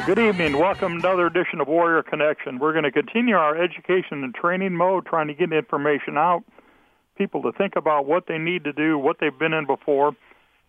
Well, 0.00 0.14
good 0.14 0.18
evening. 0.18 0.58
Welcome 0.58 1.02
to 1.02 1.08
another 1.08 1.26
edition 1.26 1.60
of 1.60 1.68
Warrior 1.68 2.02
Connection. 2.02 2.58
We're 2.58 2.72
going 2.72 2.84
to 2.84 2.90
continue 2.90 3.34
our 3.34 3.54
education 3.54 4.24
and 4.24 4.34
training 4.34 4.74
mode, 4.74 5.04
trying 5.04 5.28
to 5.28 5.34
get 5.34 5.52
information 5.52 6.16
out, 6.16 6.42
people 7.18 7.42
to 7.42 7.52
think 7.52 7.76
about 7.76 8.06
what 8.06 8.24
they 8.26 8.38
need 8.38 8.64
to 8.64 8.72
do, 8.72 8.96
what 8.96 9.18
they've 9.20 9.38
been 9.38 9.52
in 9.52 9.66
before. 9.66 10.16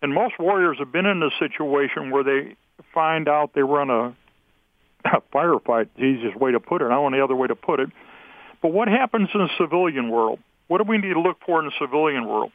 And 0.02 0.12
most 0.12 0.38
warriors 0.38 0.76
have 0.80 0.92
been 0.92 1.06
in 1.06 1.22
a 1.22 1.30
situation 1.38 2.10
where 2.10 2.22
they 2.22 2.56
find 2.92 3.26
out 3.26 3.54
they 3.54 3.62
run 3.62 3.88
a, 3.88 4.14
a 5.06 5.22
firefight, 5.34 5.88
the 5.96 6.04
easiest 6.04 6.36
way 6.36 6.52
to 6.52 6.60
put 6.60 6.82
it. 6.82 6.86
I 6.86 6.88
don't 6.90 7.10
know 7.10 7.16
any 7.16 7.22
other 7.22 7.34
way 7.34 7.48
to 7.48 7.56
put 7.56 7.80
it. 7.80 7.88
But 8.60 8.74
what 8.74 8.88
happens 8.88 9.30
in 9.32 9.40
the 9.40 9.48
civilian 9.56 10.10
world? 10.10 10.40
What 10.68 10.76
do 10.76 10.84
we 10.84 10.98
need 10.98 11.14
to 11.14 11.20
look 11.22 11.38
for 11.46 11.58
in 11.58 11.64
the 11.64 11.72
civilian 11.80 12.28
world? 12.28 12.52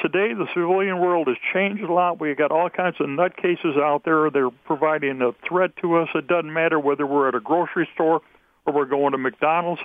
Today, 0.00 0.34
the 0.34 0.46
civilian 0.54 0.98
world 0.98 1.28
has 1.28 1.36
changed 1.52 1.82
a 1.82 1.92
lot. 1.92 2.20
We've 2.20 2.36
got 2.36 2.50
all 2.50 2.68
kinds 2.68 2.96
of 2.98 3.06
nutcases 3.06 3.80
out 3.80 4.04
there. 4.04 4.30
They're 4.30 4.50
providing 4.50 5.22
a 5.22 5.32
threat 5.46 5.76
to 5.82 5.96
us. 5.96 6.08
It 6.14 6.26
doesn't 6.26 6.52
matter 6.52 6.80
whether 6.80 7.06
we're 7.06 7.28
at 7.28 7.34
a 7.34 7.40
grocery 7.40 7.88
store 7.94 8.20
or 8.66 8.72
we're 8.72 8.86
going 8.86 9.12
to 9.12 9.18
McDonald's 9.18 9.80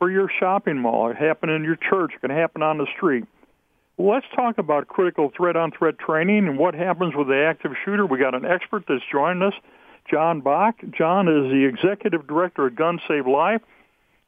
or 0.00 0.10
your 0.10 0.30
shopping 0.38 0.78
mall. 0.78 1.10
It 1.10 1.16
can 1.16 1.26
happen 1.26 1.50
in 1.50 1.64
your 1.64 1.76
church. 1.76 2.12
It 2.14 2.20
can 2.20 2.30
happen 2.30 2.62
on 2.62 2.78
the 2.78 2.86
street. 2.96 3.24
Let's 3.98 4.26
talk 4.34 4.58
about 4.58 4.86
critical 4.86 5.32
threat-on-threat 5.36 5.98
training 5.98 6.46
and 6.46 6.56
what 6.56 6.74
happens 6.74 7.14
with 7.16 7.26
the 7.26 7.44
active 7.44 7.72
shooter. 7.84 8.06
We 8.06 8.18
got 8.18 8.34
an 8.34 8.46
expert 8.46 8.84
that's 8.88 9.02
joined 9.10 9.42
us, 9.42 9.54
John 10.08 10.40
Boch. 10.40 10.96
John 10.96 11.26
is 11.26 11.50
the 11.50 11.64
executive 11.64 12.26
director 12.28 12.68
at 12.68 12.76
Guns 12.76 13.00
Save 13.08 13.26
Life. 13.26 13.60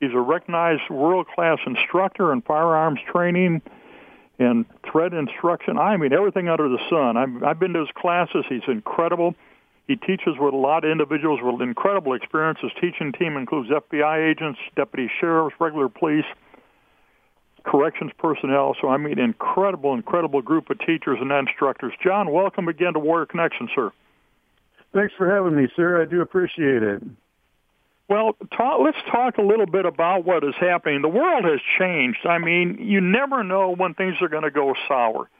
He's 0.00 0.12
a 0.12 0.18
recognized 0.18 0.90
world-class 0.90 1.60
instructor 1.66 2.32
in 2.32 2.42
firearms 2.42 2.98
training 3.12 3.62
and 4.40 4.64
threat 4.90 5.12
instruction. 5.12 5.78
I 5.78 5.98
mean, 5.98 6.12
everything 6.14 6.48
under 6.48 6.68
the 6.68 6.78
sun. 6.88 7.16
I've, 7.16 7.44
I've 7.44 7.60
been 7.60 7.74
to 7.74 7.80
his 7.80 7.90
classes. 7.94 8.44
He's 8.48 8.62
incredible. 8.66 9.34
He 9.86 9.96
teaches 9.96 10.38
with 10.38 10.54
a 10.54 10.56
lot 10.56 10.84
of 10.84 10.90
individuals 10.90 11.40
with 11.42 11.60
incredible 11.60 12.14
experience. 12.14 12.58
His 12.62 12.72
teaching 12.80 13.12
team 13.12 13.36
includes 13.36 13.68
FBI 13.68 14.30
agents, 14.30 14.58
deputy 14.74 15.10
sheriffs, 15.20 15.54
regular 15.60 15.90
police, 15.90 16.24
corrections 17.64 18.12
personnel. 18.18 18.74
So 18.80 18.88
I 18.88 18.96
mean, 18.96 19.18
incredible, 19.18 19.92
incredible 19.92 20.40
group 20.40 20.70
of 20.70 20.78
teachers 20.78 21.18
and 21.20 21.30
instructors. 21.30 21.92
John, 22.02 22.32
welcome 22.32 22.68
again 22.68 22.94
to 22.94 22.98
Warrior 22.98 23.26
Connection, 23.26 23.68
sir. 23.74 23.92
Thanks 24.94 25.12
for 25.18 25.30
having 25.30 25.54
me, 25.54 25.68
sir. 25.76 26.00
I 26.00 26.06
do 26.06 26.22
appreciate 26.22 26.82
it. 26.82 27.02
Well, 28.10 28.36
talk, 28.56 28.80
let's 28.84 28.98
talk 29.08 29.38
a 29.38 29.42
little 29.42 29.66
bit 29.66 29.86
about 29.86 30.24
what 30.24 30.42
is 30.42 30.56
happening. 30.58 31.00
The 31.00 31.08
world 31.08 31.44
has 31.44 31.60
changed. 31.78 32.26
I 32.28 32.38
mean, 32.38 32.78
you 32.80 33.00
never 33.00 33.44
know 33.44 33.72
when 33.72 33.94
things 33.94 34.16
are 34.20 34.28
going 34.28 34.42
to 34.42 34.50
go 34.50 34.74
sour. 34.88 35.30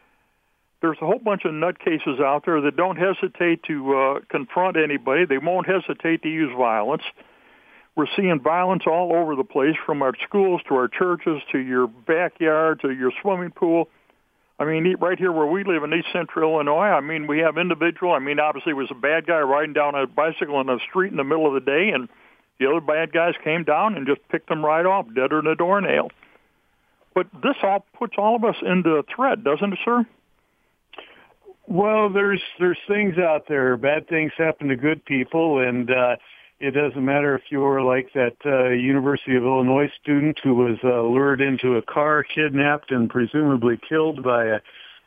There's 0.81 0.97
a 1.03 1.05
whole 1.05 1.19
bunch 1.19 1.45
of 1.45 1.51
nutcases 1.51 2.23
out 2.23 2.45
there 2.47 2.61
that 2.61 2.77
don't 2.77 2.97
hesitate 2.97 3.65
to 3.65 3.97
uh, 3.97 4.21
confront 4.31 4.77
anybody. 4.77 5.25
They 5.27 5.39
won't 5.39 5.67
hesitate 5.67 6.23
to 6.23 6.29
use 6.29 6.53
violence. 6.57 7.03
We're 7.97 8.07
seeing 8.17 8.39
violence 8.39 8.85
all 8.87 9.17
over 9.17 9.35
the 9.35 9.43
place, 9.43 9.75
from 9.85 10.01
our 10.01 10.13
schools 10.25 10.61
to 10.69 10.77
our 10.77 10.87
churches 10.87 11.43
to 11.51 11.59
your 11.59 11.89
backyard 11.89 12.83
to 12.83 12.93
your 12.93 13.11
swimming 13.21 13.51
pool. 13.51 13.89
I 14.61 14.65
mean, 14.65 14.95
right 15.01 15.19
here 15.19 15.33
where 15.33 15.47
we 15.47 15.65
live 15.65 15.83
in 15.83 15.93
East 15.93 16.07
Central 16.13 16.55
Illinois, 16.55 16.91
I 16.91 17.01
mean, 17.01 17.27
we 17.27 17.41
have 17.41 17.59
individual. 17.59 18.13
I 18.13 18.21
mean, 18.21 18.39
obviously, 18.39 18.71
it 18.71 18.77
was 18.77 18.93
a 18.93 18.95
bad 18.95 19.27
guy 19.27 19.41
riding 19.41 19.73
down 19.73 19.97
a 19.97 20.07
bicycle 20.07 20.55
on 20.55 20.67
the 20.67 20.79
street 20.89 21.11
in 21.11 21.17
the 21.17 21.25
middle 21.25 21.49
of 21.49 21.55
the 21.55 21.69
day, 21.69 21.91
and 21.93 22.09
the 22.61 22.69
other 22.69 22.81
bad 22.81 23.13
guys 23.13 23.35
came 23.43 23.65
down 23.65 23.97
and 23.97 24.07
just 24.07 24.21
picked 24.29 24.49
them 24.49 24.65
right 24.65 24.85
off, 24.85 25.07
deader 25.15 25.41
than 25.43 25.51
a 25.51 25.57
doornail. 25.57 26.11
But 27.15 27.27
this 27.43 27.57
all 27.63 27.85
puts 27.99 28.15
all 28.19 28.37
of 28.37 28.45
us 28.45 28.57
into 28.63 28.91
a 28.91 29.03
threat, 29.03 29.43
doesn't 29.43 29.73
it, 29.73 29.79
sir? 29.85 30.07
Well, 31.67 32.11
there's 32.11 32.43
there's 32.59 32.79
things 32.87 33.17
out 33.19 33.49
there. 33.49 33.77
Bad 33.77 34.09
things 34.09 34.33
happen 34.37 34.69
to 34.69 34.77
good 34.77 35.05
people, 35.05 35.61
and 35.61 35.91
uh, 35.91 36.17
it 36.61 36.73
doesn't 36.73 37.05
matter 37.05 37.35
if 37.35 37.43
you're 37.49 37.81
like 37.81 38.13
that 38.15 38.37
uh, 38.45 38.69
University 38.69 39.37
of 39.37 39.45
Illinois 39.45 39.91
student 40.01 40.39
who 40.43 40.55
was 40.55 40.79
uh, 40.85 41.01
lured 41.03 41.41
into 41.41 41.77
a 41.77 41.83
car, 41.83 42.23
kidnapped, 42.23 42.91
and 42.91 43.09
presumably 43.09 43.81
killed 43.89 44.23
by 44.23 44.45
a 44.45 44.61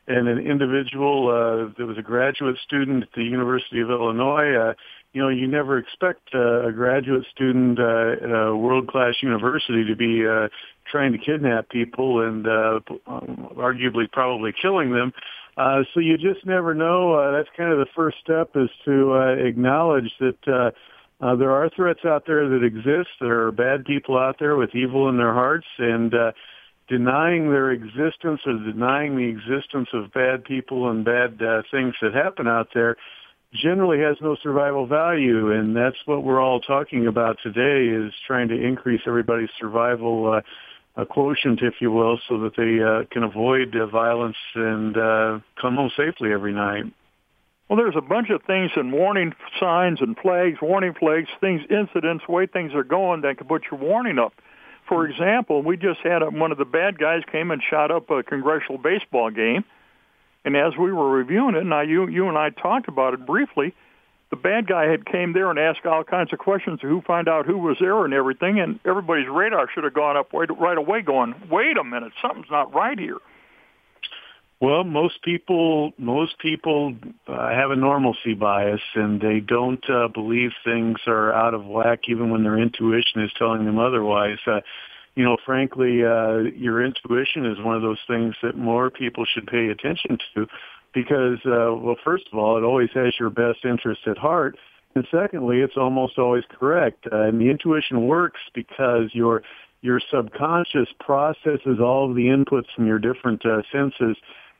and 0.07 0.27
an 0.27 0.39
individual 0.39 1.29
uh, 1.29 1.73
that 1.77 1.85
was 1.85 1.97
a 1.97 2.01
graduate 2.01 2.57
student 2.65 3.03
at 3.03 3.09
the 3.15 3.23
University 3.23 3.79
of 3.79 3.89
Illinois. 3.89 4.53
Uh, 4.53 4.73
you 5.13 5.21
know, 5.21 5.29
you 5.29 5.47
never 5.47 5.77
expect 5.77 6.29
uh, 6.33 6.67
a 6.67 6.71
graduate 6.71 7.25
student 7.31 7.79
uh, 7.79 8.13
at 8.21 8.31
a 8.31 8.55
world-class 8.55 9.15
university 9.21 9.85
to 9.85 9.95
be 9.95 10.25
uh, 10.27 10.49
trying 10.91 11.11
to 11.11 11.19
kidnap 11.19 11.69
people 11.69 12.21
and 12.27 12.47
uh, 12.47 12.79
arguably 13.55 14.11
probably 14.11 14.51
killing 14.59 14.91
them. 14.91 15.13
Uh, 15.55 15.83
so 15.93 15.99
you 15.99 16.17
just 16.17 16.45
never 16.45 16.73
know. 16.73 17.13
Uh, 17.13 17.31
that's 17.31 17.49
kind 17.55 17.71
of 17.71 17.77
the 17.77 17.91
first 17.95 18.17
step 18.23 18.51
is 18.55 18.69
to 18.85 19.13
uh, 19.13 19.35
acknowledge 19.35 20.11
that 20.19 20.47
uh, 20.47 20.71
uh, 21.23 21.35
there 21.35 21.51
are 21.51 21.69
threats 21.69 22.03
out 22.05 22.25
there 22.25 22.49
that 22.49 22.63
exist. 22.63 23.09
There 23.21 23.45
are 23.45 23.51
bad 23.51 23.85
people 23.85 24.17
out 24.17 24.37
there 24.39 24.55
with 24.55 24.73
evil 24.73 25.09
in 25.09 25.17
their 25.17 25.33
hearts, 25.33 25.67
and 25.77 26.11
uh, 26.13 26.31
denying 26.89 27.51
their 27.51 27.71
existence 27.71 28.41
or 28.47 28.53
denying 28.53 29.15
the 29.15 29.29
existence 29.29 29.89
of 29.93 30.11
bad 30.11 30.43
people 30.43 30.89
and 30.89 31.05
bad 31.05 31.39
uh, 31.41 31.61
things 31.69 31.93
that 32.01 32.13
happen 32.15 32.47
out 32.47 32.69
there 32.73 32.97
generally 33.53 33.99
has 33.99 34.17
no 34.21 34.35
survival 34.41 34.87
value, 34.87 35.51
and 35.51 35.75
that's 35.75 35.97
what 36.05 36.23
we're 36.23 36.41
all 36.41 36.59
talking 36.59 37.07
about 37.07 37.37
today 37.43 37.87
is 37.87 38.13
trying 38.25 38.47
to 38.49 38.55
increase 38.55 39.01
everybody's 39.05 39.49
survival 39.59 40.41
uh, 40.97 41.05
quotient, 41.05 41.61
if 41.61 41.75
you 41.79 41.91
will, 41.91 42.19
so 42.27 42.39
that 42.39 42.55
they 42.55 42.83
uh, 42.83 43.05
can 43.11 43.23
avoid 43.23 43.75
uh, 43.75 43.85
violence 43.87 44.37
and 44.55 44.97
uh, 44.97 45.39
come 45.59 45.75
home 45.75 45.91
safely 45.95 46.31
every 46.31 46.53
night. 46.53 46.85
Well, 47.69 47.77
there's 47.77 47.95
a 47.95 48.01
bunch 48.01 48.29
of 48.29 48.43
things 48.43 48.71
and 48.75 48.91
warning 48.91 49.33
signs 49.59 50.01
and 50.01 50.17
flags, 50.17 50.57
warning 50.61 50.93
flags, 50.99 51.29
things, 51.39 51.61
incidents, 51.69 52.27
way 52.27 52.45
things 52.45 52.73
are 52.75 52.83
going 52.83 53.21
that 53.21 53.37
can 53.37 53.47
put 53.47 53.63
your 53.71 53.79
warning 53.79 54.19
up. 54.19 54.33
For 54.87 55.07
example, 55.07 55.63
we 55.63 55.77
just 55.77 56.01
had 56.03 56.21
a, 56.21 56.29
one 56.29 56.51
of 56.51 56.57
the 56.57 56.65
bad 56.65 56.99
guys 56.99 57.21
came 57.31 57.51
and 57.51 57.61
shot 57.67 57.89
up 57.89 58.09
a 58.09 58.21
congressional 58.21 58.77
baseball 58.77 59.31
game 59.31 59.63
and 60.45 60.55
as 60.55 60.73
we 60.77 60.91
were 60.91 61.09
reviewing 61.09 61.55
it, 61.55 61.61
and 61.61 61.69
now 61.69 61.81
you 61.81 62.07
you 62.07 62.27
and 62.27 62.37
I 62.37 62.49
talked 62.49 62.87
about 62.87 63.13
it 63.13 63.25
briefly. 63.25 63.73
The 64.29 64.37
bad 64.37 64.65
guy 64.65 64.87
had 64.87 65.05
came 65.05 65.33
there 65.33 65.51
and 65.51 65.59
asked 65.59 65.85
all 65.85 66.03
kinds 66.03 66.33
of 66.33 66.39
questions 66.39 66.79
to 66.79 66.87
who 66.87 67.01
find 67.01 67.27
out 67.27 67.45
who 67.45 67.59
was 67.59 67.77
there 67.79 68.03
and 68.03 68.15
everything, 68.15 68.59
and 68.59 68.79
everybody's 68.83 69.27
radar 69.27 69.69
should 69.71 69.83
have 69.83 69.93
gone 69.93 70.17
up 70.17 70.33
right, 70.33 70.49
right 70.59 70.77
away, 70.77 71.03
going, 71.03 71.35
"Wait 71.51 71.77
a 71.77 71.83
minute, 71.83 72.13
something's 72.19 72.49
not 72.49 72.73
right 72.73 72.97
here." 72.97 73.19
Well, 74.59 74.85
most 74.85 75.21
people 75.23 75.91
most 75.97 76.39
people 76.39 76.95
uh, 77.27 77.49
have 77.49 77.71
a 77.71 77.75
normalcy 77.75 78.33
bias, 78.33 78.81
and 78.95 79.19
they 79.19 79.41
don't 79.41 79.83
uh, 79.89 80.07
believe 80.07 80.51
things 80.63 80.97
are 81.05 81.33
out 81.33 81.53
of 81.53 81.65
whack, 81.65 82.07
even 82.07 82.29
when 82.29 82.43
their 82.43 82.57
intuition 82.57 83.21
is 83.21 83.31
telling 83.37 83.65
them 83.65 83.77
otherwise. 83.77 84.39
Uh, 84.47 84.61
you 85.15 85.23
know, 85.23 85.37
frankly, 85.45 86.03
uh, 86.03 86.37
your 86.55 86.83
intuition 86.83 87.45
is 87.45 87.57
one 87.63 87.75
of 87.75 87.81
those 87.81 87.99
things 88.07 88.35
that 88.41 88.57
more 88.57 88.89
people 88.89 89.25
should 89.25 89.47
pay 89.47 89.67
attention 89.67 90.17
to 90.33 90.47
because, 90.93 91.39
uh, 91.45 91.73
well, 91.75 91.95
first 92.03 92.25
of 92.31 92.39
all, 92.39 92.57
it 92.57 92.63
always 92.63 92.89
has 92.93 93.13
your 93.19 93.29
best 93.29 93.63
interest 93.63 94.01
at 94.07 94.17
heart. 94.17 94.57
And 94.95 95.07
secondly, 95.11 95.59
it's 95.59 95.77
almost 95.77 96.17
always 96.17 96.43
correct. 96.49 97.07
Uh, 97.11 97.23
and 97.23 97.41
the 97.41 97.49
intuition 97.49 98.07
works 98.07 98.39
because 98.53 99.09
your, 99.13 99.43
your 99.81 99.99
subconscious 100.11 100.87
processes 100.99 101.79
all 101.79 102.09
of 102.09 102.15
the 102.15 102.25
inputs 102.27 102.67
from 102.75 102.87
your 102.87 102.99
different 102.99 103.45
uh, 103.45 103.61
senses 103.71 104.17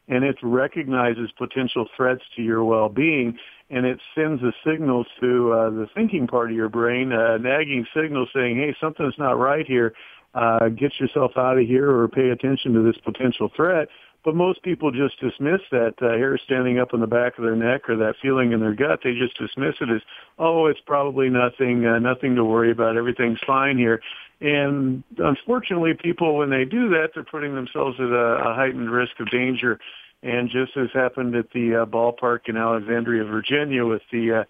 and 0.07 0.23
it 0.23 0.35
recognizes 0.43 1.31
potential 1.37 1.87
threats 1.95 2.23
to 2.35 2.41
your 2.41 2.63
well-being 2.63 3.37
and 3.69 3.85
it 3.85 3.99
sends 4.13 4.43
a 4.43 4.51
signal 4.65 5.05
to 5.21 5.53
uh, 5.53 5.69
the 5.69 5.87
thinking 5.95 6.27
part 6.27 6.51
of 6.51 6.55
your 6.55 6.69
brain, 6.69 7.11
a 7.11 7.39
nagging 7.39 7.85
signal 7.95 8.27
saying, 8.35 8.57
hey, 8.57 8.75
something's 8.79 9.17
not 9.17 9.39
right 9.39 9.65
here 9.65 9.93
uh, 10.33 10.69
get 10.69 10.99
yourself 10.99 11.31
out 11.37 11.57
of 11.57 11.65
here 11.65 11.89
or 11.89 12.07
pay 12.07 12.29
attention 12.29 12.73
to 12.73 12.81
this 12.83 12.97
potential 13.03 13.49
threat. 13.55 13.87
But 14.23 14.35
most 14.35 14.63
people 14.63 14.89
just 14.91 15.19
dismiss 15.19 15.59
that 15.71 15.95
uh, 16.01 16.11
hair 16.11 16.37
standing 16.45 16.79
up 16.79 16.93
on 16.93 17.01
the 17.01 17.07
back 17.07 17.37
of 17.37 17.43
their 17.43 17.57
neck 17.57 17.89
or 17.89 17.97
that 17.97 18.15
feeling 18.21 18.53
in 18.53 18.61
their 18.61 18.73
gut. 18.73 19.01
They 19.03 19.13
just 19.13 19.37
dismiss 19.37 19.75
it 19.81 19.89
as, 19.89 20.01
oh, 20.39 20.67
it's 20.67 20.79
probably 20.85 21.29
nothing, 21.29 21.85
uh, 21.85 21.99
nothing 21.99 22.35
to 22.35 22.45
worry 22.45 22.71
about. 22.71 22.95
Everything's 22.95 23.39
fine 23.45 23.77
here. 23.77 24.01
And 24.39 25.03
unfortunately, 25.17 25.93
people, 25.93 26.37
when 26.37 26.49
they 26.49 26.63
do 26.63 26.89
that, 26.89 27.09
they're 27.13 27.23
putting 27.23 27.53
themselves 27.53 27.97
at 27.99 28.07
a, 28.07 28.49
a 28.49 28.53
heightened 28.55 28.89
risk 28.89 29.19
of 29.19 29.29
danger. 29.29 29.79
And 30.21 30.49
just 30.49 30.77
as 30.77 30.87
happened 30.93 31.35
at 31.35 31.51
the 31.51 31.81
uh, 31.81 31.85
ballpark 31.85 32.47
in 32.47 32.55
Alexandria, 32.55 33.25
Virginia, 33.25 33.85
with 33.85 34.03
the 34.09 34.31
uh, 34.31 34.43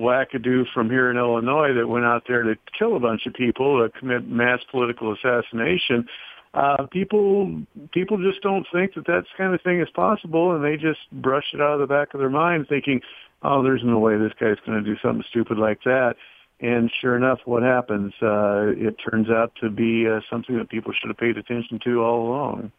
wackadoo 0.00 0.64
from 0.72 0.90
here 0.90 1.10
in 1.10 1.16
Illinois 1.16 1.72
that 1.74 1.86
went 1.86 2.04
out 2.04 2.24
there 2.26 2.42
to 2.42 2.56
kill 2.76 2.96
a 2.96 3.00
bunch 3.00 3.26
of 3.26 3.34
people, 3.34 3.78
to 3.78 3.98
commit 3.98 4.26
mass 4.26 4.60
political 4.70 5.12
assassination. 5.12 6.06
Uh, 6.52 6.86
people 6.90 7.62
people 7.92 8.18
just 8.18 8.42
don't 8.42 8.66
think 8.72 8.94
that 8.94 9.06
that 9.06 9.24
kind 9.36 9.54
of 9.54 9.60
thing 9.62 9.80
is 9.80 9.88
possible, 9.94 10.52
and 10.52 10.64
they 10.64 10.76
just 10.76 10.98
brush 11.12 11.44
it 11.54 11.60
out 11.60 11.74
of 11.74 11.80
the 11.80 11.86
back 11.86 12.12
of 12.12 12.18
their 12.18 12.30
mind, 12.30 12.66
thinking, 12.68 13.00
"Oh, 13.42 13.62
there's 13.62 13.84
no 13.84 13.98
way 13.98 14.16
this 14.16 14.32
guy's 14.40 14.58
going 14.66 14.82
to 14.82 14.84
do 14.84 14.98
something 15.00 15.24
stupid 15.28 15.58
like 15.58 15.82
that." 15.84 16.16
And 16.60 16.90
sure 17.00 17.16
enough, 17.16 17.38
what 17.44 17.62
happens? 17.62 18.12
Uh, 18.20 18.72
it 18.76 18.96
turns 18.98 19.30
out 19.30 19.52
to 19.62 19.70
be 19.70 20.06
uh, 20.08 20.20
something 20.28 20.58
that 20.58 20.68
people 20.68 20.92
should 20.92 21.08
have 21.08 21.16
paid 21.16 21.38
attention 21.38 21.78
to 21.84 22.02
all 22.02 22.28
along. 22.28 22.72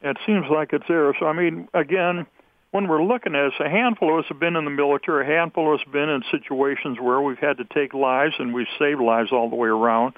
It 0.00 0.16
seems 0.26 0.46
like 0.50 0.72
it's 0.72 0.88
there. 0.88 1.14
So, 1.20 1.26
I 1.26 1.32
mean, 1.32 1.68
again, 1.74 2.26
when 2.72 2.88
we're 2.88 3.04
looking 3.04 3.34
at 3.34 3.44
it, 3.44 3.52
a 3.60 3.68
handful 3.68 4.18
of 4.18 4.24
us 4.24 4.28
have 4.30 4.40
been 4.40 4.56
in 4.56 4.64
the 4.64 4.70
military, 4.70 5.24
a 5.24 5.28
handful 5.28 5.72
of 5.72 5.78
us 5.78 5.84
have 5.84 5.92
been 5.92 6.08
in 6.08 6.22
situations 6.30 6.98
where 6.98 7.20
we've 7.20 7.38
had 7.38 7.58
to 7.58 7.64
take 7.64 7.92
lives 7.92 8.34
and 8.38 8.52
we've 8.52 8.66
saved 8.78 9.00
lives 9.00 9.30
all 9.30 9.50
the 9.50 9.56
way 9.56 9.68
around. 9.68 10.14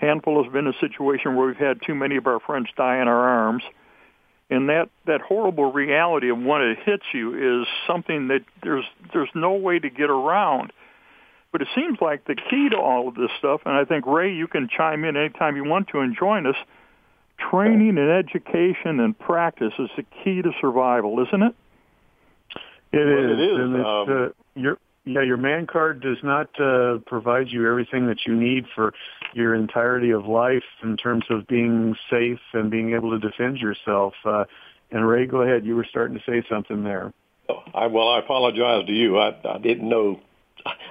A 0.00 0.06
handful 0.06 0.42
has 0.42 0.50
been 0.50 0.66
in 0.66 0.74
a 0.74 0.80
situation 0.80 1.36
where 1.36 1.46
we've 1.46 1.56
had 1.56 1.80
too 1.86 1.94
many 1.94 2.16
of 2.16 2.26
our 2.26 2.40
friends 2.40 2.68
die 2.76 3.00
in 3.00 3.08
our 3.08 3.28
arms. 3.28 3.62
And 4.48 4.70
that, 4.70 4.88
that 5.06 5.20
horrible 5.20 5.70
reality 5.70 6.30
of 6.30 6.38
when 6.38 6.62
it 6.62 6.78
hits 6.84 7.04
you 7.12 7.60
is 7.60 7.68
something 7.86 8.28
that 8.28 8.40
there's 8.62 8.84
there's 9.12 9.30
no 9.34 9.52
way 9.54 9.78
to 9.78 9.88
get 9.88 10.10
around. 10.10 10.72
But 11.52 11.62
it 11.62 11.68
seems 11.74 11.98
like 12.00 12.24
the 12.24 12.34
key 12.34 12.70
to 12.70 12.78
all 12.78 13.08
of 13.08 13.14
this 13.14 13.30
stuff, 13.38 13.62
and 13.66 13.74
I 13.74 13.84
think 13.84 14.06
Ray, 14.06 14.34
you 14.34 14.46
can 14.48 14.68
chime 14.74 15.04
in 15.04 15.16
anytime 15.16 15.56
you 15.56 15.64
want 15.64 15.88
to 15.88 16.00
and 16.00 16.16
join 16.16 16.46
us. 16.46 16.56
Training 17.50 17.98
and 17.98 18.10
education 18.10 19.00
and 19.00 19.18
practice 19.18 19.72
is 19.78 19.90
the 19.96 20.04
key 20.24 20.42
to 20.42 20.52
survival, 20.60 21.24
isn't 21.26 21.42
it? 21.42 21.54
It 22.92 23.08
is. 23.08 23.30
It 23.30 23.40
is. 23.40 23.58
And 23.58 23.76
it's, 23.76 23.86
um, 23.86 24.08
uh, 24.08 24.60
your 24.60 24.78
yeah, 25.04 25.22
your 25.22 25.36
man 25.36 25.66
card 25.66 26.00
does 26.00 26.18
not 26.22 26.48
uh, 26.60 26.98
provide 27.06 27.48
you 27.48 27.68
everything 27.68 28.06
that 28.06 28.18
you 28.24 28.36
need 28.36 28.66
for 28.74 28.92
your 29.34 29.54
entirety 29.54 30.10
of 30.10 30.26
life 30.26 30.62
in 30.84 30.96
terms 30.96 31.24
of 31.28 31.46
being 31.48 31.96
safe 32.08 32.38
and 32.52 32.70
being 32.70 32.94
able 32.94 33.10
to 33.10 33.18
defend 33.18 33.58
yourself. 33.58 34.14
Uh, 34.24 34.44
and 34.92 35.06
Ray, 35.06 35.26
go 35.26 35.42
ahead. 35.42 35.66
You 35.66 35.74
were 35.74 35.86
starting 35.90 36.16
to 36.18 36.22
say 36.24 36.46
something 36.48 36.84
there. 36.84 37.12
Oh, 37.48 37.62
I, 37.74 37.86
well, 37.88 38.10
I 38.10 38.20
apologize 38.20 38.86
to 38.86 38.92
you. 38.92 39.18
I, 39.18 39.34
I 39.44 39.58
didn't 39.58 39.88
know. 39.88 40.20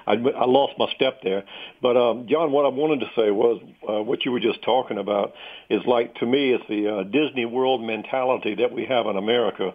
I, 0.06 0.14
I 0.14 0.46
lost 0.46 0.74
my 0.78 0.88
step 0.96 1.22
there. 1.24 1.44
But 1.82 1.96
um, 1.96 2.28
John, 2.28 2.52
what 2.52 2.66
I 2.66 2.70
wanted 2.70 3.00
to 3.02 3.12
say 3.16 3.32
was 3.32 3.62
uh, 3.88 4.02
what 4.04 4.26
you 4.26 4.34
were 4.34 4.42
just 4.42 4.62
talking 4.64 4.98
about 4.98 5.34
is 5.70 5.82
like 5.88 6.16
to 6.16 6.26
me, 6.26 6.52
it's 6.52 6.64
the 6.68 7.00
uh, 7.00 7.04
Disney 7.04 7.46
World 7.46 7.82
mentality 7.82 8.56
that 8.56 8.74
we 8.74 8.86
have 8.88 9.06
in 9.06 9.16
America 9.16 9.72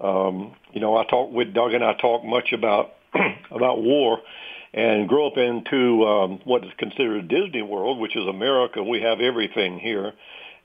um, 0.00 0.54
you 0.72 0.80
know, 0.80 0.96
I 0.96 1.04
talk 1.04 1.32
with 1.32 1.52
Doug 1.54 1.72
and 1.72 1.84
I 1.84 1.94
talk 1.94 2.24
much 2.24 2.52
about 2.52 2.92
about 3.50 3.82
war 3.82 4.18
and 4.72 5.08
grow 5.08 5.26
up 5.26 5.36
into 5.36 6.04
um, 6.04 6.40
what 6.44 6.64
is 6.64 6.70
considered 6.78 7.28
Disney 7.28 7.62
World, 7.62 7.98
which 7.98 8.16
is 8.16 8.26
America. 8.26 8.82
We 8.82 9.02
have 9.02 9.20
everything 9.20 9.78
here, 9.78 10.12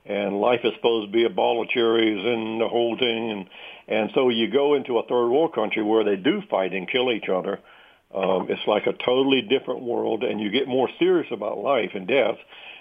and 0.04 0.40
life 0.40 0.60
is 0.64 0.72
supposed 0.76 1.08
to 1.08 1.12
be 1.12 1.24
a 1.24 1.30
ball 1.30 1.62
of 1.62 1.68
cherries 1.68 2.24
and 2.24 2.60
the 2.60 2.68
whole 2.68 2.96
thing. 2.98 3.30
And 3.30 3.48
and 3.88 4.10
so 4.14 4.28
you 4.28 4.50
go 4.50 4.74
into 4.74 4.98
a 4.98 5.06
third 5.06 5.28
world 5.28 5.54
country 5.54 5.82
where 5.82 6.04
they 6.04 6.16
do 6.16 6.42
fight 6.50 6.72
and 6.72 6.90
kill 6.90 7.12
each 7.12 7.28
other. 7.28 7.60
Um, 8.14 8.46
it's 8.48 8.66
like 8.66 8.86
a 8.86 8.92
totally 9.04 9.42
different 9.42 9.82
world, 9.82 10.22
and 10.22 10.40
you 10.40 10.50
get 10.50 10.68
more 10.68 10.88
serious 10.98 11.26
about 11.32 11.58
life 11.58 11.90
and 11.94 12.06
death. 12.06 12.36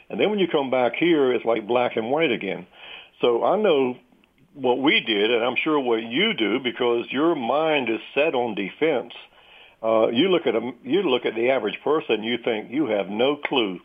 And 0.09 0.19
then 0.19 0.29
when 0.29 0.39
you 0.39 0.47
come 0.47 0.69
back 0.69 0.93
here, 0.95 1.33
it's 1.33 1.43
like 1.43 1.67
black 1.67 1.97
and 1.97 2.11
white 2.11 2.31
again. 2.31 2.67
So 3.21 3.43
I 3.43 3.57
know 3.57 3.95
what 4.55 4.79
we 4.81 5.01
did, 5.01 5.31
and 5.31 5.43
I'm 5.43 5.57
sure 5.61 5.79
what 5.79 6.01
you 6.01 6.33
do, 6.33 6.59
because 6.59 7.05
your 7.11 7.35
mind 7.35 7.89
is 7.89 7.99
set 8.13 8.33
on 8.33 8.55
defense. 8.55 9.13
Uh, 9.83 10.07
you 10.07 10.29
look 10.29 10.47
at 10.47 10.55
a, 10.55 10.71
you 10.83 11.03
look 11.03 11.25
at 11.25 11.35
the 11.35 11.51
average 11.51 11.77
person, 11.83 12.23
you 12.23 12.37
think 12.43 12.71
you 12.71 12.87
have 12.87 13.07
no 13.09 13.35
clue 13.35 13.79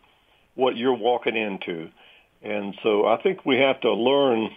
what 0.54 0.76
you're 0.76 0.94
walking 0.94 1.36
into, 1.36 1.90
and 2.42 2.74
so 2.82 3.04
I 3.06 3.20
think 3.22 3.44
we 3.44 3.56
have 3.56 3.80
to 3.80 3.92
learn 3.92 4.50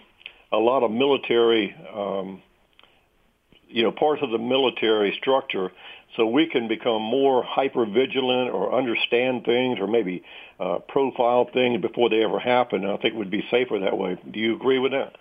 a 0.52 0.56
lot 0.56 0.84
of 0.84 0.90
military, 0.90 1.74
um, 1.92 2.40
you 3.68 3.82
know, 3.82 3.90
parts 3.90 4.22
of 4.22 4.30
the 4.30 4.38
military 4.38 5.16
structure, 5.20 5.72
so 6.16 6.26
we 6.26 6.48
can 6.48 6.68
become 6.68 7.02
more 7.02 7.42
hyper 7.42 7.84
vigilant 7.84 8.50
or 8.54 8.78
understand 8.78 9.44
things, 9.44 9.80
or 9.80 9.88
maybe 9.88 10.22
uh, 10.60 10.78
profile 10.88 11.50
things 11.52 11.82
before 11.82 12.08
they 12.08 12.22
ever 12.22 12.38
happen. 12.38 12.84
I 12.84 12.96
think 12.98 13.14
it 13.14 13.16
would 13.16 13.32
be 13.32 13.44
safer 13.50 13.80
that 13.80 13.98
way. 13.98 14.16
Do 14.30 14.38
you 14.38 14.54
agree 14.54 14.78
with 14.78 14.92
that? 14.92 15.16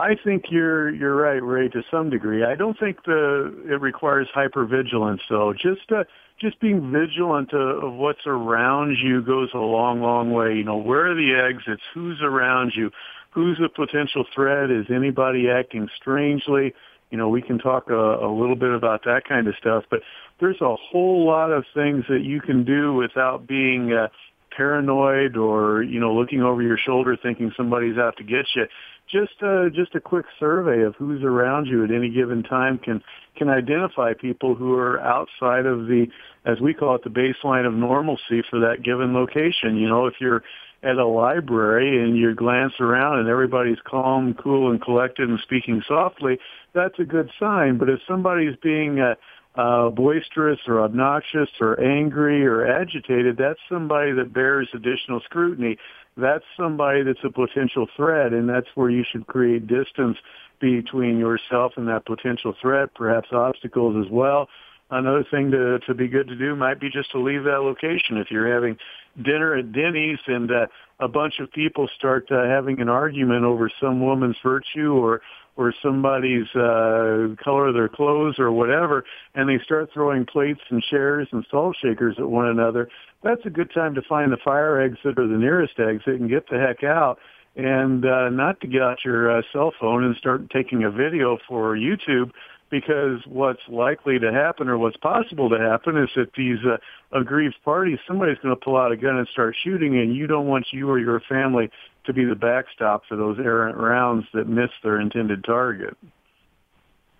I 0.00 0.16
think 0.24 0.44
you're 0.50 0.90
you're 0.90 1.14
right, 1.14 1.42
Ray, 1.42 1.68
to 1.68 1.82
some 1.90 2.08
degree. 2.08 2.42
I 2.42 2.54
don't 2.54 2.78
think 2.78 3.04
the 3.04 3.54
it 3.66 3.80
requires 3.82 4.28
hypervigilance 4.34 5.20
though. 5.28 5.52
Just 5.52 5.92
uh, 5.92 6.04
just 6.40 6.58
being 6.58 6.90
vigilant 6.90 7.52
of, 7.52 7.84
of 7.84 7.92
what's 7.92 8.26
around 8.26 8.96
you 9.02 9.20
goes 9.20 9.50
a 9.52 9.58
long, 9.58 10.00
long 10.00 10.32
way. 10.32 10.54
You 10.54 10.64
know, 10.64 10.78
where 10.78 11.10
are 11.10 11.14
the 11.14 11.34
exits? 11.34 11.82
Who's 11.92 12.22
around 12.22 12.72
you? 12.74 12.90
Who's 13.32 13.60
a 13.62 13.68
potential 13.68 14.24
threat? 14.34 14.70
Is 14.70 14.86
anybody 14.88 15.50
acting 15.50 15.88
strangely? 16.00 16.72
You 17.10 17.18
know, 17.18 17.28
we 17.28 17.42
can 17.42 17.58
talk 17.58 17.90
a, 17.90 17.94
a 17.94 18.30
little 18.32 18.56
bit 18.56 18.72
about 18.72 19.04
that 19.04 19.24
kind 19.28 19.48
of 19.48 19.54
stuff, 19.56 19.84
but 19.90 20.00
there's 20.38 20.60
a 20.62 20.76
whole 20.76 21.26
lot 21.26 21.50
of 21.50 21.64
things 21.74 22.04
that 22.08 22.22
you 22.22 22.40
can 22.40 22.64
do 22.64 22.94
without 22.94 23.46
being 23.46 23.92
uh, 23.92 24.08
paranoid 24.56 25.36
or 25.36 25.82
you 25.82 26.00
know 26.00 26.14
looking 26.14 26.42
over 26.42 26.62
your 26.62 26.78
shoulder 26.78 27.16
thinking 27.20 27.52
somebody's 27.56 27.98
out 27.98 28.16
to 28.18 28.24
get 28.24 28.46
you. 28.54 28.66
Just 29.10 29.42
uh, 29.42 29.68
just 29.74 29.94
a 29.94 30.00
quick 30.00 30.26
survey 30.38 30.82
of 30.82 30.94
who's 30.96 31.22
around 31.22 31.66
you 31.66 31.84
at 31.84 31.90
any 31.90 32.10
given 32.10 32.42
time 32.42 32.78
can 32.78 33.02
can 33.36 33.48
identify 33.48 34.12
people 34.14 34.54
who 34.54 34.74
are 34.74 35.00
outside 35.00 35.66
of 35.66 35.86
the 35.86 36.06
as 36.44 36.60
we 36.60 36.74
call 36.74 36.94
it 36.94 37.04
the 37.04 37.10
baseline 37.10 37.66
of 37.66 37.74
normalcy 37.74 38.42
for 38.48 38.60
that 38.60 38.82
given 38.84 39.12
location. 39.12 39.76
You 39.76 39.88
know 39.88 40.06
if 40.06 40.14
you're 40.20 40.42
at 40.82 40.96
a 40.96 41.06
library 41.06 42.02
and 42.02 42.16
you 42.16 42.34
glance 42.34 42.72
around 42.80 43.18
and 43.18 43.28
everybody's 43.28 43.76
calm 43.84 44.32
cool 44.32 44.70
and 44.70 44.80
collected 44.80 45.28
and 45.28 45.38
speaking 45.40 45.82
softly 45.86 46.38
that's 46.72 46.98
a 46.98 47.04
good 47.04 47.30
sign. 47.38 47.78
But 47.78 47.88
if 47.88 48.00
somebody's 48.08 48.56
being 48.62 49.00
uh, 49.00 49.14
uh, 49.56 49.90
boisterous 49.90 50.60
or 50.66 50.80
obnoxious 50.80 51.48
or 51.60 51.80
angry 51.80 52.46
or 52.46 52.66
agitated, 52.66 53.36
that's 53.36 53.58
somebody 53.68 54.12
that 54.12 54.32
bears 54.32 54.68
additional 54.74 55.20
scrutiny. 55.20 55.76
That's 56.16 56.44
somebody 56.56 57.02
that's 57.02 57.24
a 57.24 57.30
potential 57.30 57.86
threat, 57.96 58.32
and 58.32 58.48
that's 58.48 58.68
where 58.74 58.90
you 58.90 59.04
should 59.10 59.26
create 59.26 59.66
distance 59.66 60.18
between 60.60 61.18
yourself 61.18 61.72
and 61.76 61.88
that 61.88 62.04
potential 62.04 62.54
threat, 62.60 62.94
perhaps 62.94 63.28
obstacles 63.32 64.04
as 64.04 64.10
well. 64.10 64.48
Another 64.90 65.24
thing 65.30 65.50
to, 65.52 65.78
to 65.86 65.94
be 65.94 66.08
good 66.08 66.28
to 66.28 66.36
do 66.36 66.56
might 66.56 66.80
be 66.80 66.90
just 66.90 67.12
to 67.12 67.20
leave 67.20 67.44
that 67.44 67.60
location. 67.60 68.16
If 68.16 68.30
you're 68.30 68.52
having 68.52 68.76
dinner 69.22 69.54
at 69.54 69.72
Denny's 69.72 70.18
and 70.26 70.50
uh, 70.50 70.66
a 70.98 71.08
bunch 71.08 71.38
of 71.38 71.50
people 71.52 71.88
start 71.96 72.30
uh, 72.30 72.44
having 72.44 72.80
an 72.80 72.88
argument 72.88 73.44
over 73.44 73.70
some 73.80 74.04
woman's 74.04 74.36
virtue 74.42 74.92
or 74.94 75.22
or 75.56 75.74
somebody's 75.82 76.46
uh, 76.54 77.34
color 77.42 77.68
of 77.68 77.74
their 77.74 77.88
clothes 77.88 78.38
or 78.38 78.50
whatever, 78.52 79.04
and 79.34 79.48
they 79.48 79.62
start 79.64 79.90
throwing 79.92 80.24
plates 80.24 80.60
and 80.70 80.82
chairs 80.90 81.28
and 81.32 81.44
salt 81.50 81.76
shakers 81.82 82.16
at 82.18 82.28
one 82.28 82.46
another, 82.46 82.88
that's 83.22 83.44
a 83.44 83.50
good 83.50 83.70
time 83.74 83.94
to 83.94 84.02
find 84.02 84.32
the 84.32 84.38
fire 84.42 84.80
exit 84.80 85.18
or 85.18 85.26
the 85.26 85.36
nearest 85.36 85.78
exit 85.78 86.20
and 86.20 86.30
get 86.30 86.48
the 86.48 86.58
heck 86.58 86.82
out 86.82 87.18
and 87.56 88.04
uh, 88.04 88.28
not 88.28 88.60
to 88.60 88.66
get 88.66 88.82
out 88.82 88.98
your 89.04 89.38
uh, 89.38 89.42
cell 89.52 89.72
phone 89.80 90.04
and 90.04 90.16
start 90.16 90.48
taking 90.50 90.84
a 90.84 90.90
video 90.90 91.36
for 91.48 91.76
YouTube 91.76 92.30
because 92.70 93.20
what's 93.26 93.60
likely 93.68 94.18
to 94.18 94.32
happen 94.32 94.68
or 94.68 94.78
what's 94.78 94.96
possible 94.96 95.50
to 95.50 95.58
happen 95.58 95.96
is 95.96 96.08
that 96.14 96.32
these 96.36 96.58
uh, 96.64 96.76
aggrieved 97.18 97.56
parties, 97.64 97.98
somebody's 98.06 98.38
going 98.42 98.54
to 98.54 98.64
pull 98.64 98.76
out 98.76 98.92
a 98.92 98.96
gun 98.96 99.16
and 99.16 99.28
start 99.28 99.56
shooting, 99.62 99.98
and 99.98 100.14
you 100.14 100.26
don't 100.26 100.46
want 100.46 100.66
you 100.70 100.88
or 100.88 100.98
your 100.98 101.20
family 101.28 101.70
to 102.06 102.12
be 102.12 102.24
the 102.24 102.36
backstop 102.36 103.02
for 103.08 103.16
those 103.16 103.38
errant 103.38 103.76
rounds 103.76 104.24
that 104.32 104.48
miss 104.48 104.70
their 104.82 105.00
intended 105.00 105.44
target. 105.44 105.96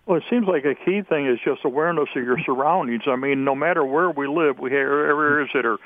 Well, 0.07 0.19
it 0.19 0.25
seems 0.30 0.47
like 0.49 0.64
a 0.64 0.75
key 0.75 1.02
thing 1.02 1.26
is 1.26 1.38
just 1.45 1.61
awareness 1.64 2.09
of 2.16 2.25
your 2.25 2.38
surroundings. 2.45 3.02
I 3.07 3.16
mean, 3.16 3.45
no 3.45 3.54
matter 3.54 3.85
where 3.85 4.11
we 4.11 4.26
live, 4.26 4.59
we 4.59 4.71
have 4.71 4.80
areas 4.80 5.50
that 5.54 5.66
are 5.66 5.78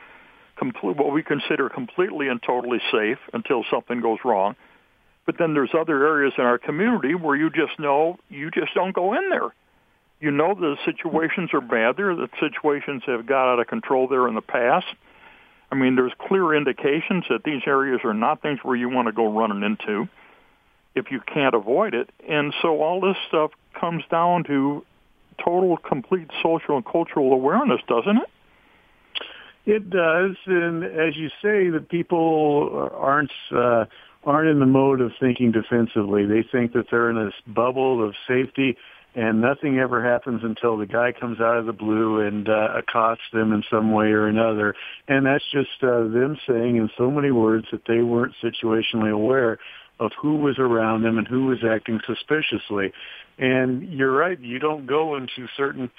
complete, 0.56 0.96
what 0.96 1.12
we 1.12 1.22
consider 1.22 1.68
completely 1.68 2.28
and 2.28 2.40
totally 2.42 2.80
safe 2.92 3.18
until 3.32 3.64
something 3.70 4.00
goes 4.00 4.18
wrong. 4.24 4.56
But 5.26 5.38
then 5.38 5.54
there's 5.54 5.70
other 5.78 6.06
areas 6.06 6.34
in 6.36 6.44
our 6.44 6.58
community 6.58 7.14
where 7.14 7.36
you 7.36 7.50
just 7.50 7.78
know 7.78 8.18
you 8.28 8.50
just 8.50 8.74
don't 8.74 8.94
go 8.94 9.14
in 9.14 9.30
there. 9.30 9.54
You 10.20 10.30
know 10.30 10.54
the 10.54 10.76
situations 10.84 11.50
are 11.52 11.60
bad 11.60 11.96
there, 11.96 12.14
the 12.14 12.28
situations 12.40 13.02
have 13.06 13.26
got 13.26 13.52
out 13.52 13.60
of 13.60 13.66
control 13.66 14.06
there 14.08 14.28
in 14.28 14.34
the 14.34 14.42
past, 14.42 14.86
I 15.74 15.76
mean, 15.76 15.96
there's 15.96 16.12
clear 16.28 16.54
indications 16.54 17.24
that 17.28 17.42
these 17.44 17.62
areas 17.66 18.00
are 18.04 18.14
not 18.14 18.42
things 18.42 18.60
where 18.62 18.76
you 18.76 18.88
want 18.88 19.06
to 19.06 19.12
go 19.12 19.26
running 19.26 19.64
into 19.64 20.08
if 20.94 21.10
you 21.10 21.20
can't 21.20 21.52
avoid 21.52 21.94
it. 21.94 22.10
And 22.28 22.54
so 22.62 22.80
all 22.80 23.00
this 23.00 23.16
stuff 23.26 23.50
comes 23.78 24.04
down 24.08 24.44
to 24.44 24.86
total, 25.44 25.76
complete 25.76 26.28
social 26.44 26.76
and 26.76 26.86
cultural 26.86 27.32
awareness, 27.32 27.80
doesn't 27.88 28.18
it? 28.18 28.30
It 29.66 29.90
does, 29.90 30.36
and 30.46 30.84
as 30.84 31.16
you 31.16 31.28
say, 31.42 31.70
the 31.70 31.80
people 31.80 32.90
aren't 32.94 33.32
uh, 33.50 33.86
aren't 34.26 34.48
in 34.48 34.58
the 34.58 34.66
mode 34.66 35.00
of 35.00 35.12
thinking 35.20 35.52
defensively. 35.52 36.26
They 36.26 36.44
think 36.50 36.72
that 36.72 36.86
they're 36.90 37.10
in 37.10 37.24
this 37.24 37.34
bubble 37.46 38.06
of 38.06 38.14
safety 38.26 38.76
and 39.14 39.40
nothing 39.40 39.78
ever 39.78 40.02
happens 40.02 40.42
until 40.42 40.76
the 40.76 40.86
guy 40.86 41.12
comes 41.12 41.40
out 41.40 41.56
of 41.56 41.66
the 41.66 41.72
blue 41.72 42.20
and 42.20 42.48
uh, 42.48 42.68
accosts 42.76 43.24
them 43.32 43.52
in 43.52 43.62
some 43.70 43.92
way 43.92 44.06
or 44.06 44.26
another. 44.26 44.74
And 45.06 45.24
that's 45.24 45.44
just 45.52 45.82
uh, 45.82 46.08
them 46.08 46.36
saying 46.48 46.76
in 46.76 46.90
so 46.98 47.10
many 47.10 47.30
words 47.30 47.66
that 47.70 47.82
they 47.86 48.00
weren't 48.00 48.34
situationally 48.42 49.12
aware 49.12 49.58
of 50.00 50.10
who 50.20 50.36
was 50.36 50.58
around 50.58 51.02
them 51.02 51.18
and 51.18 51.28
who 51.28 51.46
was 51.46 51.58
acting 51.64 52.00
suspiciously. 52.04 52.92
And 53.38 53.92
you're 53.92 54.12
right, 54.12 54.38
you 54.40 54.58
don't 54.58 54.86
go 54.86 55.16
into 55.16 55.46
certain 55.56 55.90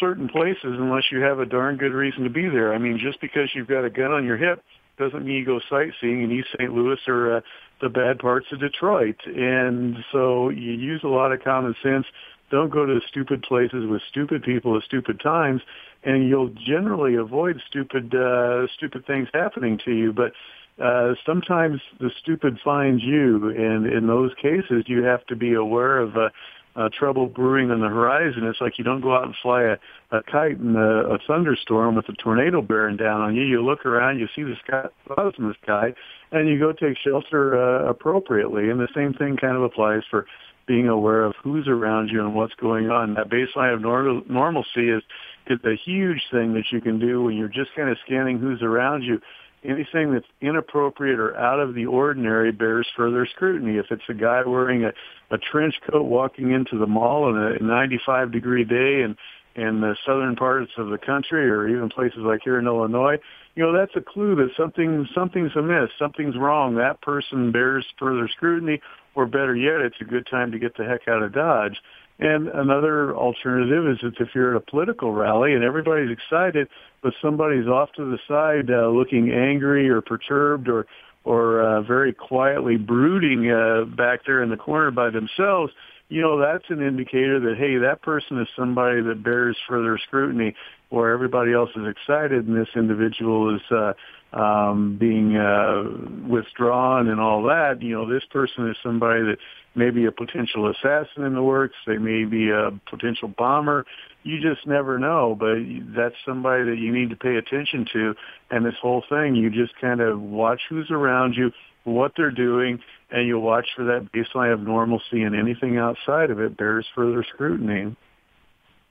certain 0.00 0.28
places 0.28 0.58
unless 0.64 1.04
you 1.12 1.20
have 1.20 1.38
a 1.38 1.46
darn 1.46 1.76
good 1.76 1.92
reason 1.92 2.24
to 2.24 2.30
be 2.30 2.48
there. 2.48 2.72
I 2.72 2.78
mean, 2.78 2.98
just 2.98 3.20
because 3.20 3.50
you've 3.54 3.68
got 3.68 3.84
a 3.84 3.90
gun 3.90 4.10
on 4.10 4.24
your 4.24 4.36
hip 4.36 4.62
doesn't 4.98 5.24
mean 5.24 5.36
you 5.36 5.44
go 5.44 5.60
sightseeing 5.68 6.22
in 6.22 6.32
East 6.32 6.48
St. 6.58 6.72
Louis 6.72 6.98
or 7.06 7.36
uh, 7.36 7.40
the 7.80 7.88
bad 7.88 8.18
parts 8.18 8.46
of 8.52 8.60
Detroit. 8.60 9.16
And 9.26 9.96
so 10.12 10.48
you 10.48 10.72
use 10.72 11.02
a 11.04 11.08
lot 11.08 11.32
of 11.32 11.42
common 11.42 11.74
sense 11.82 12.06
don't 12.50 12.70
go 12.70 12.86
to 12.86 13.00
stupid 13.08 13.42
places 13.42 13.86
with 13.86 14.02
stupid 14.08 14.42
people 14.42 14.76
at 14.76 14.84
stupid 14.84 15.18
times, 15.20 15.62
and 16.04 16.28
you'll 16.28 16.50
generally 16.50 17.16
avoid 17.16 17.60
stupid 17.66 18.14
uh, 18.14 18.66
stupid 18.76 19.06
things 19.06 19.28
happening 19.34 19.80
to 19.84 19.92
you. 19.92 20.12
But 20.12 20.32
uh, 20.80 21.14
sometimes 21.24 21.80
the 21.98 22.10
stupid 22.20 22.58
finds 22.64 23.02
you, 23.02 23.48
and 23.48 23.86
in 23.86 24.06
those 24.06 24.32
cases, 24.40 24.84
you 24.86 25.02
have 25.02 25.26
to 25.26 25.36
be 25.36 25.54
aware 25.54 25.98
of 25.98 26.16
uh, 26.16 26.28
uh, 26.76 26.88
trouble 26.96 27.26
brewing 27.26 27.70
on 27.70 27.80
the 27.80 27.88
horizon. 27.88 28.44
It's 28.44 28.60
like 28.60 28.78
you 28.78 28.84
don't 28.84 29.00
go 29.00 29.14
out 29.14 29.24
and 29.24 29.34
fly 29.42 29.62
a, 29.62 29.76
a 30.16 30.22
kite 30.22 30.58
in 30.58 30.76
a, 30.76 31.14
a 31.14 31.18
thunderstorm 31.26 31.94
with 31.94 32.08
a 32.08 32.12
tornado 32.14 32.62
bearing 32.62 32.96
down 32.96 33.20
on 33.20 33.36
you. 33.36 33.42
You 33.42 33.64
look 33.64 33.86
around, 33.86 34.18
you 34.18 34.28
see 34.34 34.42
the 34.42 34.56
sky, 34.66 34.88
clouds 35.06 35.36
in 35.38 35.48
the 35.48 35.54
sky, 35.62 35.94
and 36.32 36.48
you 36.48 36.58
go 36.58 36.72
take 36.72 36.98
shelter 36.98 37.56
uh, 37.56 37.88
appropriately. 37.88 38.70
And 38.70 38.80
the 38.80 38.88
same 38.94 39.14
thing 39.14 39.36
kind 39.36 39.56
of 39.56 39.62
applies 39.62 40.02
for 40.10 40.26
being 40.66 40.88
aware 40.88 41.24
of 41.24 41.34
who's 41.42 41.68
around 41.68 42.08
you 42.08 42.20
and 42.20 42.34
what's 42.34 42.54
going 42.54 42.90
on. 42.90 43.14
That 43.14 43.28
baseline 43.28 43.74
of 43.74 43.80
normal, 43.80 44.22
normalcy 44.28 44.90
is 44.90 45.02
is 45.46 45.58
a 45.64 45.76
huge 45.76 46.22
thing 46.32 46.54
that 46.54 46.64
you 46.72 46.80
can 46.80 46.98
do 46.98 47.22
when 47.24 47.36
you're 47.36 47.48
just 47.48 47.74
kind 47.76 47.90
of 47.90 47.98
scanning 48.06 48.38
who's 48.38 48.62
around 48.62 49.02
you 49.02 49.20
anything 49.64 50.12
that's 50.12 50.26
inappropriate 50.40 51.18
or 51.18 51.36
out 51.36 51.60
of 51.60 51.74
the 51.74 51.86
ordinary 51.86 52.52
bears 52.52 52.86
further 52.96 53.26
scrutiny. 53.26 53.78
If 53.78 53.86
it's 53.90 54.02
a 54.08 54.14
guy 54.14 54.42
wearing 54.46 54.84
a, 54.84 54.92
a 55.30 55.38
trench 55.38 55.74
coat 55.90 56.04
walking 56.04 56.52
into 56.52 56.78
the 56.78 56.86
mall 56.86 57.24
on 57.24 57.36
a 57.36 57.58
95 57.62 58.32
degree 58.32 58.64
day 58.64 59.02
and 59.02 59.16
in 59.56 59.80
the 59.80 59.96
southern 60.04 60.34
parts 60.34 60.72
of 60.76 60.88
the 60.88 60.98
country 60.98 61.48
or 61.48 61.68
even 61.68 61.88
places 61.88 62.18
like 62.18 62.40
here 62.42 62.58
in 62.58 62.66
Illinois, 62.66 63.16
you 63.54 63.62
know, 63.62 63.72
that's 63.72 63.94
a 63.94 64.00
clue 64.00 64.34
that 64.34 64.50
something 64.56 65.06
something's 65.14 65.52
amiss, 65.54 65.90
something's 65.98 66.36
wrong. 66.36 66.74
That 66.74 67.00
person 67.02 67.52
bears 67.52 67.86
further 67.98 68.28
scrutiny, 68.28 68.80
or 69.14 69.26
better 69.26 69.54
yet, 69.54 69.80
it's 69.80 70.00
a 70.00 70.04
good 70.04 70.26
time 70.28 70.50
to 70.52 70.58
get 70.58 70.76
the 70.76 70.84
heck 70.84 71.06
out 71.06 71.22
of 71.22 71.32
Dodge. 71.32 71.76
And 72.18 72.48
another 72.48 73.14
alternative 73.16 73.88
is 73.88 73.98
that 74.02 74.20
if 74.20 74.34
you're 74.34 74.54
at 74.54 74.62
a 74.62 74.70
political 74.70 75.12
rally 75.12 75.52
and 75.54 75.64
everybody's 75.64 76.10
excited, 76.10 76.68
but 77.02 77.12
somebody's 77.20 77.66
off 77.66 77.90
to 77.96 78.04
the 78.04 78.18
side 78.28 78.70
uh, 78.70 78.88
looking 78.88 79.32
angry 79.32 79.88
or 79.88 80.00
perturbed 80.00 80.68
or 80.68 80.86
or 81.24 81.62
uh, 81.62 81.80
very 81.80 82.12
quietly 82.12 82.76
brooding 82.76 83.50
uh, 83.50 83.84
back 83.96 84.26
there 84.26 84.42
in 84.42 84.50
the 84.50 84.58
corner 84.58 84.90
by 84.90 85.08
themselves, 85.08 85.72
you 86.08 86.20
know 86.20 86.38
that's 86.38 86.64
an 86.68 86.82
indicator 86.82 87.40
that 87.40 87.56
hey, 87.58 87.78
that 87.78 88.02
person 88.02 88.40
is 88.40 88.48
somebody 88.56 89.00
that 89.02 89.22
bears 89.22 89.56
further 89.68 89.98
scrutiny. 90.06 90.54
Where 90.90 91.12
everybody 91.12 91.52
else 91.52 91.70
is 91.74 91.88
excited 91.88 92.46
and 92.46 92.56
this 92.56 92.68
individual 92.76 93.56
is 93.56 93.62
uh, 93.72 93.94
um, 94.32 94.96
being 94.96 95.36
uh, 95.36 95.82
withdrawn 96.28 97.08
and 97.08 97.20
all 97.20 97.42
that. 97.44 97.82
You 97.82 97.94
know, 97.96 98.08
this 98.08 98.24
person 98.30 98.68
is 98.68 98.76
somebody 98.82 99.22
that 99.22 99.38
may 99.74 99.90
be 99.90 100.04
a 100.06 100.12
potential 100.12 100.70
assassin 100.70 101.24
in 101.24 101.34
the 101.34 101.42
works. 101.42 101.74
They 101.86 101.98
may 101.98 102.24
be 102.24 102.50
a 102.50 102.70
potential 102.88 103.28
bomber. 103.28 103.86
You 104.22 104.40
just 104.40 104.66
never 104.66 104.98
know, 104.98 105.36
but 105.38 105.56
that's 105.96 106.14
somebody 106.24 106.64
that 106.64 106.78
you 106.78 106.92
need 106.92 107.10
to 107.10 107.16
pay 107.16 107.36
attention 107.36 107.86
to. 107.92 108.14
And 108.50 108.64
this 108.64 108.74
whole 108.80 109.04
thing, 109.08 109.34
you 109.34 109.50
just 109.50 109.78
kind 109.80 110.00
of 110.00 110.20
watch 110.20 110.60
who's 110.68 110.90
around 110.90 111.34
you, 111.34 111.52
what 111.84 112.12
they're 112.16 112.30
doing, 112.30 112.80
and 113.10 113.26
you'll 113.26 113.42
watch 113.42 113.68
for 113.76 113.84
that 113.84 114.10
baseline 114.12 114.52
of 114.52 114.60
normalcy 114.60 115.22
and 115.22 115.36
anything 115.36 115.76
outside 115.78 116.30
of 116.30 116.40
it 116.40 116.56
bears 116.56 116.86
further 116.94 117.24
scrutiny. 117.34 117.96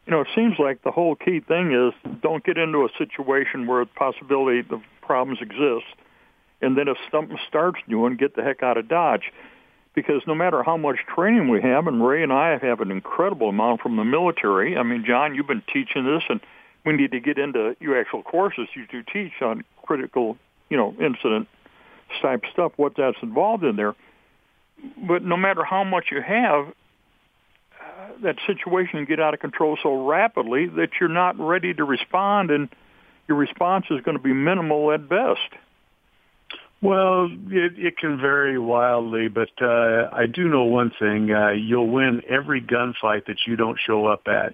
You 0.05 0.11
know, 0.11 0.21
it 0.21 0.27
seems 0.35 0.55
like 0.59 0.83
the 0.83 0.91
whole 0.91 1.15
key 1.15 1.39
thing 1.39 1.73
is 1.73 1.93
don't 2.21 2.43
get 2.43 2.57
into 2.57 2.79
a 2.79 2.89
situation 2.97 3.67
where 3.67 3.85
the 3.85 3.91
possibility 3.95 4.59
of 4.59 4.81
problems 5.01 5.39
exist, 5.41 5.85
and 6.61 6.77
then 6.77 6.87
if 6.87 6.97
something 7.11 7.37
starts 7.47 7.79
doing, 7.89 8.15
get 8.15 8.35
the 8.35 8.43
heck 8.43 8.63
out 8.63 8.77
of 8.77 8.87
Dodge 8.87 9.31
because 9.95 10.21
no 10.25 10.35
matter 10.35 10.63
how 10.63 10.77
much 10.77 10.97
training 11.13 11.49
we 11.49 11.61
have, 11.61 11.87
and 11.87 12.05
Ray 12.05 12.23
and 12.23 12.33
I 12.33 12.57
have 12.57 12.81
an 12.81 12.91
incredible 12.91 13.49
amount 13.49 13.81
from 13.81 13.95
the 13.95 14.03
military. 14.03 14.77
I 14.77 14.83
mean, 14.83 15.05
John, 15.05 15.35
you've 15.35 15.47
been 15.47 15.63
teaching 15.71 16.05
this, 16.05 16.23
and 16.29 16.39
we 16.85 16.93
need 16.93 17.11
to 17.11 17.19
get 17.19 17.37
into 17.37 17.75
your 17.79 17.99
actual 17.99 18.23
courses 18.23 18.67
you 18.75 18.87
do 18.87 19.03
teach 19.03 19.41
on 19.41 19.63
critical, 19.83 20.37
you 20.69 20.77
know, 20.77 20.95
incident 20.99 21.47
type 22.21 22.43
stuff, 22.51 22.73
what 22.77 22.93
that's 22.97 23.17
involved 23.21 23.63
in 23.63 23.75
there. 23.75 23.95
But 25.07 25.23
no 25.23 25.37
matter 25.37 25.63
how 25.63 25.83
much 25.83 26.05
you 26.11 26.21
have, 26.21 26.67
uh, 27.79 28.11
that 28.23 28.35
situation 28.47 28.91
can 28.99 29.05
get 29.05 29.19
out 29.19 29.33
of 29.33 29.39
control 29.39 29.77
so 29.81 30.05
rapidly 30.05 30.67
that 30.67 30.89
you're 30.99 31.09
not 31.09 31.39
ready 31.39 31.73
to 31.73 31.83
respond, 31.83 32.51
and 32.51 32.69
your 33.27 33.37
response 33.37 33.85
is 33.89 34.01
going 34.01 34.17
to 34.17 34.23
be 34.23 34.33
minimal 34.33 34.91
at 34.91 35.07
best. 35.07 35.39
Well, 36.81 37.29
it, 37.47 37.73
it 37.77 37.97
can 37.97 38.19
vary 38.19 38.59
wildly, 38.59 39.29
but 39.29 39.51
uh, 39.61 40.09
I 40.11 40.25
do 40.25 40.49
know 40.49 40.65
one 40.65 40.91
thing: 40.99 41.31
uh, 41.31 41.51
you'll 41.51 41.87
win 41.87 42.21
every 42.27 42.61
gunfight 42.61 43.25
that 43.27 43.37
you 43.47 43.55
don't 43.55 43.79
show 43.79 44.05
up 44.05 44.27
at, 44.27 44.53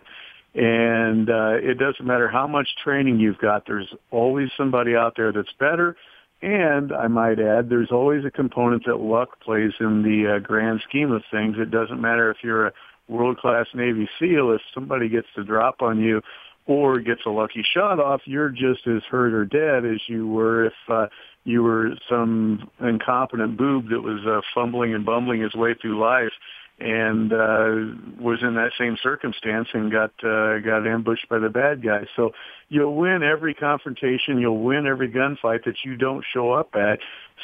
and 0.53 1.27
uh, 1.27 1.53
it 1.53 1.79
doesn't 1.79 2.05
matter 2.05 2.27
how 2.27 2.45
much 2.45 2.67
training 2.83 3.19
you've 3.19 3.39
got. 3.39 3.65
There's 3.65 3.91
always 4.11 4.49
somebody 4.55 4.95
out 4.95 5.15
there 5.17 5.31
that's 5.31 5.51
better, 5.59 5.95
and 6.41 6.93
I 6.93 7.08
might 7.08 7.39
add, 7.39 7.69
there's 7.69 7.91
always 7.91 8.24
a 8.25 8.31
component 8.31 8.86
that 8.86 9.00
luck 9.00 9.39
plays 9.41 9.74
in 9.79 10.03
the 10.03 10.36
uh, 10.36 10.39
grand 10.39 10.81
scheme 10.88 11.12
of 11.12 11.24
things. 11.29 11.58
It 11.60 11.72
doesn't 11.72 12.00
matter 12.00 12.31
if 12.31 12.38
you're 12.43 12.67
a 12.67 12.74
world-class 13.08 13.67
Navy 13.74 14.10
SEAL. 14.19 14.51
If 14.51 14.62
somebody 14.74 15.10
gets 15.10 15.27
to 15.36 15.43
drop 15.43 15.81
on 15.81 16.00
you 16.00 16.22
or 16.65 17.00
gets 17.00 17.22
a 17.25 17.29
lucky 17.29 17.63
shot 17.74 18.00
off, 18.00 18.22
you're 18.25 18.50
just 18.50 18.88
as 18.88 19.03
hurt 19.10 19.34
or 19.34 19.46
dead 19.46 19.86
as 19.86 20.01
you 20.08 20.27
were 20.27 20.65
if 20.65 20.74
uh, 20.88 21.08
you 21.43 21.63
were 21.63 21.91
some 22.08 22.69
incompetent 22.79 23.58
boob 23.58 23.89
that 23.89 24.01
was 24.01 24.25
uh, 24.25 24.41
fumbling 24.53 24.93
and 24.93 25.05
bumbling 25.05 25.41
his 25.41 25.55
way 25.55 25.74
through 25.74 26.00
life 26.00 26.31
and 26.79 27.33
uh 27.33 28.21
was 28.21 28.39
in 28.41 28.55
that 28.55 28.71
same 28.77 28.98
circumstance 29.01 29.67
and 29.74 29.91
got 29.91 30.12
uh 30.24 30.59
got 30.59 30.88
ambushed 30.88 31.27
by 31.29 31.39
the 31.39 31.50
bad 31.50 31.83
guys. 31.83 32.07
So 32.15 32.31
you'll 32.69 32.95
win 32.95 33.24
every 33.24 33.53
confrontation, 33.53 34.39
you'll 34.39 34.63
win 34.63 34.88
every 34.88 35.09
gunfight 35.09 35.65
that 35.65 35.75
you 35.83 35.95
don't 35.98 36.24
show 36.33 36.51
up 36.51 36.75
at 36.75 37.00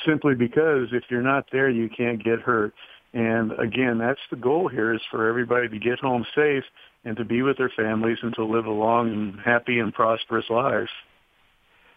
simply 0.05 0.35
because 0.35 0.89
if 0.91 1.03
you're 1.09 1.21
not 1.21 1.45
there 1.51 1.69
you 1.69 1.89
can't 1.89 2.23
get 2.23 2.39
hurt. 2.39 2.73
And 3.13 3.53
again, 3.53 3.97
that's 3.97 4.19
the 4.29 4.35
goal 4.35 4.67
here 4.67 4.93
is 4.93 5.01
for 5.09 5.29
everybody 5.29 5.69
to 5.69 5.79
get 5.79 5.99
home 5.99 6.25
safe 6.35 6.65
and 7.05 7.15
to 7.17 7.23
be 7.23 7.41
with 7.43 7.57
their 7.57 7.71
families 7.75 8.17
and 8.21 8.33
to 8.35 8.43
live 8.43 8.65
a 8.65 8.71
long 8.71 9.11
and 9.11 9.39
happy 9.39 9.79
and 9.79 9.93
prosperous 9.93 10.49
life. 10.49 10.89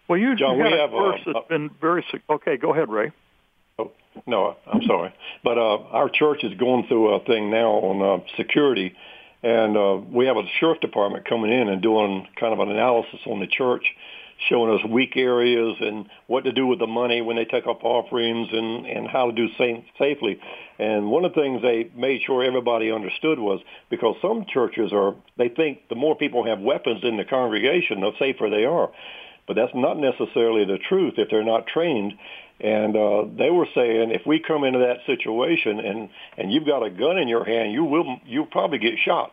Well, 0.08 0.18
you, 0.18 0.36
John, 0.36 0.56
you 0.56 0.64
got 0.64 0.70
we 0.70 0.78
a 0.78 0.80
have 0.80 0.90
course 0.90 1.20
uh, 1.26 1.32
that's 1.32 1.48
been 1.48 1.70
very 1.80 2.04
okay. 2.30 2.56
Go 2.56 2.72
ahead, 2.72 2.88
Ray. 2.88 3.12
Oh, 3.78 3.92
no, 4.26 4.56
I'm 4.66 4.82
sorry, 4.82 5.14
but 5.44 5.58
uh, 5.58 5.78
our 5.92 6.08
church 6.08 6.42
is 6.42 6.54
going 6.54 6.86
through 6.88 7.14
a 7.14 7.24
thing 7.24 7.50
now 7.50 7.70
on 7.70 8.20
uh, 8.20 8.24
security, 8.36 8.94
and 9.42 9.76
uh, 9.76 10.00
we 10.12 10.26
have 10.26 10.36
a 10.36 10.42
sheriff 10.58 10.80
department 10.80 11.28
coming 11.28 11.52
in 11.52 11.68
and 11.68 11.80
doing 11.80 12.26
kind 12.38 12.52
of 12.52 12.58
an 12.58 12.70
analysis 12.70 13.20
on 13.26 13.38
the 13.38 13.46
church, 13.46 13.84
showing 14.48 14.76
us 14.76 14.84
weak 14.90 15.16
areas 15.16 15.76
and 15.80 16.06
what 16.26 16.44
to 16.44 16.52
do 16.52 16.66
with 16.66 16.80
the 16.80 16.86
money 16.88 17.20
when 17.22 17.36
they 17.36 17.44
take 17.44 17.66
up 17.68 17.84
offerings 17.84 18.48
and 18.50 18.86
and 18.86 19.06
how 19.06 19.26
to 19.26 19.32
do 19.32 19.46
safe, 19.56 19.84
safely. 19.98 20.40
And 20.80 21.10
one 21.10 21.24
of 21.24 21.34
the 21.34 21.40
things 21.40 21.62
they 21.62 21.90
made 21.96 22.22
sure 22.26 22.42
everybody 22.42 22.90
understood 22.90 23.38
was 23.38 23.60
because 23.90 24.16
some 24.20 24.44
churches 24.52 24.92
are 24.92 25.14
they 25.36 25.48
think 25.48 25.88
the 25.88 25.96
more 25.96 26.16
people 26.16 26.44
have 26.46 26.60
weapons 26.60 27.00
in 27.04 27.16
the 27.16 27.24
congregation, 27.24 28.00
the 28.00 28.12
safer 28.18 28.50
they 28.50 28.64
are 28.64 28.90
but 29.48 29.56
that's 29.56 29.72
not 29.74 29.96
necessarily 29.98 30.64
the 30.66 30.78
truth 30.88 31.14
if 31.16 31.30
they're 31.30 31.42
not 31.42 31.66
trained. 31.66 32.12
And 32.60 32.96
uh, 32.96 33.24
they 33.36 33.50
were 33.50 33.68
saying 33.74 34.10
if 34.10 34.26
we 34.26 34.40
come 34.40 34.64
into 34.64 34.80
that 34.80 35.06
situation 35.06 35.78
and 35.78 36.08
and 36.36 36.52
you've 36.52 36.66
got 36.66 36.84
a 36.84 36.90
gun 36.90 37.18
in 37.18 37.28
your 37.28 37.44
hand, 37.44 37.72
you 37.72 37.84
will 37.84 38.18
you'll 38.26 38.46
probably 38.46 38.78
get 38.78 38.98
shot. 39.04 39.32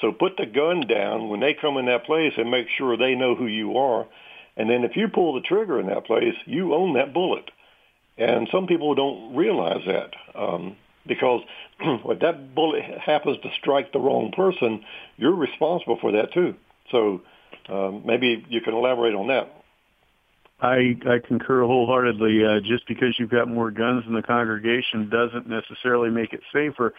So 0.00 0.12
put 0.12 0.36
the 0.36 0.46
gun 0.46 0.82
down 0.88 1.28
when 1.28 1.40
they 1.40 1.54
come 1.54 1.76
in 1.76 1.86
that 1.86 2.04
place 2.04 2.32
and 2.36 2.50
make 2.50 2.68
sure 2.76 2.96
they 2.96 3.14
know 3.14 3.34
who 3.34 3.46
you 3.46 3.76
are. 3.78 4.06
And 4.56 4.68
then 4.68 4.84
if 4.84 4.96
you 4.96 5.08
pull 5.08 5.34
the 5.34 5.40
trigger 5.40 5.80
in 5.80 5.86
that 5.86 6.06
place, 6.06 6.34
you 6.44 6.74
own 6.74 6.94
that 6.94 7.12
bullet. 7.14 7.50
And 8.18 8.48
some 8.52 8.66
people 8.66 8.94
don't 8.94 9.34
realize 9.34 9.82
that 9.86 10.10
um, 10.34 10.76
because 11.06 11.42
if 11.80 12.20
that 12.20 12.54
bullet 12.54 12.82
happens 12.98 13.38
to 13.42 13.50
strike 13.58 13.92
the 13.92 14.00
wrong 14.00 14.32
person, 14.32 14.84
you're 15.16 15.34
responsible 15.34 15.98
for 16.00 16.12
that 16.12 16.32
too. 16.32 16.54
So 16.90 17.22
um, 17.68 18.02
maybe 18.04 18.44
you 18.48 18.60
can 18.60 18.74
elaborate 18.74 19.14
on 19.14 19.28
that. 19.28 19.61
I, 20.62 20.96
I 21.06 21.18
concur 21.18 21.64
wholeheartedly. 21.66 22.44
Uh, 22.44 22.60
just 22.60 22.86
because 22.86 23.18
you've 23.18 23.30
got 23.30 23.48
more 23.48 23.70
guns 23.70 24.04
in 24.06 24.14
the 24.14 24.22
congregation 24.22 25.10
doesn't 25.10 25.48
necessarily 25.48 26.08
make 26.08 26.32
it 26.32 26.40
safer. 26.52 26.94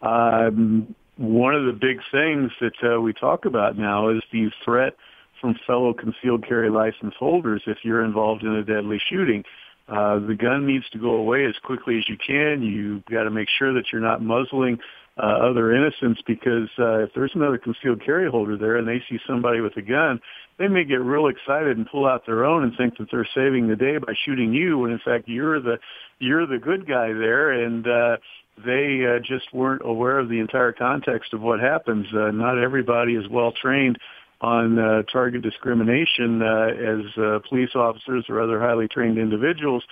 Um, 0.00 0.94
one 1.16 1.54
of 1.54 1.66
the 1.66 1.72
big 1.72 2.00
things 2.12 2.52
that 2.60 2.94
uh, 2.94 3.00
we 3.00 3.12
talk 3.12 3.44
about 3.44 3.76
now 3.76 4.08
is 4.08 4.22
the 4.32 4.50
threat 4.64 4.94
from 5.40 5.56
fellow 5.66 5.92
concealed 5.92 6.46
carry 6.46 6.70
license 6.70 7.14
holders 7.18 7.62
if 7.66 7.78
you're 7.82 8.04
involved 8.04 8.44
in 8.44 8.54
a 8.54 8.62
deadly 8.62 9.00
shooting. 9.04 9.40
Uh, 9.40 9.44
the 9.88 10.36
gun 10.38 10.66
needs 10.66 10.88
to 10.90 10.98
go 10.98 11.10
away 11.16 11.44
as 11.46 11.54
quickly 11.64 11.98
as 11.98 12.08
you 12.08 12.16
can. 12.16 12.62
You've 12.62 13.04
got 13.06 13.24
to 13.24 13.30
make 13.30 13.48
sure 13.58 13.72
that 13.74 13.84
you're 13.92 14.02
not 14.02 14.22
muzzling 14.22 14.78
uh, 15.18 15.26
other 15.26 15.74
innocents 15.74 16.20
because 16.26 16.68
uh, 16.78 17.00
if 17.00 17.10
there's 17.14 17.32
another 17.34 17.58
concealed 17.58 18.04
carry 18.04 18.30
holder 18.30 18.56
there 18.56 18.76
and 18.76 18.86
they 18.86 19.02
see 19.08 19.18
somebody 19.26 19.60
with 19.60 19.76
a 19.76 19.82
gun, 19.82 20.20
they 20.58 20.68
may 20.68 20.84
get 20.84 21.00
real 21.00 21.28
excited 21.28 21.76
and 21.76 21.88
pull 21.90 22.06
out 22.06 22.24
their 22.26 22.44
own 22.44 22.62
and 22.62 22.76
think 22.76 22.96
that 22.98 23.08
they're 23.10 23.28
saving 23.34 23.68
the 23.68 23.76
day 23.76 23.98
by 23.98 24.12
shooting 24.24 24.52
you 24.52 24.78
when 24.78 24.90
in 24.90 25.00
fact 25.04 25.28
you're 25.28 25.60
the 25.60 25.78
you're 26.18 26.46
the 26.46 26.58
good 26.58 26.86
guy 26.86 27.12
there 27.12 27.50
and 27.50 27.86
uh 27.86 28.16
they 28.64 29.04
uh, 29.06 29.20
just 29.20 29.52
weren't 29.54 29.82
aware 29.84 30.18
of 30.18 30.28
the 30.28 30.40
entire 30.40 30.72
context 30.72 31.32
of 31.32 31.40
what 31.40 31.60
happens. 31.60 32.06
Uh, 32.12 32.32
not 32.32 32.58
everybody 32.58 33.14
is 33.14 33.28
well 33.30 33.52
trained 33.52 33.98
on 34.40 34.78
uh, 34.78 35.02
target 35.12 35.42
discrimination 35.42 36.42
uh, 36.42 36.68
as 36.68 37.18
uh, 37.18 37.38
police 37.48 37.74
officers 37.74 38.24
or 38.28 38.40
other 38.40 38.60
highly 38.60 38.88
trained 38.88 39.18
individuals. 39.18 39.82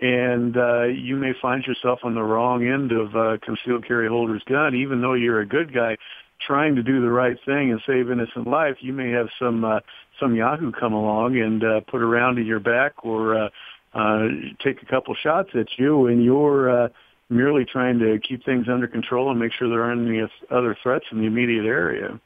And 0.00 0.56
uh, 0.56 0.84
you 0.84 1.16
may 1.16 1.32
find 1.42 1.62
yourself 1.64 2.00
on 2.04 2.14
the 2.14 2.22
wrong 2.22 2.66
end 2.66 2.92
of 2.92 3.14
uh, 3.14 3.36
concealed 3.44 3.86
carry 3.86 4.08
holder's 4.08 4.42
gun, 4.44 4.74
even 4.74 5.02
though 5.02 5.12
you're 5.12 5.40
a 5.40 5.46
good 5.46 5.74
guy 5.74 5.98
trying 6.46 6.74
to 6.76 6.82
do 6.82 7.02
the 7.02 7.10
right 7.10 7.36
thing 7.44 7.70
and 7.70 7.80
save 7.86 8.10
innocent 8.10 8.46
life. 8.46 8.76
You 8.80 8.94
may 8.94 9.10
have 9.10 9.28
some 9.38 9.64
uh, 9.64 9.80
some 10.18 10.34
Yahoo 10.34 10.72
come 10.72 10.94
along 10.94 11.38
and 11.38 11.62
uh, 11.62 11.80
put 11.90 12.00
a 12.00 12.06
round 12.06 12.38
in 12.38 12.46
your 12.46 12.60
back 12.60 13.04
or 13.04 13.44
uh, 13.44 13.48
uh, 13.94 14.28
take 14.64 14.82
a 14.82 14.86
couple 14.86 15.14
shots 15.14 15.50
at 15.54 15.66
you, 15.76 16.06
and 16.06 16.24
you're 16.24 16.84
uh, 16.84 16.88
merely 17.28 17.64
trying 17.64 17.98
to 17.98 18.18
keep 18.26 18.44
things 18.44 18.66
under 18.68 18.86
control 18.86 19.30
and 19.30 19.38
make 19.38 19.52
sure 19.52 19.68
there 19.68 19.82
aren't 19.82 20.08
any 20.08 20.22
other 20.50 20.76
threats 20.82 21.04
in 21.12 21.18
the 21.18 21.26
immediate 21.26 21.66
area. 21.66 22.20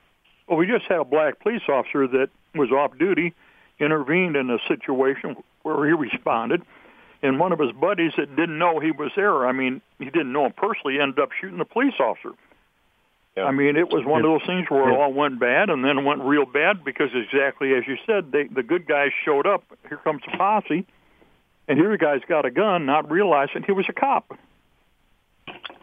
Well, 0.47 0.59
we 0.59 0.67
just 0.67 0.85
had 0.87 0.99
a 0.99 1.05
black 1.05 1.41
police 1.41 1.63
officer 1.69 2.07
that 2.07 2.29
was 2.55 2.71
off 2.71 2.97
duty, 2.99 3.35
intervened 3.79 4.37
in 4.37 4.51
a 4.51 4.59
situation 4.69 5.37
where 5.63 5.87
he 5.87 5.93
responded, 5.93 6.63
and 7.23 7.41
one 7.41 7.53
of 7.53 7.59
his 7.59 7.73
buddies 7.73 8.13
that 8.19 8.37
didn't 8.37 8.59
know 8.59 8.81
he 8.81 8.91
was 8.91 9.11
there, 9.17 9.47
I 9.47 9.53
mean, 9.53 9.81
he 9.99 10.05
didn't 10.07 10.33
know 10.33 10.47
him 10.47 10.53
personally, 10.53 11.01
ended 11.01 11.19
up 11.19 11.31
shooting 11.41 11.59
the 11.59 11.65
police 11.65 11.95
officer. 11.99 12.33
Yeah. 13.35 13.45
I 13.45 13.51
mean, 13.51 13.77
it 13.77 13.89
was 13.89 14.05
one 14.05 14.21
of 14.21 14.31
those 14.31 14.47
things 14.47 14.71
where 14.71 14.89
it 14.89 14.93
all 14.93 15.13
went 15.13 15.41
bad 15.41 15.71
and 15.71 15.85
then 15.85 16.05
went 16.05 16.23
real 16.23 16.45
bad 16.45 16.85
because 16.85 17.09
exactly 17.15 17.75
as 17.75 17.83
you 17.89 17.97
said, 18.07 18.31
they, 18.31 18.45
the 18.45 18.63
good 18.63 18.87
guys 18.87 19.11
showed 19.25 19.47
up. 19.47 19.65
Here 19.89 19.97
comes 19.97 20.23
the 20.31 20.37
posse, 20.37 20.87
and 21.67 21.79
here 21.79 21.91
the 21.91 21.99
guy's 21.99 22.21
got 22.29 22.45
a 22.45 22.51
gun, 22.51 22.87
not 22.87 23.11
realizing 23.11 23.65
he 23.65 23.73
was 23.73 23.87
a 23.89 23.93
cop. 23.93 24.39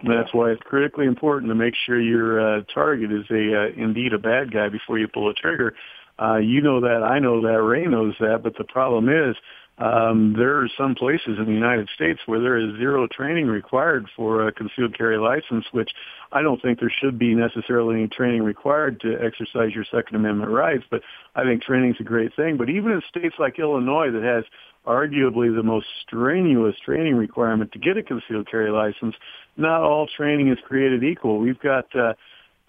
That's 0.08 0.34
why 0.34 0.52
it's 0.52 0.62
critically 0.64 1.06
important 1.06 1.50
to 1.50 1.56
make 1.56 1.74
sure 1.86 2.00
your 2.00 2.60
uh, 2.60 2.62
target 2.74 3.12
is 3.12 3.26
a 3.30 3.64
uh, 3.64 3.68
indeed 3.76 4.14
a 4.14 4.18
bad 4.18 4.52
guy 4.52 4.70
before 4.70 4.98
you 4.98 5.08
pull 5.08 5.30
a 5.30 5.34
trigger. 5.34 5.76
Uh, 6.22 6.38
you 6.38 6.62
know 6.62 6.82
that, 6.82 7.04
I 7.04 7.20
know 7.20 7.42
that, 7.42 7.64
Ray 7.64 7.86
knows 7.88 8.14
that, 8.20 8.42
but 8.44 8.56
the 8.58 8.64
problem 8.64 9.10
is 9.10 9.36
um, 9.82 10.36
there 10.38 10.60
are 10.60 10.70
some 10.78 10.94
places 10.94 11.40
in 11.40 11.46
the 11.46 11.52
United 11.52 11.90
States 11.96 12.20
where 12.28 12.40
there 12.40 12.58
is 12.58 12.78
zero 12.78 13.08
training 13.08 13.48
required 13.48 14.06
for 14.16 14.48
a 14.48 14.52
concealed 14.52 14.96
carry 14.96 15.18
license, 15.18 15.66
which 15.72 15.90
I 16.32 16.44
don't 16.44 16.62
think 16.62 16.80
there 16.80 16.94
should 17.02 17.18
be 17.18 17.34
necessarily 17.34 17.96
any 17.96 18.08
training 18.08 18.44
required 18.44 19.02
to 19.02 19.18
exercise 19.20 19.74
your 19.74 19.86
Second 19.86 20.18
Amendment 20.18 20.52
rights. 20.52 20.84
But 20.92 21.02
I 21.36 21.44
think 21.44 21.64
training 21.64 21.92
is 21.92 21.96
a 22.00 22.04
great 22.04 22.36
thing. 22.36 22.58
But 22.58 22.70
even 22.70 22.92
in 22.92 23.02
states 23.10 23.36
like 23.40 23.58
Illinois 23.58 24.12
that 24.12 24.22
has 24.24 24.44
arguably 24.86 25.54
the 25.54 25.64
most 25.64 25.88
strenuous 26.06 26.76
training 26.86 27.16
requirement 27.16 27.72
to 27.72 27.80
get 27.80 27.98
a 27.98 28.04
concealed 28.04 28.50
carry 28.50 28.70
license, 28.70 29.16
not 29.58 29.82
all 29.82 30.08
training 30.16 30.50
is 30.50 30.60
created 30.68 31.04
equal. 31.04 31.40
We've 31.40 31.60
got 31.60 31.88
uh, 31.96 32.14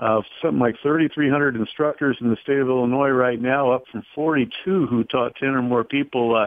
uh, 0.00 0.22
something 0.40 0.60
like 0.60 0.76
3,300 0.82 1.56
instructors 1.56 2.16
in 2.22 2.30
the 2.30 2.36
state 2.42 2.58
of 2.58 2.68
Illinois 2.68 3.10
right 3.10 3.40
now, 3.40 3.70
up 3.70 3.84
from 3.92 4.02
42 4.14 4.86
who 4.86 5.04
taught 5.04 5.36
10 5.36 5.50
or 5.50 5.62
more 5.62 5.84
people 5.84 6.34
uh, 6.34 6.46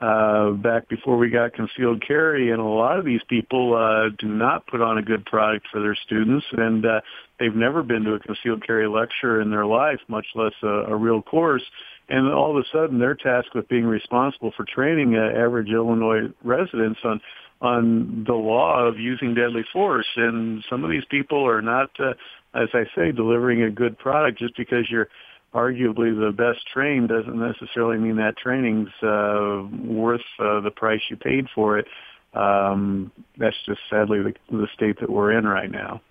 uh, 0.00 0.50
back 0.50 0.88
before 0.88 1.16
we 1.16 1.30
got 1.30 1.54
concealed 1.54 2.02
carry. 2.06 2.50
And 2.50 2.60
a 2.60 2.64
lot 2.64 2.98
of 2.98 3.04
these 3.04 3.22
people 3.28 3.74
uh, 3.74 4.14
do 4.18 4.28
not 4.28 4.66
put 4.66 4.80
on 4.80 4.98
a 4.98 5.02
good 5.02 5.24
product 5.24 5.66
for 5.72 5.80
their 5.80 5.96
students, 6.06 6.46
and 6.52 6.84
uh, 6.84 7.00
they've 7.38 7.54
never 7.54 7.82
been 7.82 8.04
to 8.04 8.14
a 8.14 8.20
concealed 8.20 8.66
carry 8.66 8.88
lecture 8.88 9.40
in 9.40 9.50
their 9.50 9.66
life, 9.66 10.00
much 10.08 10.26
less 10.34 10.54
a, 10.62 10.92
a 10.92 10.96
real 10.96 11.22
course 11.22 11.64
and 12.08 12.32
all 12.32 12.56
of 12.56 12.56
a 12.56 12.68
sudden 12.72 12.98
they're 12.98 13.16
tasked 13.16 13.54
with 13.54 13.68
being 13.68 13.84
responsible 13.84 14.52
for 14.56 14.64
training 14.64 15.16
uh, 15.16 15.36
average 15.36 15.70
Illinois 15.70 16.32
residents 16.44 17.00
on 17.04 17.20
on 17.60 18.24
the 18.26 18.34
law 18.34 18.86
of 18.86 18.98
using 18.98 19.34
deadly 19.34 19.64
force. 19.72 20.06
And 20.16 20.62
some 20.68 20.84
of 20.84 20.90
these 20.90 21.04
people 21.10 21.46
are 21.46 21.62
not, 21.62 21.88
uh, 21.98 22.12
as 22.54 22.68
I 22.74 22.84
say, 22.94 23.12
delivering 23.12 23.62
a 23.62 23.70
good 23.70 23.98
product 23.98 24.38
just 24.38 24.56
because 24.56 24.90
you're 24.90 25.08
arguably 25.56 26.14
the 26.14 26.32
best 26.36 26.66
trained 26.72 27.08
doesn't 27.08 27.38
necessarily 27.38 27.96
mean 27.96 28.16
that 28.16 28.36
training's 28.36 28.90
uh, 29.02 29.62
worth 29.88 30.20
uh, 30.38 30.60
the 30.60 30.70
price 30.70 31.00
you 31.08 31.16
paid 31.16 31.46
for 31.54 31.78
it. 31.78 31.86
Um, 32.34 33.10
that's 33.38 33.56
just 33.64 33.80
sadly 33.88 34.18
the, 34.22 34.34
the 34.50 34.68
state 34.74 35.00
that 35.00 35.08
we're 35.08 35.32
in 35.32 35.46
right 35.46 35.70
now. 35.70 36.02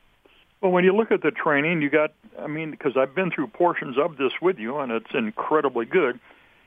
Well, 0.62 0.71
when 0.71 0.84
you 0.84 0.95
look 0.95 1.12
at 1.12 1.21
the 1.21 1.29
training, 1.29 1.84
you 1.84 1.91
got, 1.91 2.12
I 2.41 2.47
mean, 2.47 2.71
because 2.71 2.93
I've 2.97 3.13
been 3.13 3.29
through 3.29 3.47
portions 3.47 3.97
of 3.99 4.17
this 4.17 4.31
with 4.41 4.58
you, 4.58 4.79
and 4.79 4.91
it's 4.91 5.13
incredibly 5.13 5.86
good. 5.86 6.19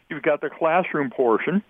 You've 0.08 0.22
got 0.22 0.40
the 0.40 0.50
classroom 0.50 1.10
portion, 1.10 1.64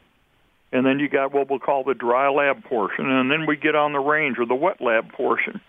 and 0.72 0.84
then 0.84 0.98
you 0.98 1.08
got 1.08 1.32
what 1.32 1.48
we'll 1.48 1.58
call 1.58 1.84
the 1.84 1.94
dry 1.94 2.28
lab 2.28 2.64
portion, 2.64 3.10
and 3.10 3.30
then 3.30 3.46
we 3.46 3.56
get 3.56 3.74
on 3.74 3.92
the 3.94 3.98
range 3.98 4.38
or 4.38 4.44
the 4.44 4.54
wet 4.54 4.82
lab 4.82 5.10
portion. 5.12 5.62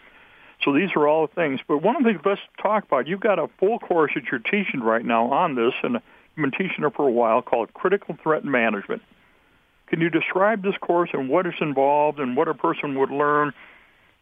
So 0.63 0.73
these 0.73 0.89
are 0.95 1.07
all 1.07 1.27
things. 1.27 1.59
But 1.67 1.81
one 1.81 1.95
of 1.95 2.03
the 2.03 2.09
things 2.09 2.21
let's 2.25 2.41
talk 2.61 2.83
about, 2.83 3.07
you've 3.07 3.21
got 3.21 3.39
a 3.39 3.47
full 3.59 3.79
course 3.79 4.11
that 4.15 4.25
you're 4.31 4.39
teaching 4.39 4.81
right 4.81 5.05
now 5.05 5.31
on 5.31 5.55
this, 5.55 5.73
and 5.83 5.93
you've 6.35 6.51
been 6.51 6.51
teaching 6.51 6.83
it 6.83 6.93
for 6.95 7.07
a 7.07 7.11
while 7.11 7.41
called 7.41 7.73
Critical 7.73 8.17
Threat 8.21 8.43
Management. 8.43 9.01
Can 9.87 10.01
you 10.01 10.09
describe 10.09 10.61
this 10.61 10.75
course 10.81 11.09
and 11.13 11.29
what 11.29 11.47
is 11.47 11.55
involved 11.61 12.19
and 12.19 12.37
what 12.37 12.47
a 12.47 12.53
person 12.53 12.99
would 12.99 13.09
learn 13.09 13.53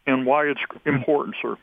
and 0.06 0.26
why 0.26 0.45
it's 0.45 0.62
important, 0.86 1.36
sir? 1.41 1.58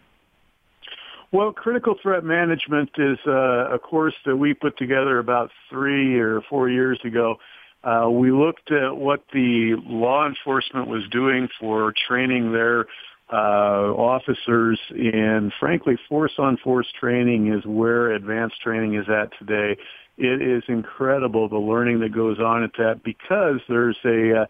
Well, 1.32 1.52
critical 1.52 1.96
threat 2.00 2.22
management 2.22 2.90
is 2.96 3.18
uh, 3.26 3.74
a 3.74 3.78
course 3.78 4.14
that 4.24 4.36
we 4.36 4.54
put 4.54 4.78
together 4.78 5.18
about 5.18 5.50
three 5.68 6.20
or 6.20 6.42
four 6.42 6.68
years 6.68 7.00
ago. 7.02 7.38
Uh, 7.82 8.08
we 8.08 8.30
looked 8.30 8.70
at 8.70 8.96
what 8.96 9.24
the 9.32 9.74
law 9.84 10.28
enforcement 10.28 10.86
was 10.86 11.02
doing 11.10 11.48
for 11.58 11.92
training 12.06 12.52
their 12.52 12.86
uh, 13.32 13.36
officers, 13.36 14.78
and 14.90 15.52
frankly, 15.58 15.96
force-on-force 16.08 16.86
training 16.98 17.52
is 17.52 17.64
where 17.64 18.12
advanced 18.12 18.60
training 18.60 18.94
is 18.94 19.06
at 19.08 19.30
today. 19.38 19.80
It 20.16 20.42
is 20.42 20.62
incredible 20.68 21.48
the 21.48 21.58
learning 21.58 22.00
that 22.00 22.14
goes 22.14 22.38
on 22.38 22.62
at 22.62 22.72
that 22.78 23.02
because 23.02 23.60
there's 23.68 23.96
a 24.04 24.42
uh, 24.42 24.46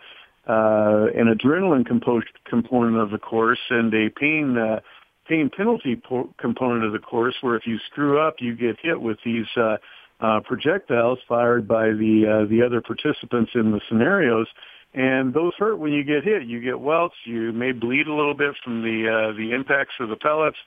uh, 0.46 1.06
an 1.16 1.34
adrenaline 1.34 1.86
compo- 1.86 2.20
component 2.44 2.98
of 2.98 3.10
the 3.10 3.18
course 3.18 3.60
and 3.70 3.94
a 3.94 4.10
pain 4.10 4.58
uh, 4.58 4.80
pain 5.26 5.48
penalty 5.56 5.96
po- 5.96 6.34
component 6.38 6.84
of 6.84 6.92
the 6.92 6.98
course 6.98 7.34
where 7.40 7.56
if 7.56 7.66
you 7.66 7.78
screw 7.90 8.20
up, 8.20 8.34
you 8.40 8.54
get 8.54 8.76
hit 8.82 9.00
with 9.00 9.16
these 9.24 9.46
uh, 9.56 9.76
uh, 10.20 10.40
projectiles 10.40 11.18
fired 11.26 11.66
by 11.66 11.86
the 11.86 12.42
uh, 12.44 12.48
the 12.50 12.62
other 12.62 12.82
participants 12.82 13.52
in 13.54 13.70
the 13.70 13.80
scenarios, 13.88 14.48
and 14.94 15.34
those 15.34 15.52
hurt 15.58 15.78
when 15.78 15.92
you 15.92 16.04
get 16.04 16.24
hit. 16.24 16.44
You 16.44 16.60
get 16.60 16.78
welts. 16.78 17.16
You 17.24 17.52
may 17.52 17.72
bleed 17.72 18.06
a 18.06 18.14
little 18.14 18.34
bit 18.34 18.54
from 18.64 18.82
the 18.82 19.08
uh, 19.08 19.36
the 19.36 19.52
impacts 19.52 19.94
of 20.00 20.08
the 20.08 20.16
pellets. 20.16 20.58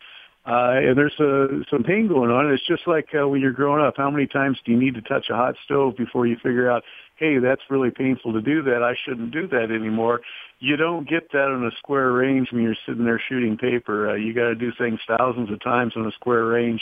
Uh, 0.46 0.80
and 0.80 0.98
there's 0.98 1.20
uh, 1.20 1.64
some 1.70 1.84
pain 1.84 2.08
going 2.08 2.32
on. 2.32 2.50
It's 2.54 2.66
just 2.68 2.88
like 2.88 3.10
uh, 3.14 3.28
when 3.28 3.42
you're 3.42 3.52
growing 3.52 3.84
up. 3.84 3.96
How 3.98 4.10
many 4.10 4.28
times 4.28 4.58
do 4.66 4.72
you 4.72 4.80
need 4.80 4.96
to 4.96 5.02
touch 5.02 5.26
a 5.30 5.36
hot 5.36 5.56
stove 5.66 5.98
before 5.98 6.26
you 6.26 6.38
figure 6.38 6.72
out, 6.72 6.84
hey, 7.18 7.38
that's 7.40 7.62
really 7.70 7.92
painful 7.92 8.32
to 8.32 8.42
do 8.42 8.64
that. 8.64 8.82
I 8.82 8.94
shouldn't 9.04 9.32
do 9.32 9.46
that 9.50 9.72
anymore 9.72 10.22
you 10.60 10.76
don't 10.76 11.08
get 11.08 11.32
that 11.32 11.50
on 11.50 11.66
a 11.66 11.72
square 11.78 12.12
range 12.12 12.52
when 12.52 12.64
you're 12.64 12.76
sitting 12.86 13.06
there 13.06 13.22
shooting 13.30 13.58
paper. 13.58 14.12
Uh, 14.12 14.16
you 14.16 14.34
got 14.34 14.48
to 14.48 14.56
do 14.56 14.72
things 14.78 15.00
thousands 15.18 15.52
of 15.52 15.62
times 15.62 15.94
on 15.96 16.08
a 16.08 16.12
square 16.14 16.46
range 16.46 16.82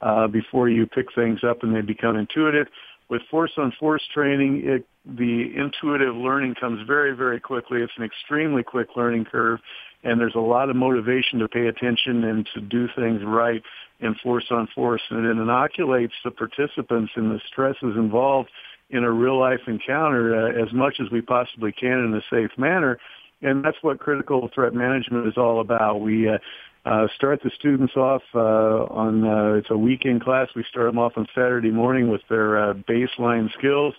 uh, 0.00 0.28
before 0.28 0.68
you 0.68 0.86
pick 0.86 1.06
things 1.14 1.40
up 1.42 1.62
and 1.62 1.74
they 1.74 1.80
become 1.80 2.16
intuitive. 2.16 2.68
With 3.08 3.22
force 3.30 3.52
on 3.56 3.72
force 3.78 4.02
training, 4.12 4.62
it, 4.64 4.86
the 5.04 5.52
intuitive 5.56 6.16
learning 6.16 6.56
comes 6.56 6.84
very, 6.86 7.14
very 7.14 7.38
quickly. 7.38 7.80
It's 7.80 7.92
an 7.96 8.04
extremely 8.04 8.64
quick 8.64 8.88
learning 8.96 9.26
curve, 9.26 9.60
and 10.02 10.20
there's 10.20 10.34
a 10.34 10.40
lot 10.40 10.70
of 10.70 10.76
motivation 10.76 11.38
to 11.38 11.48
pay 11.48 11.68
attention 11.68 12.24
and 12.24 12.48
to 12.54 12.60
do 12.60 12.88
things 12.96 13.22
right 13.24 13.62
in 14.00 14.14
force 14.16 14.46
on 14.50 14.68
force, 14.74 15.02
and 15.10 15.24
it 15.24 15.30
inoculates 15.30 16.14
the 16.24 16.30
participants 16.30 17.12
in 17.16 17.28
the 17.28 17.40
stresses 17.46 17.96
involved 17.96 18.50
in 18.90 19.04
a 19.04 19.10
real 19.10 19.38
life 19.38 19.60
encounter 19.66 20.34
uh, 20.34 20.62
as 20.62 20.72
much 20.72 20.96
as 21.00 21.10
we 21.10 21.20
possibly 21.20 21.72
can 21.72 22.04
in 22.04 22.14
a 22.14 22.22
safe 22.30 22.56
manner. 22.58 22.98
And 23.42 23.64
that's 23.64 23.76
what 23.82 23.98
critical 23.98 24.48
threat 24.54 24.74
management 24.74 25.26
is 25.26 25.36
all 25.36 25.60
about. 25.60 26.00
We 26.00 26.28
uh, 26.28 26.38
uh, 26.86 27.08
start 27.16 27.40
the 27.42 27.50
students 27.58 27.96
off 27.96 28.22
uh, 28.34 28.38
on 28.38 29.26
uh, 29.26 29.54
it's 29.54 29.70
a 29.70 29.76
weekend 29.76 30.22
class. 30.22 30.48
We 30.54 30.64
start 30.70 30.86
them 30.86 30.98
off 30.98 31.12
on 31.16 31.26
Saturday 31.34 31.70
morning 31.70 32.08
with 32.08 32.22
their 32.30 32.70
uh, 32.70 32.74
baseline 32.74 33.52
skills, 33.58 33.94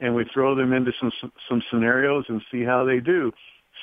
and 0.00 0.14
we 0.14 0.24
throw 0.32 0.54
them 0.54 0.72
into 0.72 0.92
some 0.98 1.12
some 1.48 1.62
scenarios 1.70 2.24
and 2.28 2.40
see 2.50 2.64
how 2.64 2.84
they 2.84 2.98
do. 2.98 3.30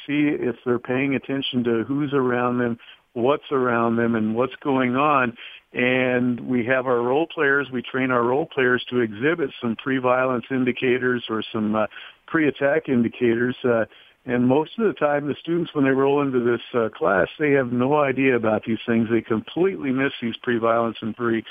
See 0.07 0.29
if 0.29 0.55
they're 0.65 0.79
paying 0.79 1.15
attention 1.15 1.63
to 1.65 1.83
who's 1.87 2.13
around 2.13 2.57
them, 2.57 2.79
what's 3.13 3.51
around 3.51 3.97
them, 3.97 4.15
and 4.15 4.35
what's 4.35 4.55
going 4.63 4.95
on 4.95 5.37
and 5.73 6.39
we 6.39 6.65
have 6.65 6.87
our 6.87 7.01
role 7.01 7.27
players. 7.27 7.67
We 7.71 7.81
train 7.81 8.09
our 8.09 8.23
role 8.23 8.45
players 8.45 8.83
to 8.89 9.01
exhibit 9.01 9.51
some 9.61 9.75
pre-violence 9.75 10.45
indicators 10.49 11.25
or 11.29 11.43
some 11.51 11.75
uh, 11.75 11.87
pre-attack 12.25 12.87
indicators. 12.87 13.55
Uh, 13.63 13.85
and 14.27 14.45
most 14.45 14.71
of 14.77 14.85
the 14.85 14.93
time, 14.93 15.27
the 15.27 15.35
students, 15.39 15.73
when 15.73 15.85
they 15.85 15.91
roll 15.91 16.21
into 16.21 16.43
this 16.43 16.61
uh, 16.73 16.89
class, 16.89 17.27
they 17.39 17.51
have 17.51 17.71
no 17.71 17.95
idea 18.01 18.35
about 18.35 18.63
these 18.65 18.79
things. 18.85 19.07
They 19.09 19.21
completely 19.21 19.91
miss 19.91 20.11
these 20.21 20.35
pre-violence 20.43 20.97
and 21.01 21.15
pre 21.15 21.43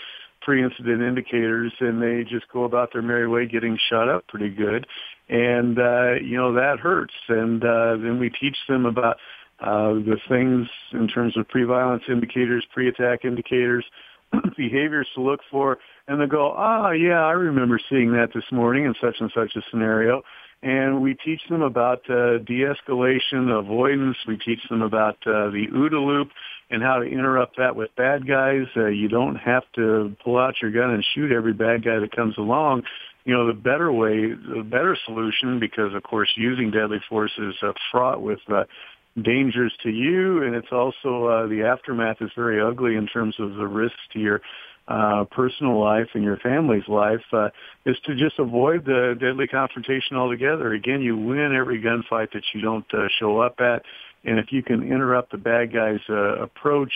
pre-incident 0.42 1.02
indicators, 1.02 1.72
and 1.80 2.00
they 2.00 2.22
just 2.22 2.46
go 2.52 2.64
about 2.64 2.92
their 2.92 3.02
merry 3.02 3.26
way, 3.26 3.46
getting 3.46 3.78
shot 3.90 4.08
up 4.08 4.28
pretty 4.28 4.50
good. 4.50 4.86
And 5.28 5.78
uh, 5.78 6.12
you 6.22 6.36
know 6.36 6.52
that 6.52 6.78
hurts. 6.78 7.14
And 7.28 7.64
uh, 7.64 7.96
then 7.96 8.20
we 8.20 8.28
teach 8.28 8.56
them 8.68 8.84
about 8.84 9.16
uh, 9.58 9.94
the 9.94 10.18
things 10.28 10.68
in 10.92 11.08
terms 11.08 11.36
of 11.38 11.48
pre-violence 11.48 12.04
indicators, 12.10 12.64
pre-attack 12.74 13.24
indicators, 13.24 13.86
behaviors 14.56 15.08
to 15.14 15.22
look 15.22 15.40
for, 15.50 15.78
and 16.08 16.20
they 16.20 16.26
go, 16.26 16.52
ah, 16.54 16.90
yeah, 16.90 17.24
I 17.24 17.32
remember 17.32 17.80
seeing 17.88 18.12
that 18.12 18.34
this 18.34 18.44
morning 18.52 18.84
in 18.84 18.94
such 19.00 19.16
and 19.18 19.32
such 19.34 19.56
a 19.56 19.62
scenario. 19.70 20.22
And 20.62 21.02
we 21.02 21.14
teach 21.14 21.40
them 21.48 21.62
about 21.62 22.08
uh, 22.10 22.38
de-escalation, 22.38 23.56
avoidance. 23.56 24.16
We 24.26 24.36
teach 24.38 24.60
them 24.68 24.82
about 24.82 25.16
uh, 25.26 25.50
the 25.50 25.66
OODA 25.72 26.04
loop 26.04 26.30
and 26.70 26.82
how 26.82 26.98
to 26.98 27.04
interrupt 27.04 27.58
that 27.58 27.76
with 27.76 27.94
bad 27.96 28.26
guys. 28.26 28.66
Uh, 28.76 28.86
you 28.86 29.08
don't 29.08 29.36
have 29.36 29.62
to 29.76 30.16
pull 30.24 30.38
out 30.38 30.54
your 30.60 30.72
gun 30.72 30.90
and 30.90 31.04
shoot 31.14 31.30
every 31.30 31.52
bad 31.52 31.84
guy 31.84 31.98
that 32.00 32.14
comes 32.14 32.36
along. 32.38 32.82
You 33.24 33.34
know, 33.34 33.46
the 33.46 33.52
better 33.52 33.92
way, 33.92 34.32
the 34.32 34.64
better 34.64 34.96
solution, 35.04 35.60
because 35.60 35.94
of 35.94 36.02
course 36.02 36.28
using 36.36 36.70
deadly 36.70 37.00
force 37.08 37.32
is 37.38 37.54
uh, 37.62 37.72
fraught 37.90 38.22
with 38.22 38.40
uh, 38.48 38.64
dangers 39.20 39.72
to 39.82 39.90
you, 39.90 40.42
and 40.42 40.54
it's 40.54 40.72
also 40.72 41.26
uh, 41.26 41.46
the 41.46 41.62
aftermath 41.62 42.18
is 42.20 42.30
very 42.36 42.60
ugly 42.60 42.96
in 42.96 43.06
terms 43.06 43.34
of 43.38 43.54
the 43.54 43.66
risks 43.66 43.98
to 44.12 44.18
your 44.18 44.40
uh, 44.88 45.24
personal 45.30 45.80
life 45.80 46.08
and 46.14 46.22
your 46.22 46.36
family's 46.38 46.86
life 46.88 47.22
uh, 47.32 47.48
is 47.84 47.96
to 48.04 48.14
just 48.14 48.38
avoid 48.38 48.84
the 48.84 49.16
deadly 49.18 49.46
confrontation 49.46 50.16
altogether. 50.16 50.72
Again, 50.72 51.02
you 51.02 51.16
win 51.16 51.54
every 51.54 51.80
gunfight 51.80 52.32
that 52.32 52.42
you 52.54 52.60
don't 52.60 52.86
uh, 52.94 53.08
show 53.18 53.40
up 53.40 53.60
at, 53.60 53.82
and 54.24 54.38
if 54.38 54.52
you 54.52 54.62
can 54.62 54.82
interrupt 54.82 55.32
the 55.32 55.38
bad 55.38 55.72
guy's 55.72 56.00
uh, 56.08 56.36
approach 56.36 56.92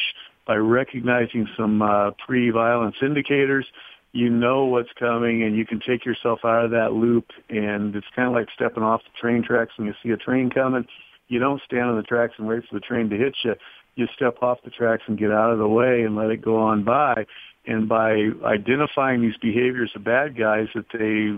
by 0.47 0.57
recognizing 0.57 1.49
some 1.57 1.83
uh, 1.83 2.11
pre-violence 2.25 2.97
indicators, 3.03 3.67
you 4.13 4.29
know 4.29 4.65
what's 4.65 4.91
coming 4.99 5.45
and 5.45 5.57
you 5.57 5.65
can 5.65 5.81
take 5.87 6.05
yourself 6.05 6.41
out 6.45 6.65
of 6.65 6.73
that 6.73 6.93
loop 6.93 7.27
and 7.49 7.95
it's 7.95 8.07
kind 8.17 8.27
of 8.27 8.35
like 8.35 8.49
stepping 8.55 8.83
off 8.83 9.01
the 9.05 9.21
train 9.21 9.45
tracks 9.45 9.71
when 9.77 9.87
you 9.87 9.95
see 10.03 10.11
a 10.11 10.17
train 10.17 10.51
coming 10.51 10.85
you 11.31 11.39
don't 11.39 11.63
stand 11.65 11.89
on 11.89 11.97
the 11.97 12.03
tracks 12.03 12.35
and 12.37 12.47
wait 12.47 12.65
for 12.69 12.75
the 12.75 12.81
train 12.81 13.09
to 13.09 13.17
hit 13.17 13.35
you. 13.45 13.55
You 13.95 14.07
step 14.15 14.43
off 14.43 14.59
the 14.65 14.71
tracks 14.71 15.05
and 15.07 15.17
get 15.17 15.31
out 15.31 15.53
of 15.53 15.59
the 15.59 15.69
way 15.69 16.03
and 16.03 16.17
let 16.17 16.31
it 16.31 16.43
go 16.43 16.59
on 16.59 16.85
by. 16.85 17.25
And 17.67 17.89
by 17.89 18.31
identifying 18.45 19.21
these 19.21 19.37
behaviors 19.43 19.91
of 19.95 20.03
bad 20.03 20.37
guys 20.37 20.69
that 20.75 20.87
they 20.93 21.31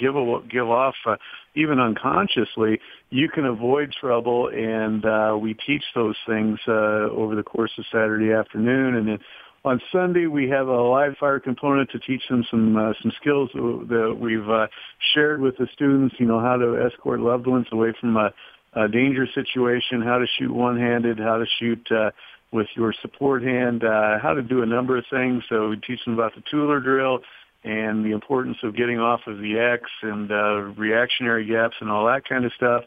give 0.00 0.16
a, 0.16 0.40
give 0.50 0.68
off, 0.68 0.94
uh, 1.06 1.16
even 1.54 1.78
unconsciously, 1.78 2.80
you 3.10 3.28
can 3.28 3.44
avoid 3.44 3.92
trouble. 3.92 4.48
And 4.48 5.04
uh, 5.04 5.36
we 5.40 5.54
teach 5.54 5.84
those 5.94 6.16
things 6.26 6.58
uh, 6.66 7.10
over 7.12 7.36
the 7.36 7.42
course 7.42 7.72
of 7.78 7.84
Saturday 7.92 8.32
afternoon, 8.32 8.96
and 8.96 9.08
then 9.08 9.18
on 9.62 9.80
Sunday 9.92 10.26
we 10.26 10.48
have 10.48 10.68
a 10.68 10.82
live 10.82 11.16
fire 11.20 11.38
component 11.38 11.90
to 11.90 11.98
teach 11.98 12.22
them 12.30 12.44
some 12.50 12.76
uh, 12.76 12.92
some 13.02 13.12
skills 13.20 13.50
that 13.52 14.16
we've 14.18 14.48
uh, 14.48 14.66
shared 15.12 15.40
with 15.42 15.58
the 15.58 15.68
students. 15.74 16.14
You 16.18 16.26
know 16.26 16.40
how 16.40 16.56
to 16.56 16.86
escort 16.86 17.20
loved 17.20 17.46
ones 17.46 17.66
away 17.70 17.92
from 18.00 18.16
a 18.16 18.32
a 18.72 18.88
dangerous 18.88 19.30
situation, 19.34 20.00
how 20.00 20.18
to 20.18 20.26
shoot 20.38 20.52
one-handed, 20.52 21.18
how 21.18 21.38
to 21.38 21.46
shoot 21.58 21.84
uh, 21.90 22.10
with 22.52 22.66
your 22.74 22.92
support 23.00 23.42
hand, 23.42 23.84
uh, 23.84 24.18
how 24.18 24.34
to 24.34 24.42
do 24.42 24.62
a 24.62 24.66
number 24.66 24.96
of 24.96 25.04
things. 25.10 25.44
So 25.48 25.68
we 25.68 25.76
teach 25.76 26.04
them 26.04 26.14
about 26.14 26.34
the 26.34 26.42
Tueller 26.42 26.82
drill 26.82 27.20
and 27.62 28.04
the 28.04 28.12
importance 28.12 28.56
of 28.62 28.76
getting 28.76 28.98
off 28.98 29.20
of 29.26 29.38
the 29.38 29.58
X 29.58 29.84
and 30.02 30.30
uh, 30.30 30.72
reactionary 30.80 31.46
gaps 31.46 31.76
and 31.80 31.90
all 31.90 32.06
that 32.06 32.24
kind 32.28 32.44
of 32.44 32.52
stuff. 32.56 32.84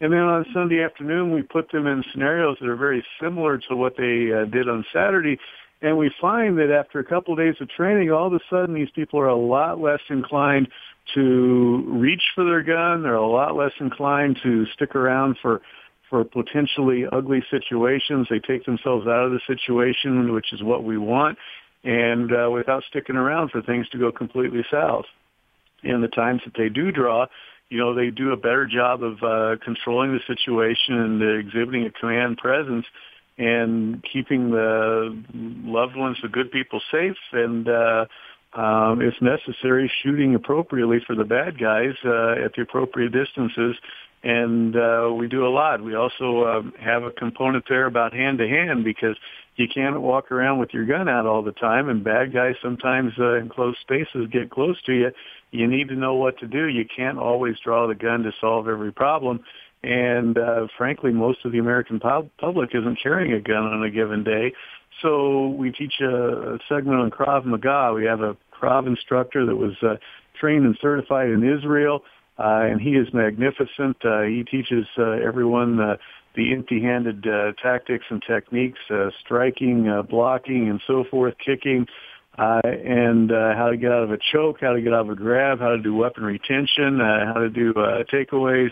And 0.00 0.12
then 0.12 0.20
on 0.20 0.44
Sunday 0.52 0.82
afternoon, 0.82 1.32
we 1.32 1.42
put 1.42 1.70
them 1.70 1.86
in 1.86 2.04
scenarios 2.12 2.58
that 2.60 2.68
are 2.68 2.76
very 2.76 3.04
similar 3.20 3.58
to 3.68 3.76
what 3.76 3.96
they 3.96 4.30
uh, 4.32 4.44
did 4.44 4.68
on 4.68 4.84
Saturday. 4.92 5.38
And 5.80 5.96
we 5.96 6.10
find 6.20 6.58
that 6.58 6.70
after 6.70 6.98
a 6.98 7.04
couple 7.04 7.32
of 7.32 7.38
days 7.38 7.54
of 7.60 7.68
training, 7.70 8.10
all 8.10 8.26
of 8.26 8.32
a 8.32 8.40
sudden 8.50 8.74
these 8.74 8.90
people 8.90 9.20
are 9.20 9.28
a 9.28 9.36
lot 9.36 9.80
less 9.80 10.00
inclined 10.10 10.68
to 11.14 11.84
reach 11.86 12.22
for 12.34 12.44
their 12.44 12.62
gun. 12.62 13.02
They're 13.02 13.14
a 13.14 13.26
lot 13.26 13.56
less 13.56 13.72
inclined 13.80 14.38
to 14.42 14.66
stick 14.74 14.94
around 14.94 15.36
for 15.40 15.62
for 16.08 16.24
potentially 16.24 17.04
ugly 17.10 17.42
situations. 17.50 18.26
They 18.30 18.38
take 18.38 18.64
themselves 18.64 19.06
out 19.06 19.26
of 19.26 19.32
the 19.32 19.40
situation, 19.46 20.32
which 20.32 20.52
is 20.52 20.62
what 20.62 20.84
we 20.84 20.98
want, 20.98 21.38
and 21.84 22.30
uh, 22.32 22.50
without 22.50 22.84
sticking 22.88 23.16
around 23.16 23.50
for 23.50 23.62
things 23.62 23.88
to 23.90 23.98
go 23.98 24.12
completely 24.12 24.64
south. 24.70 25.06
And 25.82 26.02
the 26.02 26.08
times 26.08 26.42
that 26.44 26.54
they 26.56 26.68
do 26.68 26.90
draw, 26.90 27.26
you 27.68 27.78
know, 27.78 27.94
they 27.94 28.10
do 28.10 28.32
a 28.32 28.36
better 28.36 28.66
job 28.66 29.02
of 29.02 29.22
uh, 29.22 29.56
controlling 29.64 30.12
the 30.12 30.20
situation 30.26 30.94
and 30.94 31.40
exhibiting 31.40 31.84
a 31.84 31.90
command 31.90 32.38
presence 32.38 32.86
and 33.38 34.02
keeping 34.10 34.50
the 34.50 35.22
loved 35.34 35.96
ones, 35.96 36.16
the 36.22 36.28
good 36.28 36.50
people, 36.50 36.80
safe 36.90 37.16
and 37.32 37.68
uh, 37.68 38.06
um, 38.56 39.02
if 39.02 39.14
necessary, 39.20 39.90
shooting 40.02 40.34
appropriately 40.34 40.98
for 41.06 41.14
the 41.14 41.24
bad 41.24 41.58
guys 41.58 41.94
uh, 42.04 42.44
at 42.44 42.54
the 42.54 42.62
appropriate 42.62 43.12
distances. 43.12 43.76
And 44.22 44.74
uh, 44.74 45.12
we 45.12 45.28
do 45.28 45.46
a 45.46 45.52
lot. 45.52 45.84
We 45.84 45.94
also 45.94 46.42
uh, 46.42 46.62
have 46.80 47.04
a 47.04 47.10
component 47.10 47.64
there 47.68 47.84
about 47.84 48.14
hand 48.14 48.38
to 48.38 48.48
hand 48.48 48.82
because 48.82 49.16
you 49.56 49.66
can't 49.72 50.00
walk 50.00 50.32
around 50.32 50.58
with 50.58 50.70
your 50.72 50.86
gun 50.86 51.08
out 51.08 51.26
all 51.26 51.42
the 51.42 51.52
time, 51.52 51.88
and 51.88 52.02
bad 52.02 52.32
guys 52.32 52.54
sometimes 52.62 53.12
uh, 53.18 53.34
in 53.34 53.48
close 53.48 53.76
spaces 53.82 54.28
get 54.32 54.50
close 54.50 54.80
to 54.86 54.92
you. 54.92 55.10
You 55.50 55.66
need 55.66 55.88
to 55.88 55.94
know 55.94 56.14
what 56.14 56.38
to 56.38 56.46
do. 56.46 56.66
You 56.66 56.84
can't 56.84 57.18
always 57.18 57.56
draw 57.62 57.86
the 57.86 57.94
gun 57.94 58.22
to 58.22 58.32
solve 58.40 58.68
every 58.68 58.92
problem. 58.92 59.40
And 59.82 60.36
uh, 60.36 60.66
frankly, 60.76 61.12
most 61.12 61.44
of 61.44 61.52
the 61.52 61.58
American 61.58 62.00
pub- 62.00 62.30
public 62.38 62.70
isn't 62.74 62.98
carrying 63.02 63.32
a 63.32 63.40
gun 63.40 63.64
on 63.64 63.84
a 63.84 63.90
given 63.90 64.24
day. 64.24 64.52
So 65.02 65.48
we 65.48 65.70
teach 65.72 65.94
a, 66.00 66.54
a 66.54 66.58
segment 66.68 67.00
on 67.00 67.10
Krav 67.10 67.44
Maga. 67.44 67.92
We 67.94 68.06
have 68.06 68.22
a 68.22 68.36
Krav 68.60 68.86
instructor 68.86 69.46
that 69.46 69.56
was 69.56 69.74
uh, 69.82 69.96
trained 70.40 70.64
and 70.64 70.78
certified 70.80 71.30
in 71.30 71.42
Israel, 71.42 72.02
uh, 72.38 72.66
and 72.70 72.80
he 72.80 72.90
is 72.90 73.08
magnificent. 73.12 73.96
Uh, 74.04 74.22
he 74.22 74.44
teaches 74.44 74.86
uh, 74.98 75.10
everyone 75.12 75.80
uh, 75.80 75.96
the 76.34 76.52
empty-handed 76.52 77.26
uh, 77.26 77.52
tactics 77.62 78.04
and 78.10 78.22
techniques, 78.26 78.78
uh, 78.90 79.10
striking, 79.24 79.88
uh, 79.88 80.02
blocking, 80.02 80.68
and 80.68 80.80
so 80.86 81.04
forth, 81.10 81.34
kicking, 81.44 81.86
uh, 82.38 82.60
and 82.64 83.32
uh, 83.32 83.54
how 83.56 83.70
to 83.70 83.76
get 83.76 83.90
out 83.90 84.02
of 84.02 84.10
a 84.10 84.18
choke, 84.32 84.58
how 84.60 84.74
to 84.74 84.82
get 84.82 84.92
out 84.92 85.00
of 85.00 85.10
a 85.10 85.14
grab, 85.14 85.58
how 85.58 85.70
to 85.70 85.78
do 85.78 85.94
weapon 85.94 86.22
retention, 86.22 87.00
uh, 87.00 87.32
how 87.32 87.40
to 87.40 87.48
do 87.48 87.72
uh, 87.72 88.04
takeaways. 88.12 88.70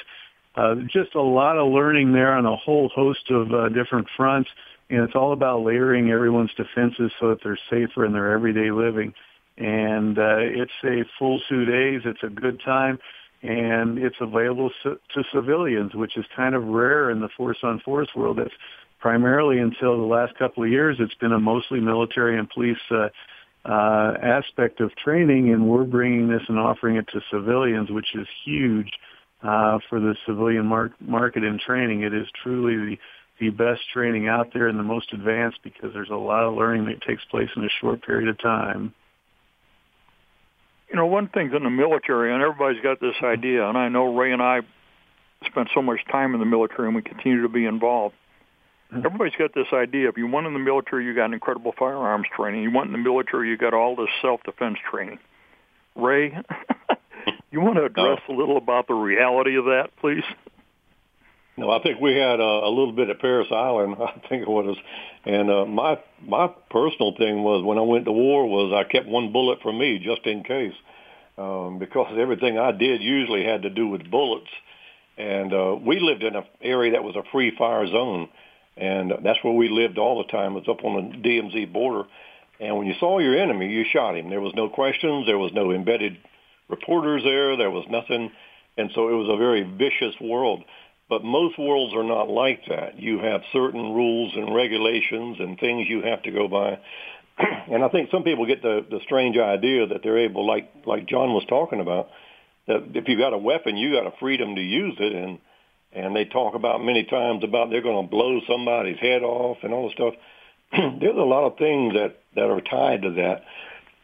Uh, 0.55 0.75
just 0.93 1.15
a 1.15 1.23
lot 1.23 1.57
of 1.57 1.73
learning 1.73 2.13
there 2.13 2.35
on 2.35 2.45
a 2.45 2.55
whole 2.55 2.91
host 2.95 3.31
of 3.31 3.53
uh, 3.53 3.69
different 3.71 4.07
fronts, 4.17 4.51
and 4.91 5.01
it's 5.01 5.15
all 5.17 5.33
about 5.33 5.63
layering 5.63 6.11
everyone's 6.11 6.53
defenses 6.55 7.11
so 7.19 7.31
that 7.31 7.39
they're 7.43 7.59
safer 7.71 8.05
in 8.05 8.13
their 8.13 8.33
everyday 8.33 8.71
living 8.71 9.15
and 9.57 10.19
uh, 10.19 10.39
it's 10.39 10.73
a 10.85 11.05
full 11.19 11.41
two 11.49 11.65
days. 11.65 12.03
It's 12.05 12.23
a 12.23 12.29
good 12.29 12.61
time, 12.65 12.99
and 13.43 13.99
it's 13.99 14.17
available 14.21 14.71
to 14.83 15.23
civilians, 15.33 15.95
which 15.95 16.17
is 16.17 16.25
kind 16.37 16.55
of 16.55 16.65
rare 16.65 17.11
in 17.11 17.21
the 17.21 17.29
force-on-force 17.37 18.09
world. 18.17 18.39
That's 18.39 18.55
primarily 19.01 19.59
until 19.59 19.97
the 19.97 20.07
last 20.07 20.37
couple 20.39 20.65
of 20.65 20.71
years. 20.71 20.97
It's 20.99 21.15
been 21.15 21.33
a 21.33 21.39
mostly 21.39 21.81
military 21.81 22.39
and 22.39 22.49
police 22.49 22.79
uh, 22.91 23.09
uh, 23.65 24.15
aspect 24.23 24.81
of 24.81 24.95
training, 24.97 25.53
and 25.53 25.69
we're 25.69 25.85
bringing 25.85 26.29
this 26.29 26.43
and 26.49 26.59
offering 26.59 26.97
it 26.97 27.07
to 27.13 27.21
civilians, 27.31 27.91
which 27.91 28.15
is 28.15 28.27
huge 28.45 28.91
uh, 29.43 29.79
for 29.89 30.01
the 30.01 30.17
civilian 30.27 30.67
mar- 30.67 30.95
market 31.01 31.45
in 31.45 31.59
training. 31.65 32.03
It 32.03 32.15
is 32.15 32.27
truly 32.43 32.77
the 32.77 32.97
the 33.41 33.51
best 33.51 33.81
training 33.93 34.29
out 34.29 34.53
there 34.55 34.69
and 34.69 34.79
the 34.79 34.85
most 34.85 35.13
advanced 35.13 35.59
because 35.65 35.93
there's 35.93 36.09
a 36.09 36.15
lot 36.15 36.45
of 36.45 36.55
learning 36.55 36.85
that 36.85 37.03
takes 37.03 37.25
place 37.33 37.49
in 37.57 37.65
a 37.65 37.69
short 37.81 38.01
period 38.07 38.29
of 38.29 38.39
time 38.39 38.95
you 40.95 41.01
know, 41.01 41.07
one 41.07 41.27
thing's 41.27 41.53
in 41.53 41.65
the 41.65 41.71
military, 41.71 42.33
and 42.33 42.41
everybody's 42.41 42.81
got 42.81 43.01
this 43.01 43.17
idea, 43.21 43.69
and 43.69 43.77
I 43.77 43.89
know 43.89 44.17
Ray 44.17 44.33
and 44.33 44.41
I 44.41 44.61
spent 45.45 45.69
so 45.75 45.83
much 45.83 45.99
time 46.09 46.35
in 46.35 46.39
the 46.39 46.47
military, 46.47 46.87
and 46.87 46.95
we 46.95 47.03
continue 47.03 47.43
to 47.43 47.49
be 47.49 47.67
involved. 47.67 48.15
Mm-hmm. 48.93 49.05
Everybody's 49.05 49.35
got 49.37 49.53
this 49.53 49.67
idea. 49.73 50.09
If 50.09 50.17
you 50.17 50.29
went 50.29 50.47
in 50.47 50.53
the 50.53 50.61
military, 50.61 51.05
you 51.05 51.13
got 51.13 51.33
incredible 51.33 51.75
firearms 51.77 52.29
training. 52.37 52.63
You 52.63 52.71
went 52.71 52.87
in 52.87 52.93
the 52.93 52.99
military, 52.99 53.49
you 53.49 53.57
got 53.57 53.75
all 53.75 53.97
this 53.97 54.07
self-defense 54.23 54.79
training. 54.89 55.19
Ray, 55.97 56.39
you 57.51 57.61
want 57.61 57.75
to 57.75 57.87
address 57.87 58.21
a 58.29 58.33
little 58.33 58.57
about 58.57 58.87
the 58.87 58.95
reality 58.95 59.59
of 59.59 59.65
that, 59.65 59.89
please? 60.01 60.23
No, 61.57 61.71
I 61.71 61.81
think 61.83 62.01
we 62.01 62.17
had 62.17 62.41
a, 62.41 62.67
a 62.67 62.69
little 62.69 62.93
bit 62.93 63.11
at 63.11 63.21
Parris 63.21 63.47
Island. 63.51 63.97
I 64.01 64.21
think 64.29 64.43
it 64.43 64.49
was, 64.49 64.77
and 65.25 65.51
uh, 65.51 65.65
my 65.67 65.99
my 66.27 66.49
personal 66.71 67.15
thing 67.17 67.43
was 67.43 67.65
when 67.65 67.79
I 67.79 67.83
went 67.83 68.07
to 68.07 68.13
war 68.13 68.47
was 68.47 68.73
I 68.75 68.91
kept 68.91 69.07
one 69.07 69.33
bullet 69.33 69.61
for 69.63 69.73
me 69.73 70.01
just 70.05 70.27
in 70.27 70.43
case, 70.43 70.75
um, 71.39 71.79
because 71.79 72.17
everything 72.19 72.59
I 72.59 72.73
did 72.73 73.03
usually 73.03 73.45
had 73.45 73.63
to 73.63 73.71
do 73.71 73.87
with 73.87 74.11
bullets, 74.11 74.51
and 75.17 75.53
uh, 75.53 75.77
we 75.81 76.01
lived 76.01 76.25
in 76.25 76.35
an 76.35 76.45
area 76.61 76.93
that 76.93 77.05
was 77.05 77.15
a 77.15 77.23
free 77.31 77.53
fire 77.57 77.87
zone, 77.87 78.29
and 78.77 79.13
that's 79.23 79.39
where 79.43 79.55
we 79.55 79.69
lived 79.69 79.97
all 79.97 80.19
the 80.19 80.33
time. 80.33 80.57
It 80.57 80.67
was 80.67 80.77
up 80.77 80.85
on 80.85 81.11
the 81.11 81.29
DMZ 81.29 81.73
border, 81.73 82.09
and 82.59 82.77
when 82.77 82.89
you 82.89 82.95
saw 82.99 83.21
your 83.21 83.39
enemy, 83.39 83.69
you 83.69 83.85
shot 83.93 84.17
him. 84.17 84.29
There 84.29 84.41
was 84.41 84.55
no 84.57 84.69
questions. 84.69 85.27
There 85.27 85.39
was 85.39 85.53
no 85.55 85.71
embedded 85.71 86.17
reporters 86.69 87.23
there. 87.23 87.57
There 87.57 87.71
was 87.71 87.85
nothing, 87.89 88.33
and 88.77 88.91
so 88.93 89.09
it 89.09 89.13
was 89.15 89.29
a 89.31 89.37
very 89.37 89.63
vicious 89.63 90.17
world 90.21 90.65
but 91.09 91.25
most 91.25 91.59
worlds 91.59 91.95
are 91.95 92.05
not 92.05 92.29
like 92.29 92.61
that. 92.69 92.99
You 92.99 93.19
have 93.19 93.43
certain 93.53 93.93
rules 93.93 94.33
and 94.37 94.55
regulations 94.55 95.37
and 95.39 95.59
things 95.59 95.87
you 95.89 96.03
have 96.03 96.23
to 96.23 96.31
go 96.31 96.49
by. 96.49 96.79
and 97.71 97.85
I 97.85 97.89
think 97.89 98.11
some 98.11 98.23
people 98.23 98.47
get 98.47 98.63
the, 98.63 98.87
the 98.89 99.01
strange 99.05 99.37
idea 99.37 99.87
that 99.89 100.03
they're 100.03 100.25
able, 100.25 100.47
like 100.47 100.71
like 100.87 101.07
John 101.07 101.35
was 101.35 101.45
talking 101.49 101.81
about, 101.81 102.09
that 102.67 102.85
if 102.95 103.09
you 103.09 103.19
got 103.19 103.33
a 103.33 103.39
weapon, 103.39 103.77
you 103.77 103.93
got 103.93 104.07
a 104.07 104.17
freedom 104.19 104.55
to 104.55 104.63
use 104.63 104.97
it, 104.99 105.13
and 105.13 105.39
and 105.93 106.17
they 106.17 106.25
talk 106.25 106.55
about 106.55 106.85
many 106.85 107.05
times 107.05 107.45
about 107.45 107.71
they're 107.71 107.83
going 107.83 108.05
to 108.05 108.11
blow 108.11 108.41
somebody's 108.49 108.99
head 108.99 109.23
off 109.23 109.59
and 109.63 109.73
all 109.73 109.89
this 109.89 109.95
stuff. 109.95 110.15
There's 111.01 111.17
a 111.17 111.21
lot 111.21 111.47
of 111.47 111.59
things 111.59 111.95
that 111.95 112.17
that 112.35 112.51
are 112.51 112.61
tied 112.61 113.03
to 113.03 113.11
that. 113.13 113.43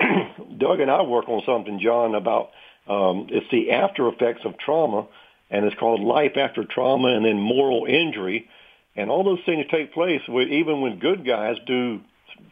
Doug 0.59 0.81
and 0.81 0.91
I 0.91 1.03
work 1.03 1.29
on 1.29 1.43
something, 1.47 1.81
John, 1.83 2.15
about 2.15 2.51
um, 2.89 3.29
it's 3.31 3.47
the 3.51 3.71
after 3.71 4.09
effects 4.09 4.43
of 4.45 4.59
trauma, 4.59 5.07
and 5.51 5.65
it's 5.65 5.77
called 5.77 6.01
life 6.01 6.37
after 6.37 6.65
trauma, 6.65 7.09
and 7.09 7.25
then 7.25 7.41
moral 7.41 7.87
injury, 7.87 8.49
and 8.97 9.11
all 9.11 9.25
those 9.25 9.45
things 9.45 9.67
take 9.71 9.93
place. 9.93 10.21
Even 10.29 10.81
when 10.81 10.99
good 10.99 11.27
guys 11.27 11.57
do 11.67 12.01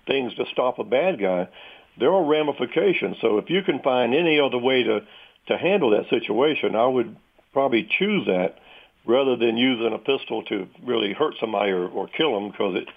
things 0.06 0.34
to 0.34 0.44
stop 0.52 0.78
a 0.78 0.84
bad 0.84 1.20
guy, 1.20 1.48
there 1.98 2.12
are 2.12 2.24
ramifications. 2.24 3.16
So 3.20 3.38
if 3.38 3.50
you 3.50 3.62
can 3.62 3.80
find 3.80 4.14
any 4.14 4.40
other 4.40 4.58
way 4.58 4.82
to 4.84 5.00
to 5.48 5.56
handle 5.56 5.90
that 5.90 6.10
situation, 6.10 6.76
I 6.76 6.86
would 6.86 7.16
probably 7.52 7.88
choose 7.98 8.26
that 8.26 8.56
rather 9.06 9.36
than 9.36 9.56
using 9.56 9.94
a 9.94 9.98
pistol 9.98 10.42
to 10.44 10.68
really 10.84 11.14
hurt 11.14 11.34
somebody 11.40 11.72
or, 11.72 11.88
or 11.88 12.06
kill 12.06 12.34
them 12.34 12.50
because 12.50 12.76
it 12.76 12.88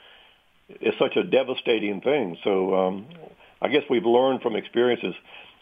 it's 0.80 0.98
such 0.98 1.16
a 1.16 1.24
devastating 1.24 2.02
thing. 2.02 2.38
So 2.44 2.76
um, 2.76 3.06
I 3.62 3.68
guess 3.68 3.84
we've 3.90 4.06
learned 4.06 4.42
from 4.42 4.56
experiences. 4.56 5.16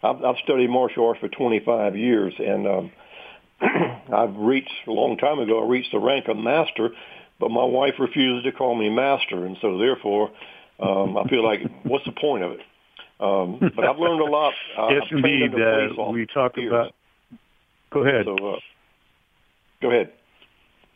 I've, 0.03 0.23
I've 0.23 0.37
studied 0.43 0.69
martial 0.69 1.07
arts 1.07 1.19
for 1.19 1.29
25 1.29 1.95
years, 1.95 2.33
and 2.37 2.67
um, 2.67 2.91
I've 3.61 4.35
reached 4.35 4.71
a 4.87 4.91
long 4.91 5.17
time 5.17 5.39
ago. 5.39 5.63
I 5.63 5.67
reached 5.67 5.91
the 5.91 5.99
rank 5.99 6.27
of 6.27 6.37
master, 6.37 6.89
but 7.39 7.49
my 7.49 7.63
wife 7.63 7.95
refused 7.99 8.45
to 8.45 8.51
call 8.51 8.75
me 8.75 8.89
master, 8.89 9.45
and 9.45 9.57
so 9.61 9.77
therefore, 9.77 10.31
um, 10.79 11.17
I 11.17 11.27
feel 11.29 11.43
like 11.43 11.59
what's 11.83 12.05
the 12.05 12.13
point 12.13 12.43
of 12.43 12.51
it? 12.53 12.61
Um, 13.19 13.59
but 13.75 13.85
I've 13.85 13.99
learned 13.99 14.21
a 14.21 14.31
lot. 14.31 14.53
Uh, 14.77 14.89
yes, 14.89 15.03
indeed. 15.11 15.51
Uh, 15.53 16.11
we 16.11 16.25
talk 16.25 16.55
years. 16.55 16.71
about. 16.71 16.93
Go 17.91 18.05
ahead. 18.05 18.25
So, 18.25 18.35
uh, 18.35 18.59
go 19.81 19.91
ahead. 19.91 20.13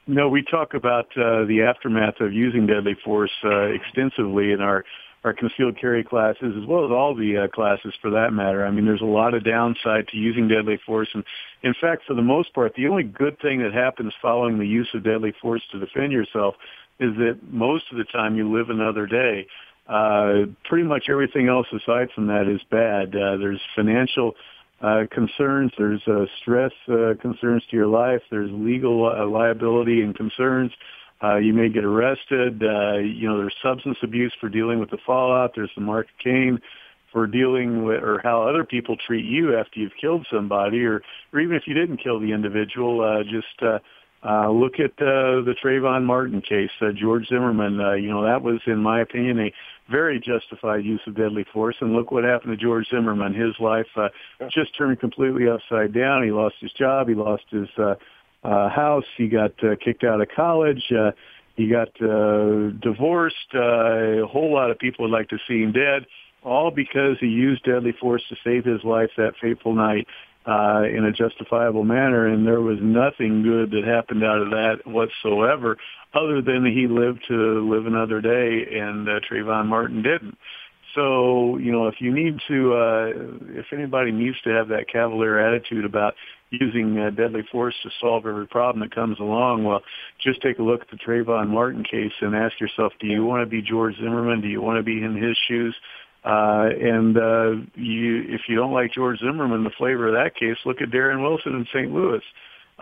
No, 0.06 0.30
we 0.30 0.43
talk 0.43 0.73
about 0.73 1.06
uh, 1.17 1.45
the 1.45 1.63
aftermath 1.67 2.19
of 2.19 2.34
using 2.34 2.67
deadly 2.67 2.95
force 3.06 3.32
uh, 3.43 3.67
extensively 3.67 4.52
in 4.52 4.62
our 4.62 4.84
our 5.23 5.33
concealed 5.33 5.79
carry 5.79 6.03
classes, 6.03 6.53
as 6.62 6.67
well 6.67 6.86
as 6.86 6.91
all 6.91 7.15
the 7.15 7.38
uh, 7.38 7.47
classes 7.47 7.93
for 8.01 8.09
that 8.12 8.33
matter. 8.33 8.65
I 8.65 8.71
mean, 8.71 8.86
there's 8.86 9.01
a 9.01 9.05
lot 9.05 9.33
of 9.33 9.43
downside 9.43 10.07
to 10.09 10.17
using 10.17 10.47
deadly 10.47 10.79
force, 10.86 11.09
and 11.13 11.23
in 11.62 11.73
fact, 11.79 12.03
for 12.07 12.13
the 12.13 12.21
most 12.21 12.53
part, 12.53 12.73
the 12.75 12.88
only 12.88 13.03
good 13.03 13.39
thing 13.39 13.62
that 13.63 13.73
happens 13.73 14.13
following 14.21 14.59
the 14.59 14.67
use 14.67 14.89
of 14.93 15.03
deadly 15.03 15.33
force 15.41 15.62
to 15.71 15.79
defend 15.79 16.12
yourself 16.12 16.55
is 16.99 17.15
that 17.17 17.39
most 17.49 17.86
of 17.91 17.97
the 17.97 18.03
time 18.05 18.36
you 18.36 18.51
live 18.55 18.69
another 18.69 19.05
day. 19.07 19.47
Uh, 19.88 20.45
pretty 20.63 20.83
much 20.86 21.05
everything 21.09 21.49
else 21.49 21.67
aside 21.73 22.07
from 22.15 22.27
that 22.27 22.47
is 22.47 22.62
bad. 22.71 23.09
Uh, 23.09 23.36
there's 23.36 23.59
financial 23.75 24.33
uh, 24.81 25.03
concerns. 25.12 25.71
There's 25.77 26.01
uh, 26.07 26.25
stress 26.41 26.71
uh, 26.88 27.13
concerns 27.21 27.63
to 27.69 27.75
your 27.75 27.88
life. 27.88 28.21
There's 28.29 28.51
legal 28.51 29.05
uh, 29.05 29.25
liability 29.25 30.01
and 30.01 30.15
concerns. 30.15 30.71
Uh, 30.71 30.77
you 31.38 31.53
may 31.53 31.69
get 31.69 31.83
arrested. 31.83 32.62
Uh, 32.63 32.97
you 32.97 33.27
know, 33.27 33.38
there's 33.38 33.55
substance 33.62 33.97
abuse 34.03 34.33
for 34.39 34.49
dealing 34.49 34.79
with 34.79 34.89
the 34.89 34.97
fallout. 35.05 35.51
There's 35.55 35.71
the 35.75 35.81
Mark 35.81 36.07
Cain 36.23 36.59
for 37.12 37.27
dealing 37.27 37.83
with, 37.83 38.01
or 38.03 38.19
how 38.23 38.41
other 38.41 38.65
people 38.65 38.97
treat 39.07 39.23
you 39.23 39.55
after 39.55 39.79
you've 39.79 39.95
killed 40.01 40.25
somebody, 40.31 40.83
or, 40.83 41.01
or 41.31 41.39
even 41.39 41.55
if 41.55 41.63
you 41.67 41.75
didn't 41.75 41.97
kill 41.97 42.19
the 42.19 42.31
individual. 42.33 43.01
Uh, 43.01 43.23
just 43.23 43.62
uh, 43.62 43.79
uh, 44.27 44.49
look 44.49 44.73
at 44.79 44.91
uh, 45.01 45.43
the 45.43 45.53
Trayvon 45.63 46.03
Martin 46.03 46.41
case, 46.41 46.71
uh, 46.81 46.88
George 46.95 47.27
Zimmerman. 47.27 47.79
Uh, 47.79 47.93
you 47.93 48.09
know, 48.09 48.23
that 48.23 48.41
was, 48.41 48.59
in 48.65 48.79
my 48.79 49.01
opinion, 49.01 49.39
a 49.39 49.53
very 49.91 50.19
justified 50.19 50.83
use 50.86 51.01
of 51.07 51.15
deadly 51.15 51.45
force. 51.53 51.75
And 51.81 51.93
look 51.93 52.09
what 52.12 52.23
happened 52.23 52.57
to 52.57 52.63
George 52.63 52.88
Zimmerman. 52.89 53.33
His 53.33 53.53
life 53.59 53.88
uh, 53.95 54.09
just 54.49 54.75
turned 54.77 54.99
completely 54.99 55.47
upside 55.49 55.93
down. 55.93 56.23
He 56.23 56.31
lost 56.31 56.55
his 56.62 56.71
job. 56.71 57.09
He 57.09 57.15
lost 57.15 57.43
his 57.49 57.67
uh, 57.77 57.95
uh, 58.43 58.69
house. 58.69 59.06
He 59.17 59.27
got 59.27 59.51
uh, 59.63 59.75
kicked 59.84 60.03
out 60.03 60.21
of 60.21 60.27
college. 60.36 60.84
Uh, 60.91 61.12
he 61.56 61.67
got 61.69 61.89
uh, 62.01 62.71
divorced. 62.82 63.36
Uh, 63.53 64.23
a 64.23 64.27
whole 64.27 64.53
lot 64.53 64.71
of 64.71 64.79
people 64.79 65.06
would 65.06 65.12
like 65.12 65.29
to 65.29 65.38
see 65.47 65.62
him 65.62 65.71
dead, 65.71 66.06
all 66.43 66.71
because 66.71 67.17
he 67.19 67.27
used 67.27 67.63
deadly 67.63 67.93
force 67.99 68.23
to 68.29 68.36
save 68.43 68.65
his 68.65 68.84
life 68.84 69.12
that 69.17 69.34
fateful 69.39 69.73
night 69.73 70.08
uh, 70.45 70.84
in 70.84 71.06
a 71.06 71.12
justifiable 71.12 71.84
manner, 71.84 72.27
and 72.27 72.45
there 72.45 72.62
was 72.62 72.79
nothing 72.82 73.43
good 73.43 73.71
that 73.71 73.86
happened 73.86 74.23
out 74.23 74.41
of 74.41 74.49
that 74.49 74.79
whatsoever, 74.86 75.77
other 76.13 76.41
than 76.41 76.65
he 76.65 76.88
lived 76.88 77.23
to 77.27 77.69
live 77.69 77.86
another 77.86 78.19
day, 78.19 78.65
and 78.71 79.08
uh, 79.08 79.19
Trayvon 79.19 79.67
Martin 79.67 80.01
didn't. 80.01 80.38
So, 80.95 81.58
you 81.58 81.71
know, 81.71 81.88
if 81.88 81.95
you 81.99 82.13
need 82.13 82.39
to, 82.47 82.73
uh, 82.73 83.06
if 83.60 83.67
anybody 83.73 84.12
needs 84.12 84.39
to 84.41 84.49
have 84.51 84.67
that 84.67 84.86
cavalier 84.91 85.39
attitude 85.39 85.86
about 85.86 86.13
using 86.51 86.99
uh, 86.99 87.10
deadly 87.10 87.41
force 87.51 87.73
to 87.82 87.89
solve 87.99 88.27
every 88.27 88.47
problem 88.47 88.82
that 88.82 88.93
comes 88.93 89.19
along, 89.19 89.63
well, 89.63 89.82
just 90.23 90.41
take 90.41 90.60
a 90.60 90.63
look 90.63 90.82
at 90.82 90.89
the 90.91 90.97
Trayvon 90.97 91.49
Martin 91.49 91.84
case 91.84 92.12
and 92.21 92.36
ask 92.36 92.60
yourself, 92.60 92.93
do 92.99 93.08
you 93.08 93.25
want 93.25 93.41
to 93.41 93.49
be 93.49 93.62
George 93.62 93.95
Zimmerman? 93.95 94.41
Do 94.41 94.47
you 94.47 94.62
want 94.62 94.77
to 94.77 94.84
be 94.84 95.03
in 95.03 95.15
his 95.15 95.36
shoes? 95.47 95.75
Uh, 96.23 96.69
and 96.79 97.17
uh, 97.17 97.51
you, 97.75 98.23
if 98.29 98.41
you 98.47 98.56
don't 98.56 98.71
like 98.71 98.93
George 98.93 99.19
Zimmerman, 99.19 99.63
the 99.63 99.71
flavor 99.77 100.08
of 100.08 100.13
that 100.13 100.36
case, 100.36 100.58
look 100.65 100.82
at 100.82 100.89
Darren 100.89 101.21
Wilson 101.21 101.56
in 101.56 101.65
St. 101.73 101.91
Louis. 101.91 102.21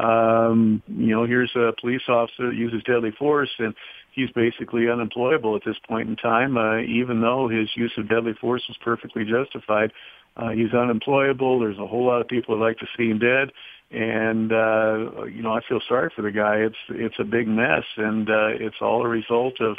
Um, 0.01 0.81
you 0.87 1.15
know, 1.15 1.25
here's 1.25 1.51
a 1.55 1.73
police 1.79 2.01
officer 2.07 2.47
that 2.47 2.55
uses 2.55 2.81
deadly 2.83 3.11
force, 3.11 3.49
and 3.59 3.73
he's 4.13 4.29
basically 4.31 4.89
unemployable 4.89 5.55
at 5.55 5.63
this 5.65 5.77
point 5.87 6.09
in 6.09 6.15
time, 6.15 6.57
uh, 6.57 6.79
even 6.79 7.21
though 7.21 7.47
his 7.47 7.69
use 7.75 7.93
of 7.97 8.09
deadly 8.09 8.33
force 8.39 8.63
was 8.67 8.77
perfectly 8.83 9.23
justified. 9.25 9.91
Uh, 10.35 10.49
he's 10.49 10.73
unemployable. 10.73 11.59
There's 11.59 11.77
a 11.77 11.87
whole 11.87 12.05
lot 12.05 12.21
of 12.21 12.27
people 12.27 12.57
that 12.57 12.63
like 12.63 12.77
to 12.79 12.87
see 12.97 13.09
him 13.09 13.19
dead, 13.19 13.51
and 13.91 14.51
uh, 14.51 15.25
you 15.25 15.43
know, 15.43 15.51
I 15.51 15.59
feel 15.67 15.81
sorry 15.87 16.09
for 16.15 16.21
the 16.21 16.31
guy. 16.31 16.57
It's 16.57 16.75
it's 16.89 17.19
a 17.19 17.25
big 17.25 17.47
mess, 17.47 17.83
and 17.97 18.29
uh, 18.29 18.47
it's 18.47 18.77
all 18.81 19.05
a 19.05 19.09
result 19.09 19.59
of 19.59 19.77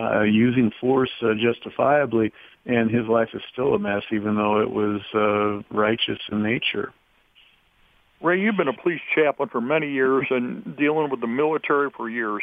uh, 0.00 0.22
using 0.22 0.72
force 0.80 1.10
uh, 1.22 1.34
justifiably 1.34 2.32
and 2.66 2.90
his 2.90 3.06
life 3.06 3.28
is 3.32 3.42
still 3.52 3.74
a 3.74 3.78
mess, 3.78 4.02
even 4.12 4.36
though 4.36 4.60
it 4.60 4.70
was 4.70 5.00
uh, 5.14 5.62
righteous 5.74 6.18
in 6.30 6.42
nature. 6.42 6.92
Ray, 8.22 8.40
you've 8.40 8.56
been 8.56 8.68
a 8.68 8.76
police 8.76 9.00
chaplain 9.14 9.48
for 9.48 9.60
many 9.60 9.90
years 9.90 10.26
and 10.30 10.76
dealing 10.76 11.10
with 11.10 11.20
the 11.20 11.26
military 11.26 11.90
for 11.96 12.08
years. 12.08 12.42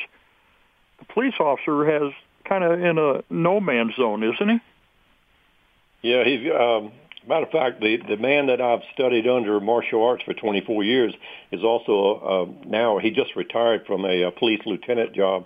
The 0.99 1.05
police 1.13 1.35
officer 1.39 1.85
has 1.85 2.13
kind 2.47 2.63
of 2.63 2.79
in 2.79 2.97
a 2.97 3.23
no 3.29 3.59
man's 3.59 3.95
zone, 3.95 4.23
isn't 4.23 4.49
he? 4.49 6.09
Yeah, 6.09 6.23
he's. 6.23 6.51
Um, 6.51 6.91
matter 7.27 7.45
of 7.45 7.51
fact, 7.51 7.81
the 7.81 7.97
the 7.97 8.17
man 8.17 8.47
that 8.47 8.61
I've 8.61 8.81
studied 8.93 9.27
under 9.27 9.59
martial 9.59 10.03
arts 10.03 10.23
for 10.23 10.33
24 10.33 10.83
years 10.83 11.13
is 11.51 11.63
also 11.63 12.55
uh, 12.63 12.67
now 12.67 12.97
he 12.97 13.11
just 13.11 13.35
retired 13.35 13.85
from 13.85 14.05
a, 14.05 14.23
a 14.23 14.31
police 14.31 14.61
lieutenant 14.65 15.13
job 15.13 15.45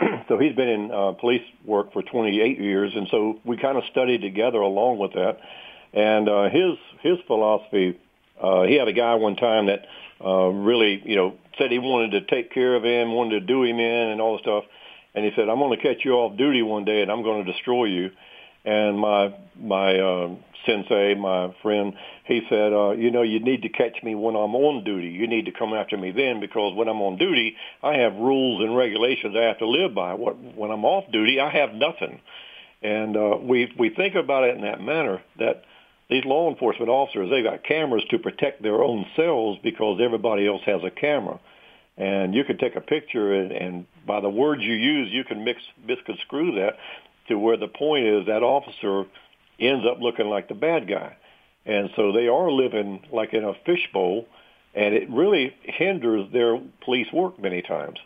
so 0.28 0.38
he's 0.38 0.54
been 0.54 0.68
in 0.68 0.90
uh, 0.90 1.12
police 1.12 1.42
work 1.64 1.92
for 1.92 2.02
28 2.02 2.60
years, 2.60 2.92
and 2.94 3.08
so 3.10 3.40
we 3.44 3.56
kind 3.56 3.76
of 3.76 3.84
studied 3.90 4.20
together 4.20 4.58
along 4.58 4.98
with 4.98 5.12
that. 5.14 5.38
And 5.92 6.28
uh, 6.28 6.48
his 6.50 6.78
his 7.00 7.18
philosophy, 7.26 7.98
uh, 8.40 8.62
he 8.62 8.74
had 8.74 8.88
a 8.88 8.92
guy 8.92 9.14
one 9.14 9.36
time 9.36 9.66
that 9.66 9.86
uh, 10.24 10.48
really, 10.48 11.02
you 11.04 11.16
know, 11.16 11.34
said 11.58 11.70
he 11.70 11.78
wanted 11.78 12.12
to 12.12 12.34
take 12.34 12.52
care 12.52 12.74
of 12.74 12.84
him, 12.84 13.12
wanted 13.12 13.40
to 13.40 13.46
do 13.46 13.62
him 13.64 13.78
in, 13.78 14.08
and 14.08 14.20
all 14.20 14.36
the 14.36 14.42
stuff. 14.42 14.64
And 15.14 15.24
he 15.24 15.30
said, 15.34 15.48
"I'm 15.48 15.58
going 15.58 15.76
to 15.76 15.82
catch 15.82 16.04
you 16.04 16.12
off 16.12 16.36
duty 16.36 16.62
one 16.62 16.84
day, 16.84 17.02
and 17.02 17.10
I'm 17.10 17.22
going 17.22 17.44
to 17.44 17.52
destroy 17.52 17.84
you." 17.86 18.10
And 18.64 18.98
my 18.98 19.34
my 19.58 19.98
uh, 19.98 20.34
sensei, 20.66 21.14
my 21.14 21.54
friend, 21.62 21.94
he 22.24 22.42
said, 22.48 22.72
uh, 22.72 22.90
you 22.90 23.10
know, 23.10 23.22
you 23.22 23.40
need 23.40 23.62
to 23.62 23.68
catch 23.68 24.02
me 24.02 24.14
when 24.14 24.36
I'm 24.36 24.54
on 24.54 24.84
duty. 24.84 25.08
You 25.08 25.26
need 25.26 25.46
to 25.46 25.52
come 25.52 25.72
after 25.72 25.96
me 25.96 26.10
then 26.10 26.40
because 26.40 26.76
when 26.76 26.88
I'm 26.88 27.00
on 27.00 27.16
duty, 27.16 27.56
I 27.82 27.94
have 27.94 28.14
rules 28.14 28.62
and 28.62 28.76
regulations 28.76 29.34
I 29.36 29.44
have 29.44 29.58
to 29.58 29.66
live 29.66 29.94
by. 29.94 30.14
What, 30.14 30.36
when 30.56 30.70
I'm 30.70 30.84
off 30.84 31.10
duty, 31.10 31.40
I 31.40 31.50
have 31.50 31.72
nothing. 31.72 32.20
And 32.82 33.16
uh, 33.16 33.38
we 33.40 33.72
we 33.78 33.90
think 33.90 34.14
about 34.14 34.44
it 34.44 34.54
in 34.54 34.62
that 34.62 34.80
manner 34.80 35.20
that 35.38 35.64
these 36.10 36.24
law 36.24 36.50
enforcement 36.50 36.90
officers 36.90 37.30
they 37.30 37.42
got 37.42 37.64
cameras 37.64 38.04
to 38.10 38.18
protect 38.18 38.62
their 38.62 38.82
own 38.82 39.06
selves 39.14 39.58
because 39.62 40.00
everybody 40.02 40.46
else 40.46 40.62
has 40.64 40.82
a 40.84 40.90
camera. 40.90 41.38
And 41.96 42.34
you 42.34 42.44
can 42.44 42.58
take 42.58 42.76
a 42.76 42.80
picture 42.80 43.34
and, 43.34 43.50
and 43.52 43.86
by 44.06 44.20
the 44.20 44.30
words 44.30 44.62
you 44.62 44.74
use, 44.74 45.08
you 45.10 45.24
can 45.24 45.44
mix 45.44 45.60
misconstrue 45.86 46.54
that 46.56 46.74
to 47.28 47.38
where 47.38 47.56
the 47.56 47.68
point 47.68 48.06
is 48.06 48.26
that 48.26 48.42
officer 48.42 49.04
ends 49.58 49.84
up 49.90 49.98
looking 50.00 50.28
like 50.28 50.48
the 50.48 50.54
bad 50.54 50.88
guy. 50.88 51.16
And 51.66 51.90
so 51.96 52.12
they 52.12 52.28
are 52.28 52.50
living 52.50 53.04
like 53.12 53.34
in 53.34 53.44
a 53.44 53.52
fishbowl, 53.66 54.26
and 54.74 54.94
it 54.94 55.10
really 55.10 55.54
hinders 55.62 56.32
their 56.32 56.58
police 56.84 57.12
work 57.12 57.38
many 57.38 57.62
times. 57.62 57.98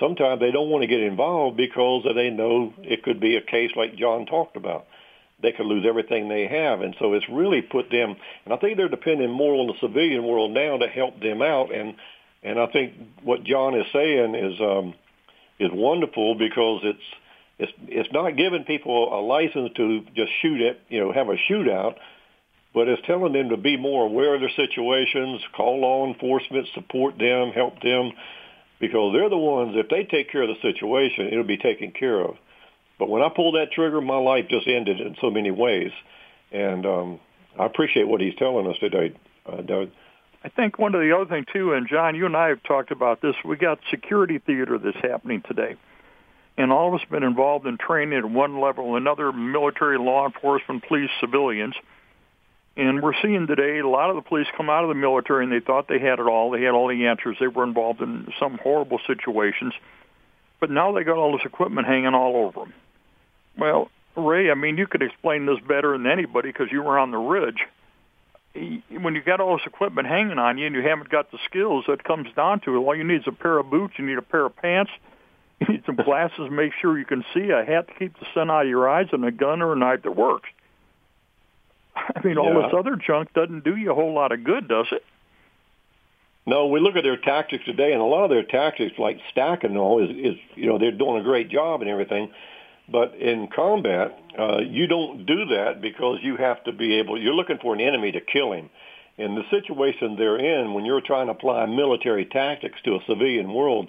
Sometimes 0.00 0.40
they 0.40 0.50
don't 0.50 0.70
want 0.70 0.82
to 0.82 0.88
get 0.88 1.00
involved 1.00 1.56
because 1.56 2.04
they 2.14 2.30
know 2.30 2.72
it 2.78 3.02
could 3.02 3.20
be 3.20 3.36
a 3.36 3.40
case 3.40 3.70
like 3.76 3.96
John 3.96 4.26
talked 4.26 4.56
about. 4.56 4.86
They 5.42 5.52
could 5.52 5.66
lose 5.66 5.84
everything 5.86 6.28
they 6.28 6.46
have, 6.46 6.80
and 6.80 6.96
so 6.98 7.12
it's 7.12 7.28
really 7.30 7.60
put 7.60 7.90
them. 7.90 8.16
And 8.44 8.54
I 8.54 8.56
think 8.56 8.76
they're 8.76 8.88
depending 8.88 9.30
more 9.30 9.54
on 9.54 9.66
the 9.66 9.74
civilian 9.80 10.24
world 10.24 10.52
now 10.52 10.78
to 10.78 10.88
help 10.88 11.20
them 11.20 11.42
out. 11.42 11.74
And 11.74 11.94
and 12.42 12.58
I 12.58 12.66
think 12.66 12.94
what 13.22 13.44
John 13.44 13.74
is 13.74 13.86
saying 13.92 14.34
is 14.34 14.60
um, 14.60 14.94
is 15.58 15.70
wonderful 15.72 16.36
because 16.36 16.80
it's 16.84 17.02
it's 17.58 17.72
it's 17.88 18.12
not 18.12 18.36
giving 18.36 18.64
people 18.64 19.12
a 19.12 19.20
license 19.20 19.72
to 19.76 20.00
just 20.14 20.32
shoot 20.40 20.60
it, 20.60 20.80
you 20.88 21.00
know, 21.00 21.12
have 21.12 21.28
a 21.28 21.36
shootout, 21.50 21.96
but 22.74 22.88
it's 22.88 23.02
telling 23.06 23.32
them 23.32 23.50
to 23.50 23.56
be 23.56 23.76
more 23.76 24.04
aware 24.04 24.34
of 24.34 24.40
their 24.40 24.50
situations, 24.50 25.40
call 25.54 25.80
law 25.80 26.06
enforcement, 26.06 26.66
support 26.74 27.18
them, 27.18 27.50
help 27.52 27.80
them, 27.82 28.12
because 28.80 29.14
they're 29.14 29.30
the 29.30 29.36
ones. 29.36 29.74
If 29.76 29.88
they 29.88 30.04
take 30.04 30.30
care 30.30 30.42
of 30.42 30.48
the 30.48 30.60
situation, 30.60 31.28
it'll 31.28 31.44
be 31.44 31.56
taken 31.56 31.92
care 31.92 32.20
of. 32.20 32.36
But 32.98 33.08
when 33.08 33.22
I 33.22 33.28
pulled 33.28 33.54
that 33.56 33.72
trigger, 33.72 34.00
my 34.00 34.16
life 34.16 34.46
just 34.48 34.66
ended 34.66 35.00
in 35.00 35.16
so 35.20 35.30
many 35.30 35.50
ways, 35.50 35.90
and 36.50 36.86
um, 36.86 37.20
I 37.58 37.66
appreciate 37.66 38.08
what 38.08 38.20
he's 38.20 38.34
telling 38.36 38.66
us 38.66 38.76
today, 38.78 39.14
uh, 39.46 39.62
Doug. 39.62 39.90
I 40.42 40.48
think 40.48 40.78
one 40.78 40.94
of 40.94 41.00
the 41.00 41.14
other 41.14 41.26
things 41.26 41.46
too, 41.52 41.72
and 41.72 41.88
John, 41.88 42.14
you 42.14 42.24
and 42.26 42.36
I 42.36 42.48
have 42.48 42.62
talked 42.62 42.90
about 42.90 43.20
this. 43.20 43.34
We 43.44 43.56
got 43.56 43.80
security 43.90 44.38
theater 44.38 44.78
that's 44.78 44.96
happening 45.02 45.42
today, 45.46 45.76
and 46.56 46.72
all 46.72 46.88
of 46.88 46.94
us 46.94 47.00
have 47.00 47.10
been 47.10 47.22
involved 47.22 47.66
in 47.66 47.76
training 47.78 48.18
at 48.18 48.24
one 48.24 48.60
level 48.60 48.84
or 48.84 48.96
another: 48.96 49.32
military, 49.32 49.98
law 49.98 50.26
enforcement, 50.26 50.84
police, 50.86 51.10
civilians. 51.20 51.74
And 52.78 53.02
we're 53.02 53.14
seeing 53.22 53.46
today 53.46 53.78
a 53.78 53.88
lot 53.88 54.10
of 54.10 54.16
the 54.16 54.22
police 54.22 54.46
come 54.54 54.68
out 54.68 54.84
of 54.84 54.88
the 54.88 54.94
military 54.94 55.44
and 55.44 55.52
they 55.52 55.60
thought 55.60 55.88
they 55.88 55.98
had 55.98 56.18
it 56.18 56.26
all. 56.26 56.50
They 56.50 56.62
had 56.62 56.72
all 56.72 56.88
the 56.88 57.06
answers. 57.06 57.38
They 57.40 57.46
were 57.46 57.64
involved 57.64 58.02
in 58.02 58.28
some 58.38 58.58
horrible 58.62 59.00
situations. 59.06 59.72
But 60.60 60.70
now 60.70 60.92
they 60.92 61.02
got 61.02 61.16
all 61.16 61.32
this 61.32 61.46
equipment 61.46 61.86
hanging 61.86 62.14
all 62.14 62.36
over 62.36 62.60
them. 62.60 62.74
Well, 63.58 63.90
Ray, 64.16 64.50
I 64.50 64.54
mean, 64.54 64.78
you 64.78 64.86
could 64.86 65.02
explain 65.02 65.46
this 65.46 65.58
better 65.66 65.92
than 65.92 66.06
anybody 66.06 66.50
because 66.50 66.68
you 66.70 66.82
were 66.82 66.98
on 66.98 67.10
the 67.10 67.18
ridge. 67.18 67.58
When 68.90 69.14
you 69.14 69.22
got 69.22 69.40
all 69.40 69.58
this 69.58 69.66
equipment 69.66 70.08
hanging 70.08 70.38
on 70.38 70.56
you 70.56 70.66
and 70.66 70.74
you 70.74 70.82
haven't 70.82 71.10
got 71.10 71.30
the 71.30 71.38
skills, 71.44 71.84
it 71.88 72.02
comes 72.02 72.28
down 72.34 72.60
to 72.60 72.74
it. 72.74 72.78
All 72.78 72.96
you 72.96 73.04
need 73.04 73.20
is 73.20 73.26
a 73.26 73.32
pair 73.32 73.58
of 73.58 73.70
boots. 73.70 73.94
You 73.98 74.06
need 74.06 74.18
a 74.18 74.22
pair 74.22 74.46
of 74.46 74.56
pants. 74.56 74.90
You 75.58 75.68
need 75.68 75.84
some 75.86 75.96
glasses, 75.96 76.36
to 76.36 76.50
make 76.50 76.72
sure 76.82 76.98
you 76.98 77.06
can 77.06 77.24
see, 77.32 77.48
a 77.48 77.64
hat 77.64 77.88
to 77.88 77.94
keep 77.94 78.18
the 78.20 78.26
sun 78.34 78.50
out 78.50 78.64
of 78.64 78.68
your 78.68 78.90
eyes, 78.90 79.06
and 79.12 79.24
a 79.24 79.30
gun 79.30 79.62
or 79.62 79.72
a 79.72 79.76
knife 79.76 80.02
that 80.02 80.14
works. 80.14 80.50
I 81.96 82.20
mean, 82.22 82.36
all 82.36 82.62
this 82.62 82.74
other 82.78 82.94
junk 82.94 83.32
doesn't 83.32 83.64
do 83.64 83.74
you 83.74 83.90
a 83.90 83.94
whole 83.94 84.12
lot 84.12 84.32
of 84.32 84.44
good, 84.44 84.68
does 84.68 84.84
it? 84.92 85.02
No, 86.44 86.66
we 86.66 86.78
look 86.78 86.94
at 86.96 87.04
their 87.04 87.16
tactics 87.16 87.64
today, 87.64 87.92
and 87.92 88.02
a 88.02 88.04
lot 88.04 88.24
of 88.24 88.30
their 88.30 88.44
tactics, 88.44 88.98
like 88.98 89.18
stacking 89.30 89.70
and 89.70 89.78
all, 89.78 90.04
is, 90.04 90.10
is 90.10 90.38
you 90.54 90.66
know 90.66 90.78
they're 90.78 90.92
doing 90.92 91.20
a 91.20 91.24
great 91.24 91.48
job 91.48 91.80
and 91.80 91.90
everything. 91.90 92.30
But 92.88 93.14
in 93.16 93.48
combat, 93.54 94.18
uh, 94.38 94.58
you 94.60 94.86
don't 94.86 95.26
do 95.26 95.46
that 95.46 95.80
because 95.80 96.18
you 96.22 96.36
have 96.36 96.62
to 96.64 96.72
be 96.72 96.98
able. 96.98 97.20
You're 97.20 97.34
looking 97.34 97.58
for 97.60 97.74
an 97.74 97.80
enemy 97.80 98.12
to 98.12 98.20
kill 98.20 98.52
him. 98.52 98.70
In 99.18 99.34
the 99.34 99.42
situation 99.50 100.16
they're 100.16 100.38
in, 100.38 100.74
when 100.74 100.84
you're 100.84 101.00
trying 101.00 101.26
to 101.26 101.32
apply 101.32 101.66
military 101.66 102.26
tactics 102.26 102.78
to 102.84 102.96
a 102.96 103.04
civilian 103.06 103.52
world, 103.52 103.88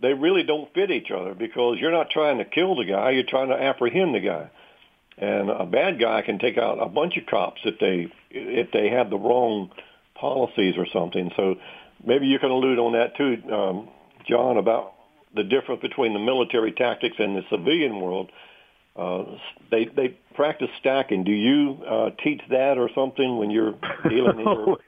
they 0.00 0.12
really 0.12 0.42
don't 0.42 0.72
fit 0.74 0.90
each 0.90 1.10
other 1.10 1.34
because 1.34 1.78
you're 1.80 1.90
not 1.90 2.10
trying 2.10 2.38
to 2.38 2.44
kill 2.44 2.76
the 2.76 2.84
guy. 2.84 3.10
You're 3.10 3.24
trying 3.24 3.48
to 3.48 3.60
apprehend 3.60 4.14
the 4.14 4.20
guy. 4.20 4.50
And 5.18 5.50
a 5.50 5.66
bad 5.66 6.00
guy 6.00 6.22
can 6.22 6.38
take 6.38 6.56
out 6.56 6.78
a 6.80 6.88
bunch 6.88 7.16
of 7.16 7.26
cops 7.26 7.60
if 7.64 7.78
they 7.78 8.12
if 8.30 8.70
they 8.72 8.90
have 8.90 9.10
the 9.10 9.18
wrong 9.18 9.70
policies 10.14 10.76
or 10.78 10.86
something. 10.92 11.30
So 11.36 11.56
maybe 12.04 12.26
you 12.26 12.38
can 12.38 12.50
allude 12.50 12.78
on 12.78 12.92
that 12.92 13.16
too, 13.16 13.42
um, 13.52 13.88
John, 14.26 14.56
about 14.56 14.94
the 15.34 15.44
difference 15.44 15.80
between 15.80 16.12
the 16.12 16.18
military 16.18 16.72
tactics 16.72 17.16
and 17.18 17.36
the 17.36 17.42
civilian 17.50 18.00
world. 18.00 18.30
Uh, 18.96 19.24
they 19.70 19.86
they 19.96 20.18
practice 20.34 20.68
stacking. 20.80 21.24
Do 21.24 21.32
you 21.32 21.78
uh, 21.88 22.10
teach 22.22 22.40
that 22.50 22.76
or 22.76 22.90
something 22.94 23.38
when 23.38 23.50
you're 23.50 23.74
dealing? 24.08 24.40
in 24.40 24.44
your... 24.44 24.78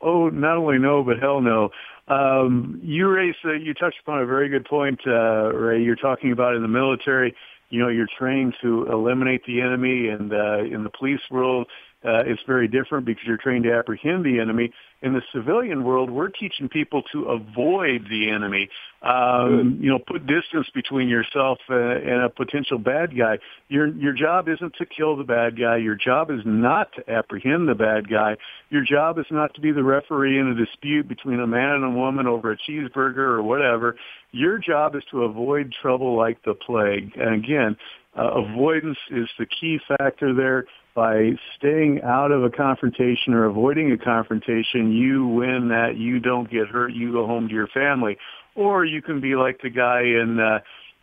oh, 0.00 0.28
not 0.30 0.56
only 0.56 0.78
no, 0.78 1.02
but 1.02 1.18
hell 1.18 1.40
no. 1.40 1.70
Um, 2.06 2.80
you 2.82 3.08
raised, 3.08 3.38
uh, 3.44 3.52
you 3.52 3.72
touched 3.74 3.98
upon 4.02 4.20
a 4.20 4.26
very 4.26 4.48
good 4.48 4.66
point, 4.66 5.00
uh, 5.06 5.52
Ray. 5.52 5.82
You're 5.82 5.96
talking 5.96 6.32
about 6.32 6.54
in 6.54 6.62
the 6.62 6.68
military 6.68 7.34
you 7.74 7.80
know, 7.80 7.88
you're 7.88 8.06
trained 8.18 8.54
to 8.62 8.86
eliminate 8.86 9.44
the 9.46 9.60
enemy, 9.60 10.06
and 10.06 10.32
uh, 10.32 10.58
in 10.58 10.84
the 10.84 10.90
police 10.96 11.20
world, 11.28 11.66
uh, 12.04 12.22
it's 12.26 12.42
very 12.46 12.68
different 12.68 13.06
because 13.06 13.24
you're 13.26 13.38
trained 13.38 13.64
to 13.64 13.72
apprehend 13.72 14.24
the 14.24 14.38
enemy. 14.38 14.72
In 15.00 15.12
the 15.12 15.22
civilian 15.34 15.84
world, 15.84 16.10
we're 16.10 16.28
teaching 16.28 16.68
people 16.68 17.02
to 17.12 17.24
avoid 17.24 18.06
the 18.08 18.30
enemy. 18.30 18.68
Um, 19.02 19.78
you 19.80 19.90
know, 19.90 19.98
put 19.98 20.26
distance 20.26 20.66
between 20.74 21.08
yourself 21.08 21.58
uh, 21.68 21.74
and 21.74 22.22
a 22.22 22.30
potential 22.30 22.78
bad 22.78 23.16
guy. 23.16 23.38
Your 23.68 23.86
your 23.88 24.14
job 24.14 24.48
isn't 24.48 24.74
to 24.78 24.86
kill 24.86 25.16
the 25.16 25.24
bad 25.24 25.58
guy. 25.58 25.76
Your 25.76 25.94
job 25.94 26.30
is 26.30 26.40
not 26.44 26.88
to 26.94 27.10
apprehend 27.10 27.68
the 27.68 27.74
bad 27.74 28.08
guy. 28.08 28.36
Your 28.70 28.82
job 28.82 29.18
is 29.18 29.26
not 29.30 29.54
to 29.54 29.60
be 29.60 29.72
the 29.72 29.84
referee 29.84 30.38
in 30.38 30.48
a 30.48 30.54
dispute 30.54 31.06
between 31.06 31.40
a 31.40 31.46
man 31.46 31.70
and 31.70 31.84
a 31.84 31.90
woman 31.90 32.26
over 32.26 32.52
a 32.52 32.56
cheeseburger 32.56 33.18
or 33.18 33.42
whatever. 33.42 33.96
Your 34.32 34.58
job 34.58 34.94
is 34.94 35.02
to 35.10 35.24
avoid 35.24 35.74
trouble 35.80 36.16
like 36.16 36.42
the 36.44 36.54
plague. 36.54 37.12
And 37.16 37.34
again, 37.34 37.76
uh, 38.16 38.30
avoidance 38.42 38.98
is 39.10 39.28
the 39.38 39.46
key 39.46 39.78
factor 39.86 40.34
there 40.34 40.64
by 40.94 41.32
staying 41.56 42.02
out 42.02 42.30
of 42.30 42.44
a 42.44 42.50
confrontation 42.50 43.34
or 43.34 43.46
avoiding 43.46 43.90
a 43.92 43.98
confrontation, 43.98 44.92
you 44.92 45.26
win 45.26 45.68
that. 45.68 45.96
You 45.96 46.20
don't 46.20 46.48
get 46.48 46.68
hurt. 46.68 46.92
You 46.92 47.12
go 47.12 47.26
home 47.26 47.48
to 47.48 47.54
your 47.54 47.66
family. 47.68 48.16
Or 48.54 48.84
you 48.84 49.02
can 49.02 49.20
be 49.20 49.34
like 49.34 49.60
the 49.60 49.70
guy 49.70 50.02
in 50.02 50.38
uh, 50.38 50.60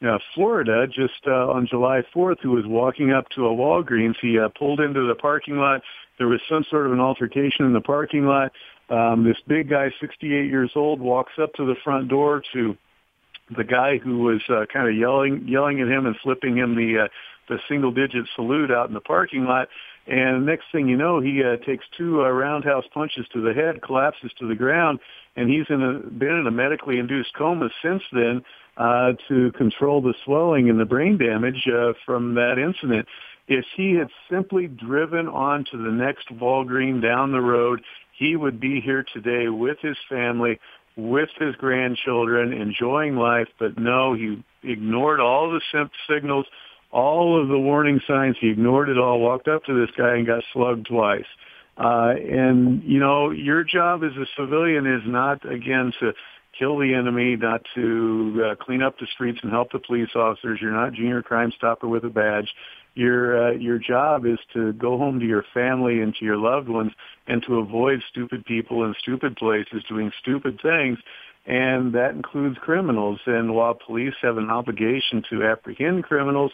uh, 0.08 0.18
Florida 0.34 0.88
just 0.88 1.28
uh, 1.28 1.50
on 1.50 1.68
July 1.68 2.04
4th 2.16 2.40
who 2.42 2.52
was 2.52 2.66
walking 2.66 3.12
up 3.12 3.28
to 3.36 3.48
a 3.48 3.50
Walgreens. 3.50 4.16
He 4.22 4.40
uh, 4.40 4.50
pulled 4.58 4.80
into 4.80 5.08
the 5.08 5.16
parking 5.16 5.58
lot. 5.58 5.82
There 6.18 6.28
was 6.28 6.40
some 6.48 6.64
sort 6.70 6.86
of 6.86 6.94
an 6.94 7.00
altercation 7.00 7.66
in 7.66 7.74
the 7.74 7.82
parking 7.82 8.26
lot. 8.26 8.54
Um, 8.90 9.24
this 9.24 9.38
big 9.48 9.70
guy, 9.70 9.92
68 10.00 10.50
years 10.50 10.72
old, 10.76 11.02
walks 11.02 11.34
up 11.42 11.54
to 11.56 11.66
the 11.66 11.76
front 11.84 12.08
door 12.08 12.42
to 12.54 12.78
the 13.56 13.64
guy 13.64 13.98
who 13.98 14.20
was 14.20 14.42
uh, 14.50 14.66
kind 14.72 14.88
of 14.88 14.96
yelling 14.96 15.48
yelling 15.48 15.82
at 15.82 15.88
him 15.88 16.06
and 16.06 16.16
flipping 16.24 16.58
him 16.58 16.76
the 16.76 17.04
uh, 17.04 17.08
the 17.52 17.60
single 17.68 17.92
digit 17.92 18.26
salute 18.36 18.72
out 18.72 18.88
in 18.88 18.94
the 18.94 19.02
parking 19.02 19.46
lot. 19.46 19.68
And 20.08 20.46
next 20.46 20.66
thing 20.72 20.88
you 20.88 20.98
know, 20.98 21.20
he 21.20 21.44
uh, 21.44 21.58
takes 21.66 21.86
two 21.96 22.24
uh, 22.24 22.30
roundhouse 22.30 22.86
punches 22.94 23.28
to 23.34 23.42
the 23.42 23.54
head, 23.54 23.82
collapses 23.82 24.32
to 24.40 24.48
the 24.48 24.56
ground, 24.56 25.00
and 25.36 25.50
he's 25.50 25.66
in 25.70 25.82
a, 25.84 26.00
been 26.10 26.40
in 26.40 26.48
a 26.48 26.52
medically 26.52 26.98
induced 26.98 27.34
coma 27.36 27.70
since 27.84 28.02
then 28.12 28.42
uh, 28.78 29.14
to 29.28 29.52
control 29.52 30.02
the 30.02 30.16
swelling 30.26 30.70
and 30.70 30.80
the 30.80 30.86
brain 30.86 31.18
damage 31.18 31.68
uh, 31.68 31.94
from 32.06 32.34
that 32.36 32.58
incident. 32.58 33.08
If 33.48 33.66
he 33.76 33.94
had 33.96 34.10
simply 34.30 34.68
driven 34.68 35.28
on 35.28 35.66
to 35.72 35.78
the 35.78 35.92
next 35.92 36.30
Walgreen 36.30 37.02
down 37.02 37.32
the 37.32 37.42
road, 37.42 37.82
he 38.18 38.36
would 38.36 38.60
be 38.60 38.82
here 38.82 39.06
today 39.14 39.50
with 39.50 39.78
his 39.82 39.98
family, 40.10 40.60
with 40.96 41.30
his 41.38 41.56
grandchildren, 41.56 42.54
enjoying 42.54 43.16
life. 43.18 43.50
But 43.60 43.78
no, 43.78 44.14
he 44.14 44.44
ignored 44.64 45.20
all 45.20 45.52
the 45.52 45.62
signals 46.10 46.46
all 46.92 47.42
of 47.42 47.48
the 47.48 47.58
warning 47.58 48.02
signs. 48.08 48.36
He 48.40 48.50
ignored 48.50 48.90
it 48.90 48.98
all, 48.98 49.20
walked 49.20 49.48
up 49.48 49.64
to 49.66 49.74
this 49.74 49.94
guy 49.98 50.16
and 50.16 50.26
got 50.26 50.44
slugged 50.54 50.88
twice. 50.88 51.26
Uh, 51.78 52.14
and, 52.30 52.84
you 52.84 53.00
know, 53.00 53.32
your 53.32 53.64
job 53.64 54.04
as 54.04 54.12
a 54.18 54.26
civilian 54.40 54.86
is 54.86 55.02
not, 55.06 55.50
again, 55.50 55.94
to 56.00 56.14
kill 56.58 56.78
the 56.78 56.94
enemy, 56.94 57.36
not 57.38 57.62
to 57.76 58.44
uh, 58.46 58.56
clean 58.64 58.84
up 58.84 59.00
the 59.00 59.08
streets 59.14 59.40
and 59.42 59.52
help 59.52 59.72
the 59.72 59.80
police 59.80 60.10
officers. 60.16 60.60
You're 60.62 60.74
not 60.74 60.94
junior 60.94 61.22
crime 61.22 61.52
stopper 61.56 61.88
with 61.88 62.04
a 62.04 62.10
badge. 62.10 62.50
Your 62.94 63.48
uh, 63.48 63.52
your 63.52 63.80
job 63.80 64.26
is 64.26 64.38
to 64.52 64.74
go 64.74 64.98
home 64.98 65.22
to 65.22 65.26
your 65.26 65.46
family 65.54 66.02
and 66.02 66.14
to 66.16 66.26
your 66.26 66.36
loved 66.36 66.68
ones 66.68 66.92
and 67.26 67.42
to 67.48 67.60
avoid 67.60 68.02
stupid 68.10 68.44
people 68.44 68.84
in 68.84 68.94
stupid 69.00 69.38
places 69.38 69.82
doing 69.88 70.12
stupid 70.22 70.60
things 70.62 71.00
and 71.46 71.94
that 71.94 72.12
includes 72.12 72.58
criminals. 72.60 73.20
And 73.26 73.56
while 73.56 73.74
police 73.74 74.14
have 74.22 74.38
an 74.38 74.50
obligation 74.50 75.24
to 75.30 75.44
apprehend 75.44 76.04
criminals, 76.04 76.52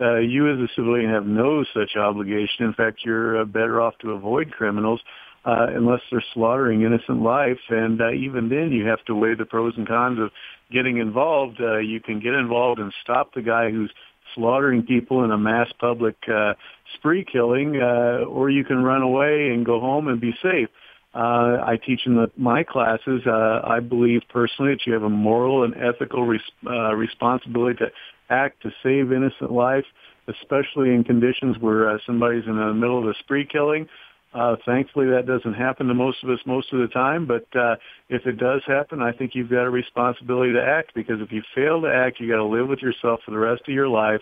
uh, 0.00 0.18
you 0.18 0.52
as 0.52 0.58
a 0.58 0.68
civilian 0.74 1.10
have 1.10 1.26
no 1.26 1.64
such 1.74 1.96
obligation. 1.96 2.66
In 2.66 2.74
fact, 2.74 3.00
you're 3.04 3.40
uh, 3.40 3.44
better 3.44 3.80
off 3.80 3.94
to 4.00 4.12
avoid 4.12 4.50
criminals 4.50 5.00
uh, 5.44 5.66
unless 5.70 6.00
they're 6.10 6.24
slaughtering 6.34 6.82
innocent 6.82 7.22
life. 7.22 7.58
And 7.70 8.00
uh, 8.00 8.12
even 8.12 8.48
then, 8.48 8.72
you 8.72 8.86
have 8.86 9.04
to 9.06 9.14
weigh 9.14 9.34
the 9.34 9.46
pros 9.46 9.74
and 9.76 9.86
cons 9.86 10.18
of 10.18 10.30
getting 10.72 10.98
involved. 10.98 11.60
Uh, 11.60 11.78
you 11.78 12.00
can 12.00 12.20
get 12.20 12.34
involved 12.34 12.80
and 12.80 12.92
stop 13.02 13.32
the 13.34 13.42
guy 13.42 13.70
who's 13.70 13.92
slaughtering 14.34 14.82
people 14.82 15.24
in 15.24 15.30
a 15.30 15.38
mass 15.38 15.68
public 15.80 16.16
uh, 16.28 16.54
spree 16.94 17.24
killing, 17.24 17.80
uh, 17.80 18.24
or 18.26 18.50
you 18.50 18.64
can 18.64 18.82
run 18.82 19.02
away 19.02 19.48
and 19.48 19.64
go 19.64 19.80
home 19.80 20.08
and 20.08 20.20
be 20.20 20.32
safe. 20.42 20.68
Uh, 21.14 21.62
I 21.64 21.78
teach 21.84 22.00
in 22.04 22.16
the, 22.16 22.30
my 22.36 22.62
classes. 22.62 23.22
Uh, 23.26 23.62
I 23.64 23.80
believe 23.80 24.20
personally 24.28 24.72
that 24.72 24.86
you 24.86 24.92
have 24.92 25.02
a 25.02 25.08
moral 25.08 25.64
and 25.64 25.74
ethical 25.74 26.26
res- 26.26 26.40
uh, 26.66 26.94
responsibility 26.94 27.78
to 27.78 27.86
act 28.30 28.62
to 28.62 28.70
save 28.82 29.12
innocent 29.12 29.52
life, 29.52 29.84
especially 30.28 30.94
in 30.94 31.04
conditions 31.04 31.56
where 31.60 31.90
uh, 31.90 31.98
somebody's 32.06 32.44
in 32.46 32.56
the 32.56 32.74
middle 32.74 32.98
of 32.98 33.06
a 33.06 33.14
spree 33.20 33.46
killing. 33.50 33.88
Uh, 34.34 34.56
thankfully, 34.66 35.06
that 35.06 35.26
doesn't 35.26 35.54
happen 35.54 35.86
to 35.86 35.94
most 35.94 36.22
of 36.22 36.28
us 36.28 36.38
most 36.44 36.70
of 36.72 36.80
the 36.80 36.88
time. 36.88 37.26
But 37.26 37.46
uh, 37.58 37.76
if 38.08 38.26
it 38.26 38.38
does 38.38 38.60
happen, 38.66 39.00
I 39.00 39.12
think 39.12 39.34
you've 39.34 39.50
got 39.50 39.64
a 39.64 39.70
responsibility 39.70 40.52
to 40.52 40.62
act 40.62 40.92
because 40.94 41.20
if 41.20 41.32
you 41.32 41.42
fail 41.54 41.80
to 41.82 41.88
act, 41.88 42.20
you 42.20 42.28
got 42.28 42.36
to 42.36 42.44
live 42.44 42.68
with 42.68 42.80
yourself 42.80 43.20
for 43.24 43.30
the 43.30 43.38
rest 43.38 43.62
of 43.66 43.74
your 43.74 43.88
life. 43.88 44.20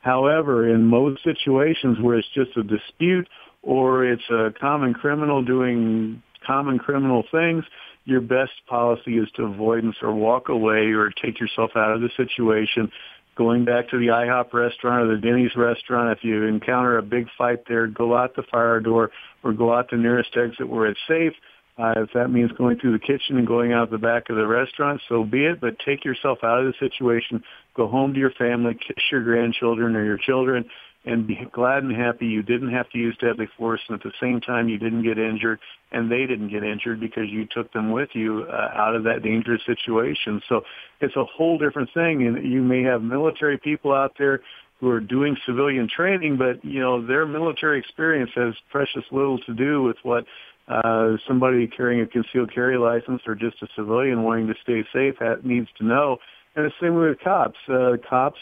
However, 0.00 0.68
in 0.68 0.84
most 0.84 1.24
situations 1.24 1.98
where 2.00 2.18
it's 2.18 2.28
just 2.34 2.56
a 2.56 2.62
dispute 2.62 3.28
or 3.62 4.04
it's 4.04 4.28
a 4.30 4.52
common 4.60 4.94
criminal 4.94 5.42
doing 5.42 6.22
common 6.46 6.78
criminal 6.78 7.24
things, 7.32 7.64
your 8.04 8.20
best 8.20 8.52
policy 8.68 9.18
is 9.18 9.28
to 9.36 9.44
avoidance 9.44 9.96
or 10.02 10.14
walk 10.14 10.48
away 10.48 10.92
or 10.92 11.10
take 11.10 11.40
yourself 11.40 11.72
out 11.74 11.92
of 11.92 12.00
the 12.00 12.10
situation 12.16 12.90
going 13.36 13.64
back 13.64 13.88
to 13.90 13.98
the 13.98 14.08
IHOP 14.08 14.52
restaurant 14.52 15.04
or 15.04 15.14
the 15.14 15.20
Denny's 15.20 15.54
restaurant, 15.56 16.16
if 16.16 16.24
you 16.24 16.44
encounter 16.44 16.98
a 16.98 17.02
big 17.02 17.26
fight 17.36 17.60
there, 17.68 17.86
go 17.86 18.16
out 18.16 18.34
the 18.34 18.42
fire 18.50 18.80
door 18.80 19.10
or 19.44 19.52
go 19.52 19.72
out 19.72 19.90
the 19.90 19.96
nearest 19.96 20.36
exit 20.36 20.68
where 20.68 20.86
it's 20.86 21.00
safe. 21.06 21.34
Uh, 21.78 21.92
if 21.98 22.10
that 22.14 22.28
means 22.28 22.50
going 22.52 22.78
through 22.78 22.92
the 22.92 22.98
kitchen 22.98 23.36
and 23.36 23.46
going 23.46 23.74
out 23.74 23.90
the 23.90 23.98
back 23.98 24.30
of 24.30 24.36
the 24.36 24.46
restaurant, 24.46 24.98
so 25.10 25.24
be 25.24 25.44
it. 25.44 25.60
But 25.60 25.78
take 25.84 26.06
yourself 26.06 26.38
out 26.42 26.60
of 26.60 26.66
the 26.66 26.72
situation. 26.80 27.42
Go 27.74 27.86
home 27.86 28.14
to 28.14 28.18
your 28.18 28.30
family, 28.30 28.72
kiss 28.74 29.04
your 29.12 29.22
grandchildren 29.22 29.94
or 29.94 30.02
your 30.02 30.16
children, 30.16 30.64
and 31.06 31.26
be 31.26 31.38
glad 31.52 31.84
and 31.84 31.94
happy 31.94 32.26
you 32.26 32.42
didn't 32.42 32.72
have 32.72 32.90
to 32.90 32.98
use 32.98 33.16
deadly 33.18 33.48
force, 33.56 33.80
and 33.88 33.94
at 33.94 34.02
the 34.02 34.12
same 34.20 34.40
time 34.40 34.68
you 34.68 34.76
didn't 34.76 35.04
get 35.04 35.18
injured, 35.18 35.60
and 35.92 36.10
they 36.10 36.26
didn't 36.26 36.48
get 36.48 36.64
injured 36.64 37.00
because 37.00 37.28
you 37.30 37.46
took 37.46 37.72
them 37.72 37.92
with 37.92 38.10
you 38.12 38.44
uh, 38.50 38.70
out 38.74 38.96
of 38.96 39.04
that 39.04 39.22
dangerous 39.22 39.62
situation. 39.64 40.42
So 40.48 40.62
it's 41.00 41.16
a 41.16 41.24
whole 41.24 41.58
different 41.58 41.90
thing, 41.94 42.26
and 42.26 42.44
you 42.44 42.60
may 42.60 42.82
have 42.82 43.02
military 43.02 43.56
people 43.56 43.92
out 43.92 44.12
there 44.18 44.40
who 44.80 44.90
are 44.90 45.00
doing 45.00 45.36
civilian 45.46 45.88
training, 45.88 46.36
but 46.36 46.62
you 46.64 46.80
know 46.80 47.06
their 47.06 47.24
military 47.24 47.78
experience 47.78 48.30
has 48.34 48.54
precious 48.70 49.04
little 49.10 49.38
to 49.38 49.54
do 49.54 49.82
with 49.82 49.96
what 50.02 50.24
uh, 50.68 51.16
somebody 51.26 51.66
carrying 51.66 52.00
a 52.00 52.06
concealed 52.06 52.52
carry 52.52 52.76
license 52.76 53.22
or 53.26 53.34
just 53.34 53.62
a 53.62 53.68
civilian 53.76 54.22
wanting 54.22 54.48
to 54.48 54.54
stay 54.62 54.84
safe 54.92 55.14
needs 55.44 55.68
to 55.78 55.84
know. 55.84 56.18
And 56.56 56.66
the 56.66 56.72
same 56.80 56.94
way 56.94 57.10
with 57.10 57.20
cops. 57.20 57.58
Uh, 57.68 57.96
cops, 58.08 58.38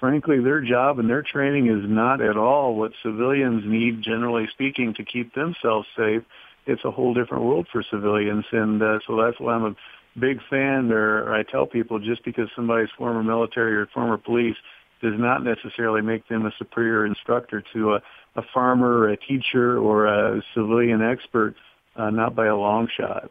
frankly, 0.00 0.40
their 0.40 0.60
job 0.60 0.98
and 0.98 1.08
their 1.08 1.22
training 1.22 1.66
is 1.66 1.88
not 1.88 2.20
at 2.20 2.36
all 2.36 2.74
what 2.74 2.92
civilians 3.02 3.62
need, 3.64 4.02
generally 4.02 4.48
speaking, 4.52 4.94
to 4.94 5.04
keep 5.04 5.34
themselves 5.34 5.86
safe. 5.96 6.22
It's 6.66 6.84
a 6.84 6.90
whole 6.90 7.14
different 7.14 7.44
world 7.44 7.68
for 7.70 7.84
civilians, 7.90 8.44
and 8.50 8.82
uh, 8.82 8.98
so 9.06 9.16
that's 9.22 9.38
why 9.38 9.54
I'm 9.54 9.64
a 9.64 9.76
big 10.18 10.40
fan. 10.48 10.90
Or, 10.90 11.24
or 11.24 11.34
I 11.34 11.42
tell 11.42 11.66
people, 11.66 11.98
just 11.98 12.24
because 12.24 12.48
somebody's 12.56 12.90
former 12.98 13.22
military 13.22 13.76
or 13.76 13.86
former 13.86 14.16
police 14.16 14.56
does 15.02 15.14
not 15.16 15.44
necessarily 15.44 16.02
make 16.02 16.26
them 16.28 16.44
a 16.46 16.52
superior 16.58 17.06
instructor 17.06 17.62
to 17.74 17.94
a 17.94 18.02
a 18.36 18.42
farmer, 18.54 18.98
or 18.98 19.08
a 19.08 19.16
teacher, 19.16 19.76
or 19.78 20.06
a 20.06 20.40
civilian 20.54 21.02
expert, 21.02 21.56
uh, 21.96 22.10
not 22.10 22.36
by 22.36 22.46
a 22.46 22.54
long 22.54 22.88
shot. 22.96 23.30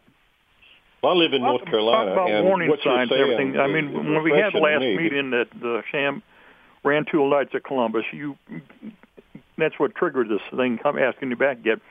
Well, 1.01 1.13
I 1.13 1.15
live 1.15 1.31
in 1.31 1.41
North 1.41 1.63
Carolina. 1.63 2.13
Talk 2.13 2.27
about 2.27 2.31
and 2.31 2.45
warning 2.45 2.75
signs 2.83 3.09
and 3.09 3.21
everything. 3.21 3.57
I 3.57 3.67
mean, 3.67 3.93
when 3.93 4.23
we 4.23 4.31
had 4.31 4.53
the 4.53 4.59
last 4.59 4.81
me. 4.81 4.97
meeting 4.97 5.33
at 5.33 5.47
the 5.57 5.81
Sham 5.89 6.21
Rantoul 6.83 7.29
Knights 7.29 7.51
at 7.53 7.63
Columbus, 7.63 8.03
you 8.11 8.37
that's 9.57 9.77
what 9.77 9.95
triggered 9.95 10.29
this 10.29 10.41
thing. 10.55 10.79
Come 10.81 10.97
asking 10.97 11.29
you 11.29 11.35
back 11.35 11.59
again. 11.59 11.81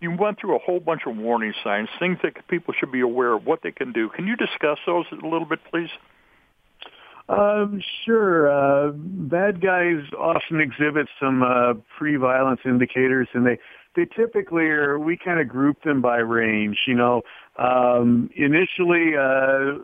You 0.00 0.14
went 0.14 0.38
through 0.38 0.56
a 0.56 0.58
whole 0.58 0.80
bunch 0.80 1.02
of 1.06 1.16
warning 1.16 1.54
signs, 1.64 1.88
things 1.98 2.18
that 2.22 2.46
people 2.48 2.74
should 2.78 2.92
be 2.92 3.00
aware 3.00 3.32
of, 3.32 3.46
what 3.46 3.62
they 3.62 3.72
can 3.72 3.92
do. 3.92 4.10
Can 4.10 4.26
you 4.26 4.36
discuss 4.36 4.78
those 4.84 5.06
a 5.10 5.26
little 5.26 5.46
bit, 5.46 5.60
please? 5.70 5.88
Um, 7.28 7.80
sure. 8.04 8.50
Uh, 8.50 8.92
bad 8.92 9.60
guys 9.60 10.02
often 10.18 10.60
exhibit 10.60 11.08
some 11.20 11.42
uh, 11.42 11.74
pre-violence 11.98 12.60
indicators, 12.64 13.28
and 13.32 13.46
they 13.46 13.58
they 13.96 14.04
typically 14.04 14.64
are. 14.64 14.98
We 14.98 15.16
kind 15.16 15.40
of 15.40 15.48
group 15.48 15.82
them 15.82 16.02
by 16.02 16.18
range. 16.18 16.78
You 16.86 16.94
know, 16.94 17.22
um, 17.58 18.30
initially 18.36 19.16
uh, 19.16 19.78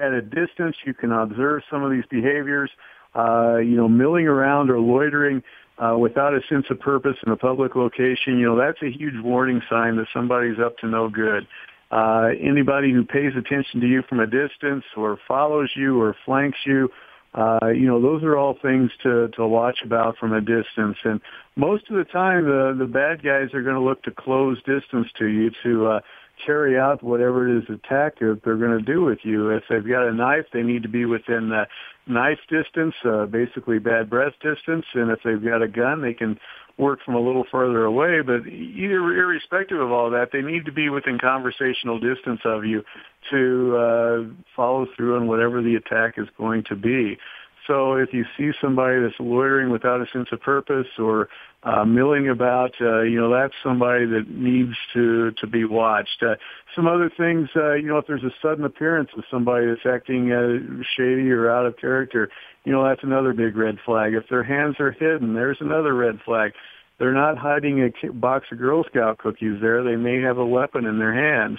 at 0.00 0.12
a 0.12 0.22
distance, 0.22 0.76
you 0.86 0.94
can 0.94 1.12
observe 1.12 1.62
some 1.70 1.82
of 1.82 1.90
these 1.90 2.04
behaviors. 2.08 2.70
Uh, 3.16 3.56
you 3.58 3.76
know, 3.76 3.88
milling 3.88 4.26
around 4.26 4.68
or 4.70 4.78
loitering 4.78 5.42
uh, 5.78 5.96
without 5.98 6.34
a 6.34 6.40
sense 6.48 6.66
of 6.70 6.78
purpose 6.80 7.16
in 7.24 7.32
a 7.32 7.36
public 7.36 7.74
location. 7.74 8.38
You 8.38 8.46
know, 8.46 8.58
that's 8.58 8.82
a 8.82 8.90
huge 8.90 9.14
warning 9.22 9.62
sign 9.70 9.96
that 9.96 10.06
somebody's 10.12 10.58
up 10.58 10.76
to 10.78 10.86
no 10.86 11.08
good. 11.08 11.46
Uh, 11.90 12.28
anybody 12.40 12.92
who 12.92 13.04
pays 13.04 13.32
attention 13.36 13.80
to 13.80 13.86
you 13.86 14.02
from 14.08 14.20
a 14.20 14.26
distance 14.26 14.84
or 14.96 15.18
follows 15.26 15.70
you 15.76 16.00
or 16.00 16.16
flanks 16.24 16.58
you, 16.66 16.90
uh, 17.34 17.68
you 17.68 17.86
know, 17.86 18.00
those 18.00 18.22
are 18.22 18.36
all 18.36 18.56
things 18.60 18.90
to, 19.02 19.28
to 19.28 19.46
watch 19.46 19.78
about 19.84 20.16
from 20.18 20.32
a 20.32 20.40
distance. 20.40 20.96
And 21.04 21.20
most 21.54 21.88
of 21.90 21.96
the 21.96 22.04
time, 22.04 22.44
the, 22.44 22.74
the 22.78 22.86
bad 22.86 23.22
guys 23.22 23.54
are 23.54 23.62
going 23.62 23.76
to 23.76 23.80
look 23.80 24.02
to 24.04 24.10
close 24.10 24.58
distance 24.64 25.08
to 25.18 25.26
you 25.26 25.50
to, 25.62 25.86
uh, 25.86 26.00
carry 26.44 26.78
out 26.78 27.02
whatever 27.02 27.48
it 27.48 27.58
is 27.58 27.64
attack 27.68 28.18
that 28.18 28.40
they're 28.44 28.56
going 28.56 28.78
to 28.78 28.84
do 28.84 29.02
with 29.02 29.18
you. 29.22 29.50
If 29.50 29.64
they've 29.68 29.86
got 29.86 30.08
a 30.08 30.12
knife, 30.12 30.46
they 30.52 30.62
need 30.62 30.82
to 30.82 30.88
be 30.88 31.04
within 31.04 31.48
the 31.48 31.66
knife 32.06 32.38
distance, 32.48 32.94
uh, 33.04 33.26
basically 33.26 33.78
bad 33.78 34.10
breath 34.10 34.34
distance. 34.42 34.84
And 34.94 35.10
if 35.10 35.20
they've 35.24 35.42
got 35.42 35.62
a 35.62 35.68
gun, 35.68 36.02
they 36.02 36.14
can 36.14 36.38
work 36.78 37.00
from 37.04 37.14
a 37.14 37.20
little 37.20 37.44
further 37.50 37.84
away, 37.84 38.20
but 38.20 38.46
either 38.46 38.98
irrespective 38.98 39.80
of 39.80 39.90
all 39.90 40.10
that, 40.10 40.28
they 40.32 40.42
need 40.42 40.66
to 40.66 40.72
be 40.72 40.90
within 40.90 41.18
conversational 41.18 41.98
distance 41.98 42.40
of 42.44 42.66
you 42.66 42.82
to 43.30 43.76
uh, 43.76 44.44
follow 44.54 44.86
through 44.94 45.16
on 45.16 45.26
whatever 45.26 45.62
the 45.62 45.74
attack 45.74 46.14
is 46.18 46.28
going 46.36 46.62
to 46.64 46.76
be. 46.76 47.16
So 47.66 47.94
if 47.94 48.12
you 48.12 48.24
see 48.36 48.52
somebody 48.60 49.00
that's 49.00 49.18
loitering 49.18 49.70
without 49.70 50.00
a 50.00 50.06
sense 50.12 50.28
of 50.32 50.40
purpose 50.40 50.86
or 50.98 51.28
uh, 51.62 51.84
milling 51.84 52.28
about, 52.28 52.72
uh, 52.80 53.02
you 53.02 53.20
know, 53.20 53.30
that's 53.32 53.54
somebody 53.62 54.06
that 54.06 54.28
needs 54.28 54.76
to 54.94 55.32
to 55.32 55.46
be 55.46 55.64
watched. 55.64 56.22
Uh, 56.22 56.36
some 56.74 56.86
other 56.86 57.10
things, 57.16 57.48
uh, 57.56 57.74
you 57.74 57.88
know, 57.88 57.98
if 57.98 58.06
there's 58.06 58.22
a 58.22 58.34
sudden 58.40 58.64
appearance 58.64 59.10
of 59.16 59.24
somebody 59.30 59.66
that's 59.66 59.86
acting 59.86 60.32
uh, 60.32 60.82
shady 60.96 61.30
or 61.30 61.50
out 61.50 61.66
of 61.66 61.76
character, 61.76 62.28
you 62.64 62.72
know, 62.72 62.84
that's 62.84 63.02
another 63.02 63.32
big 63.32 63.56
red 63.56 63.78
flag. 63.84 64.14
If 64.14 64.28
their 64.28 64.44
hands 64.44 64.76
are 64.78 64.92
hidden, 64.92 65.34
there's 65.34 65.58
another 65.60 65.94
red 65.94 66.20
flag. 66.24 66.52
They're 66.98 67.12
not 67.12 67.36
hiding 67.36 67.82
a 67.82 68.12
box 68.12 68.46
of 68.52 68.58
Girl 68.58 68.84
Scout 68.84 69.18
cookies 69.18 69.60
there. 69.60 69.82
They 69.82 69.96
may 69.96 70.20
have 70.22 70.38
a 70.38 70.46
weapon 70.46 70.86
in 70.86 70.98
their 70.98 71.12
hands. 71.12 71.58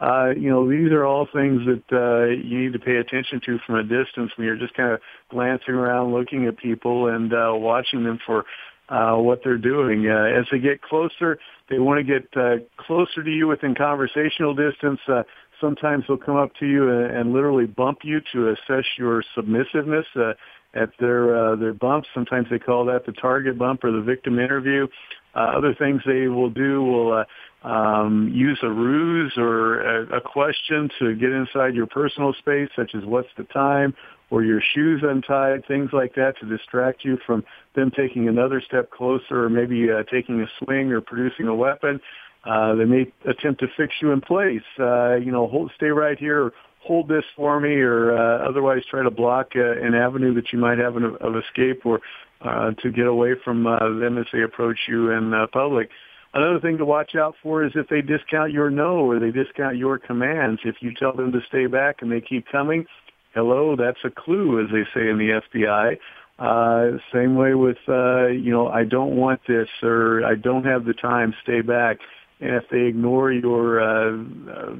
Uh, 0.00 0.30
you 0.36 0.48
know, 0.48 0.68
these 0.68 0.92
are 0.92 1.04
all 1.04 1.26
things 1.32 1.62
that 1.66 1.82
uh, 1.92 2.26
you 2.26 2.60
need 2.60 2.72
to 2.72 2.78
pay 2.78 2.96
attention 2.96 3.40
to 3.44 3.58
from 3.66 3.76
a 3.76 3.82
distance 3.82 4.30
when 4.36 4.46
you're 4.46 4.56
just 4.56 4.74
kind 4.74 4.92
of 4.92 5.00
glancing 5.30 5.74
around, 5.74 6.12
looking 6.12 6.46
at 6.46 6.56
people, 6.56 7.08
and 7.08 7.32
uh, 7.32 7.52
watching 7.52 8.04
them 8.04 8.18
for 8.24 8.44
uh, 8.88 9.16
what 9.16 9.40
they're 9.42 9.58
doing. 9.58 10.08
Uh, 10.08 10.38
as 10.38 10.46
they 10.50 10.58
get 10.58 10.80
closer, 10.82 11.38
they 11.68 11.78
want 11.78 11.98
to 11.98 12.04
get 12.04 12.28
uh, 12.36 12.56
closer 12.76 13.22
to 13.22 13.30
you 13.30 13.48
within 13.48 13.74
conversational 13.74 14.54
distance. 14.54 15.00
Uh, 15.08 15.22
sometimes 15.60 16.04
they'll 16.06 16.16
come 16.16 16.36
up 16.36 16.54
to 16.60 16.66
you 16.66 16.90
and, 16.90 17.16
and 17.16 17.32
literally 17.32 17.66
bump 17.66 17.98
you 18.04 18.20
to 18.32 18.50
assess 18.50 18.84
your 18.96 19.22
submissiveness 19.36 20.04
uh, 20.16 20.32
at 20.74 20.90
their 21.00 21.36
uh, 21.36 21.56
their 21.56 21.74
bumps. 21.74 22.08
Sometimes 22.14 22.46
they 22.50 22.58
call 22.58 22.84
that 22.86 23.04
the 23.06 23.12
target 23.12 23.58
bump 23.58 23.84
or 23.84 23.92
the 23.92 24.02
victim 24.02 24.38
interview. 24.38 24.86
Uh, 25.34 25.52
other 25.56 25.74
things 25.74 26.02
they 26.06 26.26
will 26.28 26.50
do 26.50 26.82
will 26.82 27.12
uh, 27.12 27.68
um, 27.68 28.30
use 28.34 28.58
a 28.62 28.68
ruse 28.68 29.34
or 29.36 29.80
a, 29.80 30.16
a 30.16 30.20
question 30.20 30.88
to 30.98 31.14
get 31.14 31.30
inside 31.30 31.74
your 31.74 31.86
personal 31.86 32.32
space, 32.34 32.68
such 32.74 32.94
as 32.94 33.04
what's 33.04 33.28
the 33.36 33.44
time 33.44 33.94
or 34.30 34.42
your 34.42 34.60
shoes 34.74 35.02
untied, 35.02 35.66
things 35.66 35.90
like 35.92 36.14
that 36.14 36.34
to 36.38 36.46
distract 36.46 37.04
you 37.04 37.18
from 37.26 37.42
them 37.74 37.90
taking 37.96 38.28
another 38.28 38.60
step 38.60 38.90
closer 38.90 39.44
or 39.44 39.48
maybe 39.48 39.90
uh, 39.90 40.02
taking 40.10 40.40
a 40.42 40.46
swing 40.58 40.92
or 40.92 41.00
producing 41.00 41.48
a 41.48 41.54
weapon. 41.54 42.00
Uh, 42.44 42.74
they 42.74 42.84
may 42.84 43.10
attempt 43.26 43.60
to 43.60 43.66
fix 43.76 43.94
you 44.00 44.12
in 44.12 44.20
place. 44.20 44.62
Uh, 44.78 45.14
you 45.16 45.32
know, 45.32 45.46
hold, 45.46 45.70
stay 45.76 45.88
right 45.88 46.18
here, 46.18 46.44
or 46.44 46.52
hold 46.80 47.08
this 47.08 47.24
for 47.36 47.58
me, 47.58 47.74
or 47.76 48.16
uh, 48.16 48.48
otherwise 48.48 48.82
try 48.90 49.02
to 49.02 49.10
block 49.10 49.52
uh, 49.56 49.72
an 49.72 49.94
avenue 49.94 50.34
that 50.34 50.52
you 50.52 50.58
might 50.58 50.78
have 50.78 50.96
of, 50.96 51.16
of 51.16 51.36
escape 51.36 51.84
or 51.84 52.00
uh, 52.40 52.72
to 52.82 52.90
get 52.90 53.06
away 53.06 53.34
from 53.44 53.66
uh, 53.66 53.78
them 53.98 54.18
as 54.18 54.26
they 54.32 54.42
approach 54.42 54.78
you 54.88 55.10
in 55.10 55.34
uh, 55.34 55.46
public. 55.52 55.90
Another 56.34 56.60
thing 56.60 56.78
to 56.78 56.84
watch 56.84 57.14
out 57.16 57.34
for 57.42 57.64
is 57.64 57.72
if 57.74 57.88
they 57.88 58.02
discount 58.02 58.52
your 58.52 58.70
no 58.70 58.98
or 58.98 59.18
they 59.18 59.30
discount 59.30 59.76
your 59.76 59.98
commands. 59.98 60.60
If 60.64 60.76
you 60.80 60.92
tell 60.94 61.14
them 61.14 61.32
to 61.32 61.40
stay 61.48 61.66
back 61.66 61.96
and 62.02 62.12
they 62.12 62.20
keep 62.20 62.46
coming, 62.46 62.86
hello, 63.34 63.76
that's 63.76 63.98
a 64.04 64.10
clue, 64.10 64.62
as 64.62 64.70
they 64.70 64.84
say 64.94 65.08
in 65.08 65.18
the 65.18 65.40
FBI. 65.52 65.98
Uh, 66.38 66.98
same 67.12 67.34
way 67.34 67.54
with, 67.54 67.78
uh, 67.88 68.26
you 68.26 68.52
know, 68.52 68.68
I 68.68 68.84
don't 68.84 69.16
want 69.16 69.40
this 69.48 69.68
or 69.82 70.24
I 70.24 70.34
don't 70.36 70.64
have 70.64 70.84
the 70.84 70.92
time, 70.92 71.34
stay 71.42 71.62
back. 71.62 71.98
And 72.40 72.54
if 72.54 72.64
they 72.70 72.82
ignore 72.82 73.32
your 73.32 73.80
uh, 73.80 74.16
uh, 74.50 74.76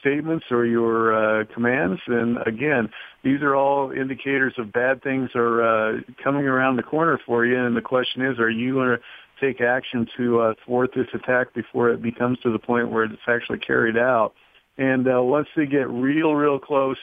statements 0.00 0.46
or 0.50 0.66
your 0.66 1.14
uh, 1.14 1.44
commands, 1.54 2.00
then 2.08 2.36
again, 2.46 2.90
these 3.22 3.42
are 3.42 3.54
all 3.54 3.92
indicators 3.92 4.54
of 4.58 4.72
bad 4.72 5.02
things 5.02 5.30
are 5.34 5.62
uh, 5.62 6.00
coming 6.22 6.46
around 6.46 6.76
the 6.76 6.82
corner 6.82 7.18
for 7.24 7.46
you. 7.46 7.58
And 7.58 7.76
the 7.76 7.82
question 7.82 8.24
is, 8.24 8.38
are 8.38 8.50
you 8.50 8.74
going 8.74 8.96
to 8.96 9.00
take 9.40 9.60
action 9.60 10.06
to 10.16 10.40
uh, 10.40 10.54
thwart 10.64 10.90
this 10.94 11.06
attack 11.14 11.54
before 11.54 11.90
it 11.90 12.02
becomes 12.02 12.38
to 12.40 12.52
the 12.52 12.58
point 12.58 12.90
where 12.90 13.04
it's 13.04 13.14
actually 13.28 13.58
carried 13.58 13.96
out? 13.96 14.32
And 14.78 15.06
uh, 15.06 15.22
once 15.22 15.48
they 15.56 15.66
get 15.66 15.88
real, 15.90 16.34
real 16.34 16.58
close, 16.58 16.96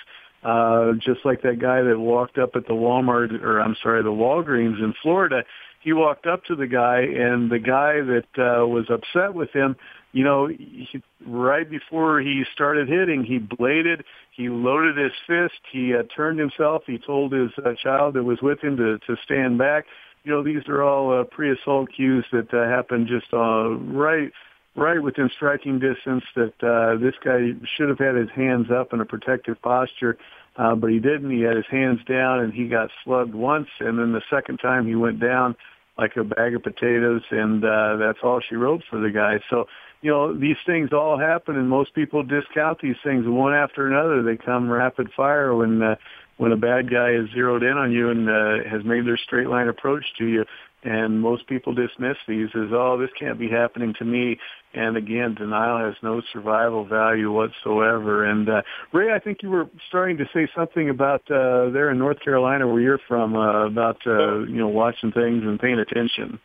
uh, 0.43 0.93
just 0.93 1.21
like 1.25 1.41
that 1.41 1.59
guy 1.59 1.81
that 1.81 1.99
walked 1.99 2.37
up 2.37 2.51
at 2.55 2.67
the 2.67 2.73
Walmart, 2.73 3.41
or 3.41 3.59
I'm 3.59 3.75
sorry, 3.81 4.03
the 4.03 4.09
Walgreens 4.09 4.79
in 4.79 4.93
Florida, 5.01 5.43
he 5.81 5.93
walked 5.93 6.25
up 6.25 6.43
to 6.45 6.55
the 6.55 6.67
guy, 6.67 6.99
and 6.99 7.51
the 7.51 7.59
guy 7.59 8.01
that 8.01 8.27
uh, 8.37 8.67
was 8.67 8.85
upset 8.89 9.33
with 9.33 9.51
him, 9.51 9.75
you 10.11 10.23
know, 10.23 10.47
he, 10.47 11.01
right 11.25 11.69
before 11.69 12.19
he 12.19 12.43
started 12.53 12.87
hitting, 12.87 13.23
he 13.23 13.37
bladed, 13.37 14.03
he 14.31 14.49
loaded 14.49 14.97
his 14.97 15.11
fist, 15.27 15.61
he 15.71 15.93
uh, 15.93 16.03
turned 16.15 16.39
himself, 16.39 16.83
he 16.87 16.97
told 16.97 17.33
his 17.33 17.51
uh, 17.63 17.73
child 17.81 18.15
that 18.15 18.23
was 18.23 18.39
with 18.41 18.59
him 18.61 18.77
to, 18.77 18.97
to 18.99 19.15
stand 19.23 19.57
back. 19.57 19.85
You 20.23 20.31
know, 20.31 20.43
these 20.43 20.67
are 20.67 20.83
all 20.83 21.21
uh, 21.21 21.23
pre-assault 21.23 21.89
cues 21.95 22.25
that 22.31 22.53
uh, 22.53 22.67
happen 22.67 23.07
just 23.07 23.33
uh, 23.33 23.69
right 23.69 24.31
right 24.77 25.01
within 25.01 25.29
striking 25.35 25.79
distance 25.79 26.23
that 26.35 26.53
uh, 26.63 26.97
this 26.97 27.15
guy 27.23 27.49
should 27.75 27.89
have 27.89 27.97
had 27.97 28.15
his 28.15 28.29
hands 28.29 28.67
up 28.71 28.93
in 28.93 29.01
a 29.01 29.05
protective 29.05 29.59
posture, 29.61 30.17
uh, 30.55 30.75
but 30.75 30.91
he 30.91 30.99
didn't. 30.99 31.31
He 31.31 31.41
had 31.41 31.57
his 31.57 31.65
hands 31.69 31.99
down 32.07 32.39
and 32.39 32.53
he 32.53 32.67
got 32.67 32.89
slugged 33.03 33.33
once, 33.33 33.67
and 33.79 33.97
then 33.97 34.13
the 34.13 34.21
second 34.29 34.57
time 34.57 34.85
he 34.85 34.95
went 34.95 35.19
down, 35.19 35.55
like 35.97 36.15
a 36.15 36.23
bag 36.23 36.53
of 36.55 36.61
potatoes, 36.61 37.23
and 37.31 37.65
uh, 37.65 37.97
that's 37.97 38.19
all 38.21 38.39
she 38.47 38.55
wrote 38.55 38.83
for 38.87 38.99
the 38.99 39.09
guy. 39.09 39.39
So, 39.49 39.65
you 40.01 40.11
know, 40.11 40.31
these 40.37 40.57
things 40.65 40.93
all 40.93 41.17
happen, 41.17 41.57
and 41.57 41.67
most 41.67 41.95
people 41.95 42.21
discount 42.21 42.79
these 42.79 42.97
things 43.03 43.25
one 43.27 43.55
after 43.55 43.87
another. 43.87 44.21
They 44.21 44.37
come 44.37 44.69
rapid 44.69 45.09
fire 45.17 45.55
when 45.55 45.81
uh, 45.81 45.95
when 46.37 46.51
a 46.51 46.57
bad 46.57 46.89
guy 46.91 47.13
is 47.13 47.29
zeroed 47.33 47.63
in 47.63 47.77
on 47.77 47.91
you 47.91 48.09
and 48.11 48.29
uh, 48.29 48.69
has 48.69 48.83
made 48.85 49.07
their 49.07 49.17
straight 49.17 49.47
line 49.47 49.67
approach 49.67 50.05
to 50.19 50.25
you. 50.25 50.45
And 50.83 51.19
most 51.21 51.47
people 51.47 51.73
dismiss 51.73 52.17
these 52.27 52.49
as, 52.53 52.69
oh, 52.71 52.97
this 52.99 53.09
can't 53.19 53.39
be 53.39 53.49
happening 53.49 53.95
to 53.97 54.05
me. 54.05 54.37
And 54.73 54.95
again, 54.95 55.33
denial 55.33 55.79
has 55.79 55.95
no 56.03 56.21
survival 56.31 56.85
value 56.85 57.31
whatsoever. 57.31 58.25
And 58.25 58.47
uh, 58.47 58.61
Ray, 58.93 59.11
I 59.11 59.19
think 59.19 59.39
you 59.41 59.49
were 59.49 59.67
starting 59.87 60.17
to 60.17 60.25
say 60.33 60.47
something 60.55 60.89
about 60.89 61.21
uh, 61.31 61.71
there 61.71 61.89
in 61.89 61.97
North 61.97 62.19
Carolina, 62.23 62.67
where 62.67 62.79
you're 62.79 62.99
from, 63.07 63.35
uh, 63.35 63.65
about 63.65 63.97
uh, 64.05 64.39
you 64.41 64.57
know 64.57 64.67
watching 64.67 65.11
things 65.11 65.43
and 65.43 65.59
paying 65.59 65.79
attention. 65.79 66.39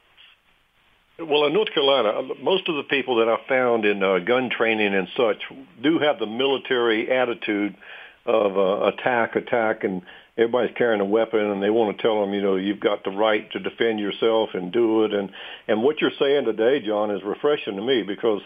Well, 1.19 1.45
in 1.45 1.53
North 1.53 1.69
Carolina, 1.75 2.35
most 2.43 2.69
of 2.69 2.77
the 2.77 2.85
people 2.85 3.17
that 3.17 3.29
I 3.29 3.37
found 3.47 3.85
in 3.85 4.03
uh, 4.03 4.19
gun 4.21 4.49
training 4.51 4.95
and 4.95 5.09
such 5.15 5.43
do 5.83 5.99
have 5.99 6.19
the 6.19 6.27
military 6.27 7.11
attitude 7.11 7.77
of 8.25 8.57
uh, 8.57 8.87
attack, 8.87 9.37
attack, 9.37 9.85
and 9.85 10.03
everybody's 10.37 10.77
carrying 10.77 11.01
a 11.01 11.07
weapon, 11.07 11.41
and 11.41 11.63
they 11.63 11.71
want 11.71 11.97
to 11.97 12.03
tell 12.03 12.21
them, 12.21 12.35
you 12.35 12.43
know, 12.43 12.57
you've 12.57 12.81
got 12.81 13.05
the 13.05 13.11
right 13.11 13.51
to 13.53 13.59
defend 13.59 14.01
yourself 14.01 14.51
and 14.55 14.73
do 14.73 15.05
it. 15.05 15.13
And 15.13 15.31
and 15.69 15.83
what 15.83 16.01
you're 16.01 16.11
saying 16.19 16.45
today, 16.45 16.85
John, 16.85 17.11
is 17.11 17.23
refreshing 17.25 17.77
to 17.77 17.83
me 17.83 18.03
because 18.03 18.41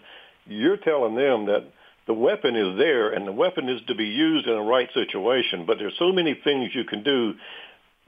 you're 0.47 0.77
telling 0.77 1.15
them 1.15 1.47
that 1.47 1.65
the 2.07 2.15
weapon 2.15 2.55
is 2.55 2.79
there, 2.79 3.11
and 3.11 3.27
the 3.27 3.33
weapon 3.33 3.69
is 3.69 3.81
to 3.89 3.95
be 3.95 4.07
used 4.07 4.47
in 4.47 4.55
a 4.55 4.63
right 4.63 4.89
situation. 4.95 5.65
But 5.67 5.79
there's 5.79 5.97
so 5.99 6.13
many 6.13 6.39
things 6.45 6.71
you 6.75 6.85
can 6.85 7.03
do. 7.03 7.35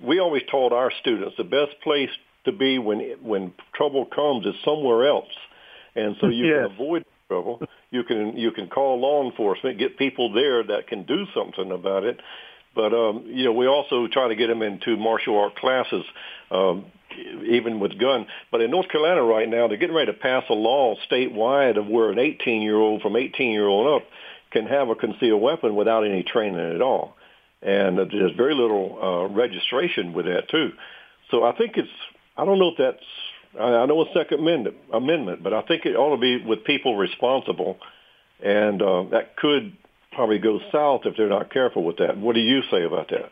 We 0.01 0.21
always 0.21 0.43
told 0.51 0.73
our 0.73 0.93
students 1.01 1.37
the 1.37 1.45
best 1.45 1.81
place 1.83 2.11
to 2.45 2.53
be 2.53 2.79
when 2.79 3.01
when 3.23 3.53
trouble 3.75 4.07
comes 4.07 4.47
is 4.47 4.55
somewhere 4.65 5.09
else, 5.09 5.33
and 5.95 6.17
so 6.21 6.29
you 6.29 6.47
yes. 6.47 6.67
can 6.67 6.75
avoid 6.75 7.05
trouble. 7.29 7.63
You 7.91 8.05
can 8.05 8.37
you 8.37 8.53
can 8.53 8.69
call 8.69 9.01
law 9.01 9.29
enforcement, 9.29 9.79
get 9.79 9.99
people 9.99 10.33
there 10.33 10.63
that 10.63 10.89
can 10.89 11.05
do 11.05 11.25
something 11.35 11.73
about 11.73 12.05
it. 12.05 12.21
But 12.75 12.93
um, 12.93 13.25
you 13.27 13.45
know, 13.45 13.53
we 13.53 13.67
also 13.67 14.07
try 14.07 14.29
to 14.29 14.37
get 14.37 14.49
them 14.49 14.63
into 14.63 14.97
martial 14.97 15.39
art 15.39 15.57
classes, 15.57 16.05
um, 16.51 16.87
even 17.47 17.81
with 17.81 17.99
gun. 17.99 18.27
But 18.51 18.61
in 18.61 18.71
North 18.71 18.89
Carolina 18.89 19.23
right 19.23 19.49
now, 19.49 19.69
they're 19.69 19.77
getting 19.77 19.97
ready 19.97 20.13
to 20.13 20.19
pass 20.19 20.45
a 20.49 20.55
law 20.55 20.95
statewide 21.11 21.77
of 21.77 21.87
where 21.87 22.11
an 22.11 22.19
18 22.19 22.63
year 22.63 22.77
old 22.77 23.03
from 23.03 23.17
18 23.17 23.51
year 23.51 23.67
old 23.67 24.03
up 24.03 24.09
can 24.51 24.67
have 24.67 24.89
a 24.89 24.95
concealed 24.95 25.43
weapon 25.43 25.77
without 25.77 26.05
any 26.05 26.23
training 26.23 26.75
at 26.75 26.81
all, 26.81 27.17
and 27.63 27.99
there's 27.99 28.37
very 28.37 28.55
little 28.55 28.99
uh, 29.03 29.35
registration 29.35 30.13
with 30.13 30.27
that 30.27 30.49
too. 30.49 30.73
So 31.31 31.45
I 31.45 31.53
think 31.53 31.77
it's 31.77 31.89
I 32.37 32.45
don't 32.45 32.59
know 32.59 32.69
if 32.69 32.79
that's 32.79 33.05
I 33.59 33.87
know 33.87 34.03
a 34.03 34.13
Second 34.13 34.41
Amendment, 34.41 34.77
amendment, 34.93 35.43
but 35.43 35.55
I 35.55 35.63
think 35.63 35.87
it 35.87 35.97
ought 35.97 36.15
to 36.15 36.21
be 36.21 36.45
with 36.45 36.65
people 36.65 36.97
responsible, 36.97 37.79
and 38.43 38.81
uh, 38.81 39.05
that 39.11 39.37
could 39.37 39.77
probably 40.19 40.41
go 40.41 40.59
south 40.73 41.03
if 41.05 41.17
they're 41.17 41.29
not 41.29 41.53
careful 41.53 41.85
with 41.85 41.99
that. 41.99 42.19
What 42.19 42.35
do 42.35 42.41
you 42.41 42.61
say 42.73 42.83
about 42.83 43.09
that? 43.11 43.31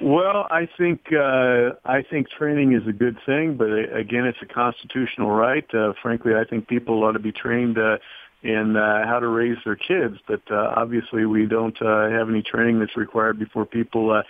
Well, 0.00 0.46
I 0.50 0.68
think 0.76 1.00
uh, 1.12 1.76
I 1.84 2.02
think 2.02 2.28
training 2.30 2.72
is 2.72 2.86
a 2.88 2.92
good 2.92 3.16
thing, 3.24 3.56
but 3.56 3.70
uh, 3.70 3.94
again, 3.94 4.24
it's 4.26 4.38
a 4.42 4.46
constitutional 4.46 5.30
right. 5.30 5.64
Uh, 5.72 5.92
frankly, 6.02 6.32
I 6.34 6.44
think 6.50 6.66
people 6.66 7.04
ought 7.04 7.12
to 7.12 7.20
be 7.20 7.30
trained 7.30 7.78
uh, 7.78 7.98
in 8.42 8.76
uh, 8.76 9.06
how 9.06 9.20
to 9.20 9.28
raise 9.28 9.58
their 9.64 9.76
kids, 9.76 10.16
but 10.26 10.42
uh, 10.50 10.74
obviously, 10.76 11.26
we 11.26 11.46
don't 11.46 11.80
uh, 11.80 12.10
have 12.10 12.28
any 12.28 12.42
training 12.42 12.80
that's 12.80 12.96
required 12.96 13.38
before 13.38 13.64
people 13.64 14.10
uh, 14.10 14.22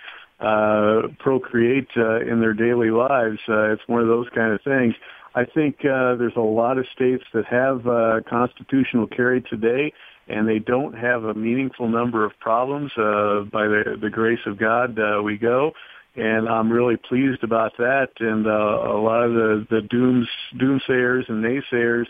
uh, 0.43 1.07
procreate 1.17 1.89
uh, 1.97 2.21
in 2.21 2.39
their 2.39 2.53
daily 2.53 2.91
lives. 2.91 3.39
Uh, 3.47 3.73
it's 3.73 3.87
one 3.87 4.01
of 4.01 4.07
those 4.07 4.27
kind 4.35 4.53
of 4.53 4.61
things. 4.61 4.93
I 5.35 5.45
think 5.45 5.79
uh, 5.81 6.15
there's 6.15 6.35
a 6.35 6.41
lot 6.41 6.77
of 6.77 6.85
states 6.95 7.23
that 7.33 7.45
have 7.45 7.87
uh, 7.87 8.21
constitutional 8.27 9.07
carry 9.07 9.41
today, 9.41 9.93
and 10.29 10.47
they 10.47 10.59
don't 10.59 10.97
have 10.97 11.23
a 11.23 11.33
meaningful 11.33 11.87
number 11.87 12.23
of 12.25 12.31
problems. 12.39 12.91
Uh, 12.97 13.41
by 13.51 13.67
the, 13.67 13.97
the 14.01 14.09
grace 14.09 14.39
of 14.45 14.57
God, 14.57 14.97
uh, 14.99 15.21
we 15.23 15.37
go, 15.37 15.71
and 16.15 16.47
I'm 16.47 16.71
really 16.71 16.97
pleased 16.97 17.43
about 17.43 17.77
that. 17.77 18.09
And 18.19 18.47
uh, 18.47 18.49
a 18.49 18.99
lot 19.01 19.23
of 19.23 19.33
the 19.33 19.67
the 19.69 19.81
dooms 19.81 20.27
doomsayers 20.55 21.29
and 21.29 21.43
naysayers 21.43 22.07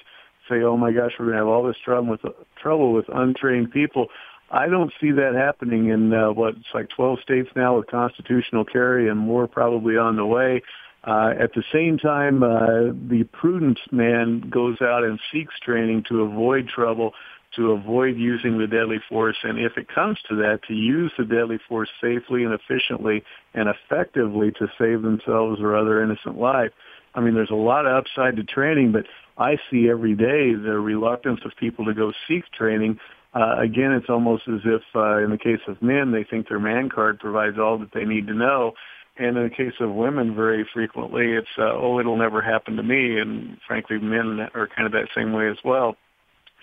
say, 0.49 0.61
"Oh 0.61 0.78
my 0.78 0.91
gosh, 0.91 1.13
we're 1.17 1.26
going 1.26 1.38
to 1.38 1.39
have 1.39 1.47
all 1.47 1.63
this 1.63 1.78
trouble 1.84 2.09
with 2.09 2.22
trouble 2.61 2.93
with 2.93 3.05
untrained 3.09 3.72
people." 3.72 4.07
I 4.51 4.67
don't 4.67 4.91
see 4.99 5.11
that 5.11 5.36
happening 5.36 5.89
in 5.89 6.11
uh, 6.11 6.32
what 6.32 6.55
it's 6.55 6.74
like 6.74 6.89
12 6.95 7.20
states 7.22 7.49
now 7.55 7.78
with 7.78 7.88
constitutional 7.88 8.65
carry 8.65 9.07
and 9.07 9.20
more 9.20 9.47
probably 9.47 9.95
on 9.95 10.15
the 10.15 10.26
way. 10.26 10.63
Uh, 11.03 11.34
at 11.39 11.53
the 11.53 11.63
same 11.72 11.97
time, 11.97 12.43
uh, 12.43 12.91
the 13.07 13.28
prudent 13.32 13.80
man 13.91 14.41
goes 14.49 14.82
out 14.82 15.03
and 15.03 15.20
seeks 15.32 15.53
training 15.63 16.03
to 16.09 16.22
avoid 16.22 16.67
trouble, 16.67 17.13
to 17.55 17.71
avoid 17.71 18.15
using 18.17 18.57
the 18.57 18.67
deadly 18.67 18.99
force, 19.09 19.37
and 19.43 19.59
if 19.59 19.77
it 19.77 19.87
comes 19.93 20.17
to 20.29 20.35
that, 20.35 20.59
to 20.67 20.73
use 20.73 21.11
the 21.17 21.25
deadly 21.25 21.59
force 21.67 21.89
safely 22.01 22.43
and 22.43 22.53
efficiently 22.53 23.23
and 23.53 23.69
effectively 23.69 24.51
to 24.51 24.67
save 24.77 25.01
themselves 25.01 25.59
or 25.59 25.75
other 25.75 26.03
innocent 26.03 26.37
life. 26.37 26.71
I 27.15 27.21
mean, 27.21 27.33
there's 27.33 27.49
a 27.49 27.55
lot 27.55 27.85
of 27.85 27.93
upside 27.93 28.35
to 28.35 28.43
training, 28.43 28.91
but 28.91 29.05
I 29.37 29.57
see 29.71 29.89
every 29.89 30.15
day 30.15 30.53
the 30.53 30.79
reluctance 30.79 31.39
of 31.43 31.51
people 31.59 31.85
to 31.85 31.93
go 31.93 32.13
seek 32.27 32.43
training 32.51 32.99
uh, 33.33 33.57
again, 33.59 33.91
it's 33.91 34.09
almost 34.09 34.43
as 34.47 34.61
if, 34.65 34.81
uh, 34.95 35.17
in 35.23 35.29
the 35.29 35.37
case 35.37 35.59
of 35.67 35.81
men, 35.81 36.11
they 36.11 36.23
think 36.23 36.47
their 36.47 36.59
man 36.59 36.89
card 36.89 37.19
provides 37.19 37.59
all 37.59 37.77
that 37.77 37.91
they 37.93 38.05
need 38.05 38.25
to 38.27 38.33
know. 38.33 38.73
And 39.17 39.37
in 39.37 39.43
the 39.43 39.49
case 39.55 39.73
of 39.79 39.91
women, 39.91 40.33
very 40.33 40.67
frequently, 40.73 41.33
it's, 41.33 41.47
uh, 41.57 41.73
oh, 41.73 41.99
it'll 41.99 42.17
never 42.17 42.41
happen 42.41 42.75
to 42.77 42.83
me. 42.83 43.19
And 43.19 43.57
frankly, 43.67 43.99
men 43.99 44.47
are 44.55 44.67
kind 44.75 44.85
of 44.85 44.93
that 44.93 45.09
same 45.15 45.33
way 45.33 45.49
as 45.49 45.57
well. 45.63 45.95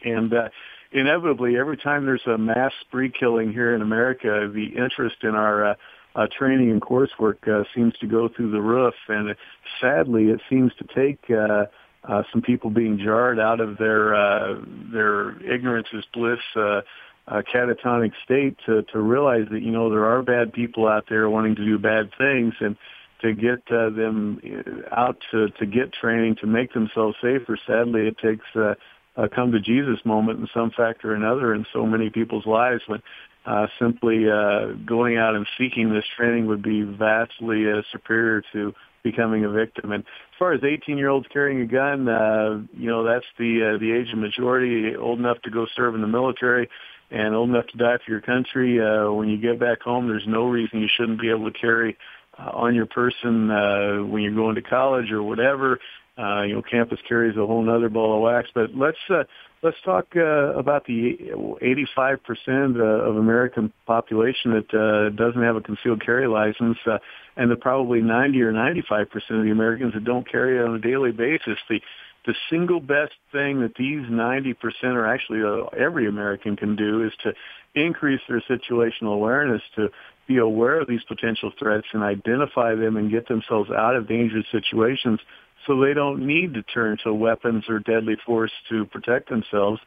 And 0.04 0.32
uh, 0.32 0.48
inevitably, 0.96 1.56
every 1.56 1.76
time 1.76 2.06
there's 2.06 2.26
a 2.26 2.38
mass 2.38 2.72
spree 2.80 3.10
killing 3.10 3.52
here 3.52 3.74
in 3.74 3.82
America, 3.82 4.50
the 4.52 4.66
interest 4.76 5.16
in 5.22 5.34
our 5.34 5.70
uh, 5.70 5.74
uh, 6.14 6.26
training 6.36 6.70
and 6.70 6.80
coursework 6.80 7.46
uh, 7.46 7.64
seems 7.74 7.94
to 7.98 8.06
go 8.06 8.28
through 8.28 8.50
the 8.50 8.60
roof. 8.60 8.94
And 9.08 9.30
uh, 9.30 9.34
sadly, 9.80 10.30
it 10.30 10.40
seems 10.48 10.72
to 10.78 10.84
take 10.94 11.30
uh, 11.30 11.66
uh, 12.08 12.22
some 12.32 12.40
people 12.40 12.70
being 12.70 12.98
jarred 12.98 13.38
out 13.38 13.60
of 13.60 13.78
their 13.78 14.14
uh, 14.14 14.60
their 14.92 15.40
ignorance 15.42 15.88
is 15.92 16.04
bliss 16.12 16.38
uh, 16.54 16.80
uh, 17.28 17.42
catatonic 17.52 18.12
state 18.24 18.56
to 18.66 18.82
to 18.84 19.00
realize 19.00 19.46
that 19.50 19.62
you 19.62 19.72
know 19.72 19.90
there 19.90 20.04
are 20.04 20.22
bad 20.22 20.52
people 20.52 20.86
out 20.86 21.04
there 21.08 21.28
wanting 21.28 21.56
to 21.56 21.64
do 21.64 21.78
bad 21.78 22.10
things 22.16 22.54
and 22.60 22.76
to 23.22 23.32
get 23.32 23.60
uh, 23.70 23.90
them 23.90 24.40
uh, 24.44 24.94
out 24.94 25.16
to 25.30 25.48
to 25.50 25.66
get 25.66 25.92
training 25.92 26.36
to 26.36 26.46
make 26.46 26.72
themselves 26.72 27.16
safer. 27.20 27.58
Sadly, 27.66 28.06
it 28.06 28.18
takes 28.18 28.44
uh, 28.54 28.74
a 29.16 29.28
come 29.28 29.52
to 29.52 29.60
Jesus 29.60 29.98
moment 30.04 30.40
in 30.40 30.48
some 30.52 30.70
factor 30.70 31.12
or 31.12 31.14
another 31.14 31.54
in 31.54 31.66
so 31.72 31.86
many 31.86 32.10
people's 32.10 32.46
lives 32.46 32.82
when 32.86 33.02
uh, 33.46 33.66
simply 33.78 34.28
uh, 34.28 34.72
going 34.84 35.16
out 35.16 35.36
and 35.36 35.46
seeking 35.56 35.92
this 35.92 36.04
training 36.16 36.46
would 36.46 36.62
be 36.62 36.82
vastly 36.82 37.70
uh, 37.70 37.82
superior 37.92 38.42
to 38.52 38.74
becoming 39.04 39.44
a 39.44 39.50
victim. 39.50 39.92
And 39.92 40.02
as 40.02 40.38
far 40.38 40.52
as 40.52 40.64
18 40.64 40.98
year 40.98 41.08
olds 41.08 41.26
carrying 41.32 41.60
a 41.60 41.66
gun, 41.66 42.08
uh, 42.08 42.60
you 42.76 42.90
know, 42.90 43.04
that's 43.04 43.26
the 43.38 43.74
uh, 43.74 43.78
the 43.78 43.92
age 43.92 44.12
of 44.12 44.18
majority, 44.18 44.96
old 44.96 45.20
enough 45.20 45.40
to 45.42 45.50
go 45.50 45.66
serve 45.76 45.94
in 45.94 46.00
the 46.00 46.08
military 46.08 46.68
and 47.10 47.34
old 47.34 47.48
enough 47.50 47.66
to 47.68 47.78
die 47.78 47.98
for 48.04 48.10
your 48.10 48.20
country. 48.20 48.80
Uh, 48.80 49.12
when 49.12 49.28
you 49.28 49.38
get 49.38 49.60
back 49.60 49.80
home, 49.80 50.08
there's 50.08 50.26
no 50.26 50.48
reason 50.48 50.80
you 50.80 50.88
shouldn't 50.96 51.20
be 51.20 51.30
able 51.30 51.50
to 51.50 51.56
carry 51.56 51.96
uh, 52.38 52.50
on 52.52 52.74
your 52.74 52.86
person 52.86 53.50
uh, 53.50 53.98
when 53.98 54.22
you're 54.22 54.34
going 54.34 54.56
to 54.56 54.62
college 54.62 55.12
or 55.12 55.22
whatever. 55.22 55.78
Uh, 56.18 56.42
you 56.42 56.54
know, 56.54 56.62
campus 56.62 56.98
carries 57.06 57.36
a 57.36 57.46
whole 57.46 57.68
other 57.68 57.90
ball 57.90 58.16
of 58.16 58.22
wax. 58.22 58.48
But 58.54 58.74
let's 58.74 58.96
uh, 59.10 59.24
let's 59.62 59.76
talk 59.84 60.06
uh, 60.16 60.54
about 60.54 60.86
the 60.86 61.18
85% 61.60 62.80
uh, 62.80 62.82
of 62.82 63.16
American 63.16 63.72
population 63.86 64.52
that 64.52 64.74
uh, 64.74 65.10
doesn't 65.14 65.42
have 65.42 65.56
a 65.56 65.60
concealed 65.60 66.04
carry 66.04 66.26
license, 66.26 66.78
uh, 66.86 66.98
and 67.36 67.50
the 67.50 67.56
probably 67.56 68.00
90 68.00 68.40
or 68.40 68.52
95% 68.52 69.06
of 69.12 69.44
the 69.44 69.50
Americans 69.50 69.92
that 69.92 70.04
don't 70.04 70.30
carry 70.30 70.58
it 70.58 70.66
on 70.66 70.74
a 70.74 70.78
daily 70.78 71.12
basis. 71.12 71.58
The 71.68 71.80
the 72.26 72.34
single 72.50 72.80
best 72.80 73.12
thing 73.30 73.60
that 73.60 73.74
these 73.78 74.00
90% 74.00 74.56
or 74.84 75.06
actually 75.06 75.42
uh, 75.42 75.66
every 75.78 76.08
American 76.08 76.56
can 76.56 76.74
do 76.74 77.04
is 77.04 77.12
to 77.22 77.32
increase 77.76 78.20
their 78.28 78.42
situational 78.50 79.14
awareness 79.14 79.62
to 79.76 79.90
be 80.26 80.38
aware 80.38 80.80
of 80.80 80.88
these 80.88 81.04
potential 81.06 81.52
threats 81.56 81.86
and 81.92 82.02
identify 82.02 82.74
them 82.74 82.96
and 82.96 83.12
get 83.12 83.28
themselves 83.28 83.70
out 83.70 83.94
of 83.94 84.08
dangerous 84.08 84.46
situations 84.50 85.20
so 85.66 85.80
they 85.80 85.94
don't 85.94 86.26
need 86.26 86.54
to 86.54 86.62
turn 86.62 86.98
to 87.04 87.12
weapons 87.12 87.64
or 87.68 87.78
deadly 87.80 88.16
force 88.24 88.52
to 88.68 88.84
protect 88.86 89.28
themselves. 89.28 89.80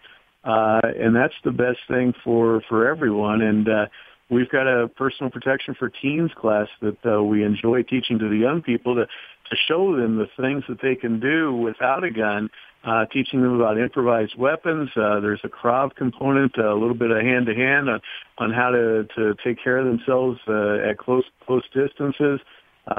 Uh, 0.43 0.79
and 0.83 1.15
that's 1.15 1.33
the 1.43 1.51
best 1.51 1.79
thing 1.87 2.13
for, 2.23 2.61
for 2.69 2.87
everyone. 2.87 3.41
And, 3.41 3.67
uh, 3.67 3.85
we've 4.29 4.49
got 4.49 4.67
a 4.67 4.87
personal 4.87 5.31
protection 5.31 5.75
for 5.77 5.89
teens 5.89 6.31
class 6.39 6.67
that 6.81 6.97
uh, 7.05 7.21
we 7.23 7.43
enjoy 7.43 7.83
teaching 7.83 8.19
to 8.19 8.29
the 8.29 8.37
young 8.37 8.61
people 8.61 8.95
to, 8.95 9.05
to 9.05 9.55
show 9.67 9.95
them 9.95 10.17
the 10.17 10.27
things 10.41 10.63
that 10.69 10.81
they 10.81 10.95
can 10.95 11.19
do 11.19 11.53
without 11.53 12.03
a 12.03 12.11
gun, 12.11 12.49
uh, 12.83 13.05
teaching 13.11 13.41
them 13.41 13.55
about 13.55 13.77
improvised 13.77 14.37
weapons. 14.37 14.89
Uh, 14.95 15.19
there's 15.19 15.41
a 15.43 15.49
Krav 15.49 15.95
component, 15.95 16.57
a 16.57 16.73
little 16.73 16.93
bit 16.93 17.11
of 17.11 17.21
hand 17.21 17.47
to 17.47 17.55
hand 17.55 17.89
on, 17.89 18.01
on 18.37 18.51
how 18.53 18.69
to, 18.69 19.07
to 19.15 19.35
take 19.43 19.61
care 19.63 19.77
of 19.77 19.85
themselves 19.85 20.39
uh, 20.47 20.89
at 20.89 20.97
close, 20.97 21.25
close 21.45 21.63
distances. 21.73 22.39
Uh, 22.39 22.43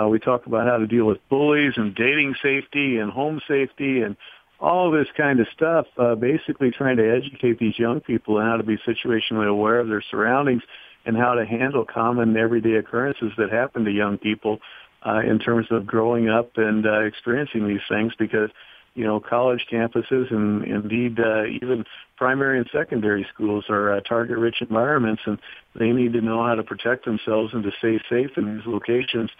we 0.08 0.18
talk 0.18 0.46
about 0.46 0.66
how 0.66 0.78
to 0.78 0.86
deal 0.86 1.04
with 1.04 1.18
bullies 1.28 1.74
and 1.76 1.94
dating 1.94 2.34
safety 2.42 2.98
and 2.98 3.10
home 3.10 3.40
safety 3.48 4.02
and 4.02 4.16
all 4.60 4.90
this 4.90 5.08
kind 5.16 5.40
of 5.40 5.46
stuff, 5.54 5.86
uh, 5.98 6.14
basically 6.14 6.70
trying 6.70 6.98
to 6.98 7.10
educate 7.10 7.58
these 7.58 7.78
young 7.78 8.00
people 8.00 8.36
on 8.36 8.46
how 8.46 8.56
to 8.56 8.62
be 8.62 8.76
situationally 8.78 9.48
aware 9.48 9.80
of 9.80 9.88
their 9.88 10.02
surroundings 10.10 10.62
and 11.06 11.16
how 11.16 11.34
to 11.34 11.46
handle 11.46 11.84
common 11.84 12.36
everyday 12.36 12.74
occurrences 12.74 13.32
that 13.38 13.50
happen 13.50 13.84
to 13.84 13.90
young 13.90 14.18
people 14.18 14.58
uh, 15.04 15.20
in 15.20 15.38
terms 15.38 15.66
of 15.70 15.86
growing 15.86 16.28
up 16.28 16.50
and 16.56 16.86
uh, 16.86 17.00
experiencing 17.00 17.66
these 17.66 17.80
things 17.88 18.12
because 18.18 18.50
you 18.94 19.04
know 19.04 19.18
college 19.20 19.66
campuses 19.70 20.30
and 20.30 20.64
indeed 20.64 21.18
uh, 21.18 21.44
even 21.46 21.84
primary 22.16 22.58
and 22.58 22.68
secondary 22.70 23.26
schools 23.32 23.64
are 23.70 23.92
uh, 23.94 24.00
target 24.00 24.36
rich 24.36 24.56
environments 24.60 25.22
and 25.24 25.38
they 25.74 25.90
need 25.90 26.12
to 26.12 26.20
know 26.20 26.44
how 26.44 26.54
to 26.54 26.62
protect 26.62 27.04
themselves 27.04 27.54
and 27.54 27.62
to 27.62 27.70
stay 27.78 27.98
safe 28.10 28.36
in 28.36 28.56
these 28.56 28.66
locations 28.66 29.30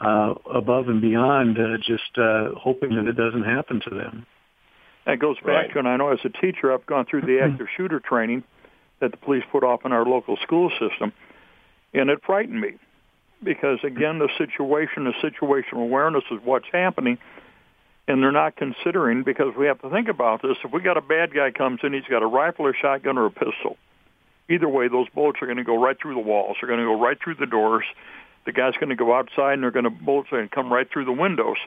uh, 0.00 0.34
above 0.52 0.88
and 0.88 1.00
beyond 1.00 1.58
uh, 1.58 1.76
just 1.78 2.16
uh, 2.16 2.50
hoping 2.56 2.96
that 2.96 3.06
it 3.06 3.16
doesn't 3.16 3.44
happen 3.44 3.80
to 3.88 3.94
them. 3.94 4.26
That 5.06 5.18
goes 5.18 5.36
back 5.38 5.46
right. 5.46 5.72
to, 5.72 5.78
and 5.78 5.88
I 5.88 5.96
know 5.96 6.12
as 6.12 6.20
a 6.24 6.28
teacher, 6.28 6.72
I've 6.72 6.86
gone 6.86 7.06
through 7.06 7.22
the 7.22 7.40
active 7.42 7.66
shooter 7.76 8.00
training 8.00 8.44
that 9.00 9.10
the 9.10 9.16
police 9.16 9.44
put 9.50 9.64
off 9.64 9.84
in 9.84 9.92
our 9.92 10.04
local 10.04 10.36
school 10.42 10.70
system, 10.70 11.12
and 11.94 12.10
it 12.10 12.20
frightened 12.24 12.60
me 12.60 12.74
because 13.42 13.78
again, 13.82 14.18
the 14.18 14.28
situation, 14.38 15.04
the 15.04 15.14
situational 15.22 15.82
awareness 15.82 16.24
is 16.30 16.38
what's 16.44 16.66
happening, 16.72 17.18
and 18.06 18.22
they're 18.22 18.32
not 18.32 18.56
considering 18.56 19.22
because 19.22 19.54
we 19.58 19.66
have 19.66 19.80
to 19.80 19.90
think 19.90 20.08
about 20.08 20.42
this. 20.42 20.56
If 20.64 20.72
we 20.72 20.80
got 20.82 20.96
a 20.96 21.02
bad 21.02 21.34
guy 21.34 21.50
comes 21.50 21.80
in, 21.82 21.92
he's 21.92 22.04
got 22.04 22.22
a 22.22 22.26
rifle, 22.26 22.66
or 22.66 22.74
shotgun, 22.74 23.18
or 23.18 23.26
a 23.26 23.30
pistol. 23.30 23.76
Either 24.48 24.68
way, 24.68 24.88
those 24.88 25.08
bullets 25.14 25.38
are 25.42 25.46
going 25.46 25.58
to 25.58 25.64
go 25.64 25.80
right 25.80 25.96
through 26.00 26.14
the 26.14 26.20
walls. 26.20 26.56
They're 26.60 26.68
going 26.68 26.80
to 26.80 26.86
go 26.86 27.00
right 27.00 27.16
through 27.22 27.36
the 27.36 27.46
doors. 27.46 27.84
The 28.46 28.52
guy's 28.52 28.74
going 28.74 28.88
to 28.88 28.96
go 28.96 29.14
outside, 29.14 29.54
and 29.54 29.62
they're 29.62 29.70
going 29.70 29.84
to 29.84 29.90
going 29.90 30.24
to 30.30 30.48
come 30.48 30.72
right 30.72 30.88
through 30.90 31.04
the 31.04 31.12
windows. 31.12 31.58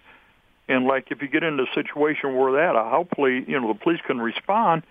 And 0.68 0.86
like 0.86 1.08
if 1.12 1.22
you 1.22 1.28
get 1.28 1.44
into 1.44 1.64
a 1.64 1.74
situation 1.76 2.36
where 2.36 2.54
that, 2.54 2.76
hopefully, 2.76 3.44
you 3.48 3.60
know, 3.60 3.68
the 3.68 3.80
police 3.80 4.00
can 4.08 4.20
respond 4.20 4.84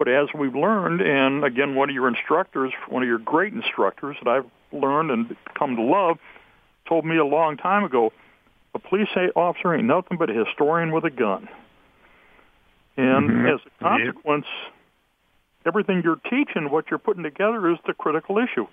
but 0.00 0.08
as 0.08 0.28
we've 0.32 0.54
learned, 0.54 1.02
and 1.02 1.44
again, 1.44 1.74
one 1.74 1.90
of 1.90 1.94
your 1.94 2.08
instructors, 2.08 2.72
one 2.88 3.02
of 3.02 3.06
your 3.06 3.18
great 3.18 3.52
instructors 3.52 4.16
that 4.24 4.30
I've 4.30 4.46
learned 4.72 5.10
and 5.10 5.36
come 5.52 5.76
to 5.76 5.82
love, 5.82 6.16
told 6.88 7.04
me 7.04 7.18
a 7.18 7.24
long 7.24 7.58
time 7.58 7.84
ago, 7.84 8.10
a 8.74 8.78
police 8.78 9.08
officer 9.36 9.74
ain't 9.74 9.84
nothing 9.84 10.16
but 10.16 10.30
a 10.30 10.32
historian 10.32 10.90
with 10.92 11.04
a 11.04 11.10
gun. 11.10 11.50
And 12.96 13.28
mm-hmm. 13.28 13.46
as 13.48 13.60
a 13.66 13.84
consequence, 13.84 14.46
everything 15.66 16.00
you're 16.02 16.16
teaching, 16.30 16.70
what 16.70 16.86
you're 16.90 16.98
putting 16.98 17.22
together 17.22 17.70
is 17.70 17.76
the 17.86 17.92
critical 17.92 18.38
issue. 18.38 18.66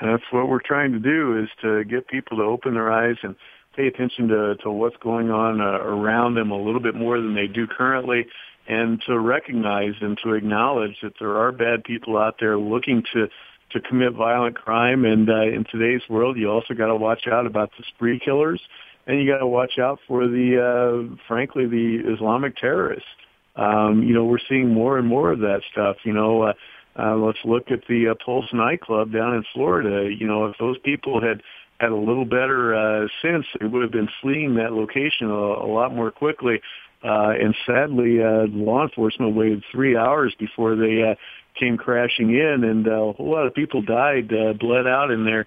That's 0.00 0.22
what 0.30 0.48
we're 0.48 0.60
trying 0.64 0.92
to 0.92 0.98
do 0.98 1.38
is 1.42 1.48
to 1.62 1.84
get 1.84 2.08
people 2.08 2.38
to 2.38 2.44
open 2.44 2.74
their 2.74 2.90
eyes 2.90 3.16
and 3.22 3.36
pay 3.76 3.86
attention 3.86 4.28
to, 4.28 4.56
to 4.62 4.70
what's 4.70 4.96
going 4.96 5.30
on 5.30 5.60
uh, 5.60 5.64
around 5.64 6.34
them 6.34 6.50
a 6.50 6.56
little 6.56 6.80
bit 6.80 6.94
more 6.94 7.18
than 7.20 7.34
they 7.34 7.46
do 7.46 7.66
currently 7.66 8.26
and 8.68 9.02
to 9.06 9.18
recognize 9.18 9.94
and 10.00 10.18
to 10.22 10.34
acknowledge 10.34 10.96
that 11.02 11.12
there 11.18 11.36
are 11.36 11.52
bad 11.52 11.84
people 11.84 12.16
out 12.16 12.36
there 12.40 12.58
looking 12.58 13.02
to 13.12 13.28
to 13.72 13.80
commit 13.80 14.14
violent 14.14 14.56
crime. 14.56 15.04
And 15.04 15.28
uh, 15.28 15.42
in 15.42 15.64
today's 15.70 16.02
world, 16.08 16.36
you 16.36 16.50
also 16.50 16.74
got 16.74 16.86
to 16.86 16.96
watch 16.96 17.28
out 17.30 17.46
about 17.46 17.70
the 17.78 17.84
spree 17.94 18.18
killers, 18.18 18.60
and 19.06 19.20
you 19.20 19.30
got 19.30 19.38
to 19.38 19.46
watch 19.46 19.78
out 19.78 20.00
for 20.08 20.26
the, 20.26 20.58
uh, 20.58 21.16
frankly, 21.28 21.66
the 21.66 22.02
Islamic 22.14 22.56
terrorists. 22.56 23.08
Um, 23.56 24.02
you 24.02 24.14
know, 24.14 24.24
we're 24.24 24.38
seeing 24.48 24.72
more 24.72 24.98
and 24.98 25.06
more 25.06 25.30
of 25.30 25.40
that 25.40 25.60
stuff. 25.70 25.96
You 26.04 26.12
know, 26.12 26.42
uh, 26.42 26.52
uh, 26.98 27.16
let's 27.16 27.38
look 27.44 27.70
at 27.70 27.80
the 27.88 28.08
uh, 28.08 28.14
Pulse 28.24 28.52
nightclub 28.52 29.12
down 29.12 29.34
in 29.34 29.44
Florida. 29.54 30.12
You 30.12 30.26
know, 30.26 30.46
if 30.46 30.56
those 30.58 30.78
people 30.78 31.20
had 31.20 31.42
had 31.78 31.92
a 31.92 31.96
little 31.96 32.26
better 32.26 32.74
uh, 32.74 33.08
sense, 33.22 33.46
they 33.58 33.66
would 33.66 33.82
have 33.82 33.92
been 33.92 34.08
fleeing 34.20 34.56
that 34.56 34.72
location 34.72 35.30
a, 35.30 35.34
a 35.34 35.68
lot 35.70 35.94
more 35.94 36.10
quickly. 36.10 36.60
Uh, 37.02 37.32
and 37.40 37.54
sadly, 37.66 38.22
uh, 38.22 38.46
law 38.48 38.82
enforcement 38.82 39.34
waited 39.34 39.64
three 39.72 39.96
hours 39.96 40.34
before 40.38 40.76
they 40.76 41.02
uh, 41.02 41.14
came 41.58 41.78
crashing 41.78 42.34
in, 42.34 42.64
and 42.64 42.86
uh, 42.86 42.90
a 42.90 43.12
whole 43.14 43.30
lot 43.30 43.46
of 43.46 43.54
people 43.54 43.80
died, 43.80 44.30
uh, 44.32 44.52
bled 44.52 44.86
out 44.86 45.10
in 45.10 45.24
there, 45.24 45.46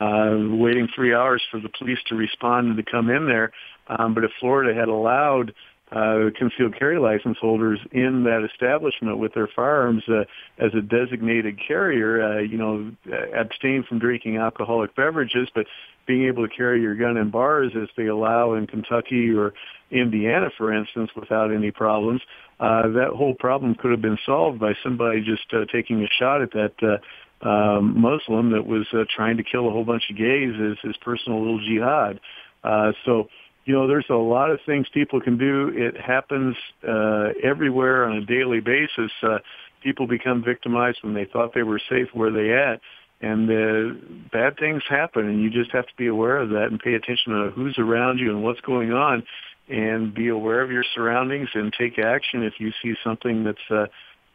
uh, 0.00 0.36
waiting 0.56 0.88
three 0.94 1.14
hours 1.14 1.40
for 1.50 1.60
the 1.60 1.68
police 1.78 1.98
to 2.08 2.16
respond 2.16 2.68
and 2.68 2.76
to 2.76 2.82
come 2.82 3.08
in 3.08 3.26
there. 3.26 3.52
Um, 3.86 4.14
but 4.14 4.24
if 4.24 4.30
Florida 4.40 4.78
had 4.78 4.88
allowed 4.88 5.54
uh, 5.92 6.30
concealed 6.36 6.78
carry 6.78 6.98
license 6.98 7.38
holders 7.40 7.78
in 7.92 8.24
that 8.24 8.46
establishment 8.52 9.18
with 9.18 9.32
their 9.34 9.48
firearms 9.54 10.02
uh, 10.08 10.24
as 10.58 10.72
a 10.74 10.82
designated 10.82 11.58
carrier, 11.66 12.22
uh, 12.22 12.38
you 12.40 12.58
know, 12.58 12.90
abstain 13.34 13.84
from 13.88 13.98
drinking 13.98 14.36
alcoholic 14.36 14.94
beverages, 14.94 15.48
but 15.54 15.66
being 16.06 16.26
able 16.26 16.46
to 16.46 16.54
carry 16.54 16.80
your 16.80 16.94
gun 16.94 17.16
in 17.16 17.30
bars 17.30 17.72
as 17.80 17.88
they 17.96 18.06
allow 18.06 18.54
in 18.54 18.66
Kentucky 18.66 19.30
or 19.30 19.52
Indiana, 19.90 20.50
for 20.56 20.72
instance, 20.72 21.10
without 21.14 21.52
any 21.52 21.70
problems, 21.70 22.20
uh, 22.60 22.88
that 22.88 23.10
whole 23.14 23.34
problem 23.34 23.74
could 23.74 23.90
have 23.90 24.02
been 24.02 24.18
solved 24.26 24.58
by 24.58 24.72
somebody 24.82 25.20
just 25.20 25.52
uh, 25.52 25.64
taking 25.72 26.02
a 26.02 26.08
shot 26.18 26.42
at 26.42 26.50
that 26.52 26.72
uh, 26.82 27.48
um, 27.48 28.00
Muslim 28.00 28.50
that 28.50 28.66
was 28.66 28.86
uh, 28.92 29.04
trying 29.14 29.36
to 29.36 29.44
kill 29.44 29.68
a 29.68 29.70
whole 29.70 29.84
bunch 29.84 30.04
of 30.10 30.16
gays 30.16 30.54
as 30.60 30.76
his 30.82 30.96
personal 30.98 31.38
little 31.38 31.60
jihad. 31.60 32.20
Uh, 32.64 32.92
so, 33.04 33.28
you 33.68 33.74
know, 33.74 33.86
there's 33.86 34.06
a 34.08 34.14
lot 34.14 34.50
of 34.50 34.60
things 34.64 34.86
people 34.94 35.20
can 35.20 35.36
do. 35.36 35.70
It 35.74 35.94
happens 36.00 36.56
uh, 36.88 37.28
everywhere 37.44 38.06
on 38.06 38.16
a 38.16 38.24
daily 38.24 38.60
basis. 38.60 39.12
Uh, 39.22 39.40
people 39.82 40.06
become 40.06 40.42
victimized 40.42 41.00
when 41.02 41.12
they 41.12 41.26
thought 41.26 41.52
they 41.52 41.62
were 41.62 41.78
safe 41.90 42.08
where 42.14 42.32
they 42.32 42.50
at 42.54 42.80
and 43.20 43.50
uh, 43.50 43.94
bad 44.32 44.58
things 44.58 44.82
happen 44.88 45.28
and 45.28 45.42
you 45.42 45.50
just 45.50 45.70
have 45.72 45.86
to 45.86 45.92
be 45.98 46.06
aware 46.06 46.38
of 46.38 46.48
that 46.48 46.68
and 46.70 46.80
pay 46.80 46.94
attention 46.94 47.32
to 47.32 47.50
who's 47.54 47.76
around 47.78 48.18
you 48.18 48.30
and 48.30 48.42
what's 48.42 48.60
going 48.62 48.90
on 48.92 49.22
and 49.68 50.14
be 50.14 50.28
aware 50.28 50.62
of 50.62 50.70
your 50.70 50.84
surroundings 50.94 51.50
and 51.52 51.70
take 51.78 51.98
action 51.98 52.42
if 52.42 52.54
you 52.58 52.72
see 52.82 52.94
something 53.04 53.44
that's 53.44 53.58
uh, 53.70 53.86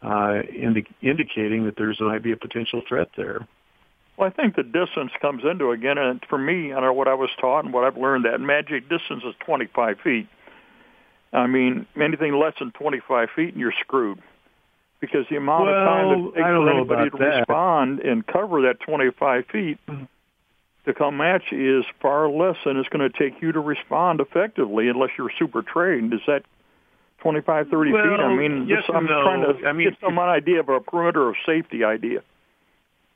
uh, 0.06 0.42
indi- 0.42 0.86
indicating 1.02 1.64
that 1.64 1.74
there's 1.76 1.98
might 2.00 2.22
be 2.22 2.30
a 2.30 2.36
potential 2.36 2.82
threat 2.88 3.08
there. 3.16 3.48
Well, 4.16 4.28
I 4.28 4.30
think 4.30 4.54
the 4.54 4.62
distance 4.62 5.10
comes 5.20 5.42
into 5.44 5.72
it 5.72 5.74
again, 5.74 5.98
and 5.98 6.24
for 6.28 6.38
me, 6.38 6.72
I 6.72 6.76
don't 6.76 6.84
know 6.84 6.92
what 6.92 7.08
I 7.08 7.14
was 7.14 7.30
taught 7.40 7.64
and 7.64 7.74
what 7.74 7.84
I've 7.84 7.96
learned 7.96 8.26
that 8.26 8.40
magic 8.40 8.88
distance 8.88 9.24
is 9.24 9.34
25 9.44 9.98
feet. 10.04 10.28
I 11.32 11.48
mean, 11.48 11.86
anything 12.00 12.38
less 12.38 12.54
than 12.60 12.70
25 12.72 13.28
feet, 13.34 13.54
and 13.54 13.60
you're 13.60 13.74
screwed 13.80 14.20
because 15.00 15.26
the 15.28 15.36
amount 15.36 15.64
well, 15.66 15.78
of 15.78 15.86
time 15.86 16.10
it 16.10 16.24
takes 16.34 16.46
for 16.46 16.70
anybody 16.70 17.10
to 17.10 17.16
that. 17.18 17.38
respond 17.40 18.00
and 18.00 18.26
cover 18.26 18.62
that 18.62 18.80
25 18.80 19.44
feet 19.52 19.78
mm-hmm. 19.86 20.04
to 20.86 20.94
come 20.94 21.20
at 21.20 21.42
you 21.50 21.80
is 21.80 21.84
far 22.00 22.30
less 22.30 22.56
than 22.64 22.76
it's 22.78 22.88
going 22.88 23.10
to 23.10 23.18
take 23.18 23.42
you 23.42 23.52
to 23.52 23.60
respond 23.60 24.20
effectively 24.20 24.88
unless 24.88 25.10
you're 25.18 25.32
super 25.38 25.62
trained. 25.62 26.14
Is 26.14 26.20
that 26.26 26.44
25, 27.18 27.68
30 27.68 27.92
well, 27.92 28.02
feet? 28.02 28.20
I 28.20 28.34
mean, 28.34 28.66
yes 28.68 28.84
I'm 28.88 29.06
no. 29.06 29.22
trying 29.22 29.42
to 29.42 29.66
I 29.66 29.72
mean, 29.72 29.90
get 29.90 29.98
some 30.00 30.18
idea 30.18 30.60
of 30.60 30.68
a 30.68 30.80
perimeter 30.80 31.28
of 31.28 31.34
safety 31.44 31.84
idea. 31.84 32.22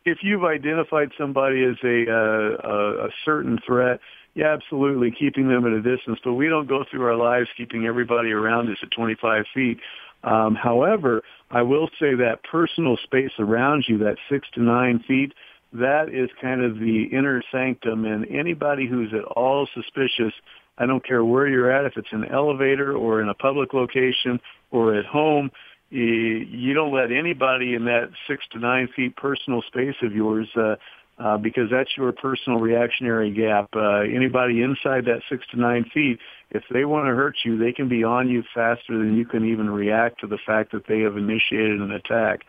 If 0.09 0.19
you've 0.23 0.45
identified 0.45 1.11
somebody 1.19 1.65
as 1.65 1.77
a, 1.85 2.11
uh, 2.11 2.69
a, 2.69 3.07
a 3.07 3.09
certain 3.25 3.59
threat, 3.67 4.01
yeah, 4.35 4.53
absolutely, 4.53 5.11
keeping 5.11 5.49
them 5.49 5.67
at 5.67 5.73
a 5.73 5.83
distance. 5.83 6.19
But 6.25 6.35
we 6.35 6.49
don't 6.49 6.69
go 6.69 6.85
through 6.91 7.05
our 7.05 7.17
lives 7.17 7.49
keeping 7.57 7.87
everybody 7.87 8.31
around 8.31 8.71
us 8.71 8.79
at 8.83 8.91
25 8.91 9.45
feet. 9.53 9.79
Um, 10.25 10.55
however, 10.55 11.23
I 11.51 11.63
will 11.63 11.89
say 11.99 12.15
that 12.15 12.41
personal 12.51 12.97
space 13.05 13.33
around 13.39 13.85
you, 13.89 13.99
that 13.99 14.17
six 14.31 14.47
to 14.55 14.63
nine 14.63 15.05
feet, 15.07 15.33
that 15.73 16.09
is 16.09 16.31
kind 16.41 16.63
of 16.63 16.79
the 16.79 17.09
inner 17.13 17.43
sanctum. 17.53 18.05
And 18.05 18.27
anybody 18.31 18.87
who's 18.87 19.13
at 19.13 19.25
all 19.25 19.69
suspicious, 19.75 20.33
I 20.79 20.87
don't 20.87 21.05
care 21.05 21.25
where 21.25 21.49
you're 21.49 21.71
at, 21.71 21.85
if 21.85 21.97
it's 21.97 22.13
an 22.13 22.25
elevator 22.25 22.97
or 22.97 23.21
in 23.21 23.29
a 23.29 23.35
public 23.35 23.75
location 23.75 24.41
or 24.71 24.95
at 24.95 25.05
home, 25.05 25.51
you 25.91 26.75
don't 26.75 26.95
let 26.95 27.11
anybody 27.11 27.75
in 27.75 27.85
that 27.87 28.11
six 28.27 28.45
to 28.53 28.59
nine 28.59 28.89
feet 28.95 29.17
personal 29.17 29.63
space 29.63 29.97
of 30.03 30.15
yours 30.15 30.49
uh, 30.57 30.77
uh, 31.19 31.37
because 31.37 31.71
that's 31.71 31.91
your 31.97 32.13
personal 32.13 32.61
reactionary 32.61 33.33
gap. 33.33 33.69
Uh, 33.75 34.01
anybody 34.01 34.63
inside 34.63 35.05
that 35.07 35.21
six 35.29 35.45
to 35.51 35.59
nine 35.59 35.85
feet, 35.93 36.19
if 36.51 36.63
they 36.73 36.85
want 36.85 37.07
to 37.07 37.15
hurt 37.15 37.37
you, 37.45 37.59
they 37.59 37.73
can 37.73 37.89
be 37.89 38.05
on 38.05 38.29
you 38.29 38.43
faster 38.55 38.99
than 38.99 39.17
you 39.17 39.25
can 39.25 39.45
even 39.45 39.69
react 39.69 40.21
to 40.21 40.27
the 40.27 40.39
fact 40.47 40.73
that 40.73 40.87
they 40.87 41.01
have 41.01 41.17
initiated 41.17 41.81
an 41.81 41.91
attack. 41.91 42.41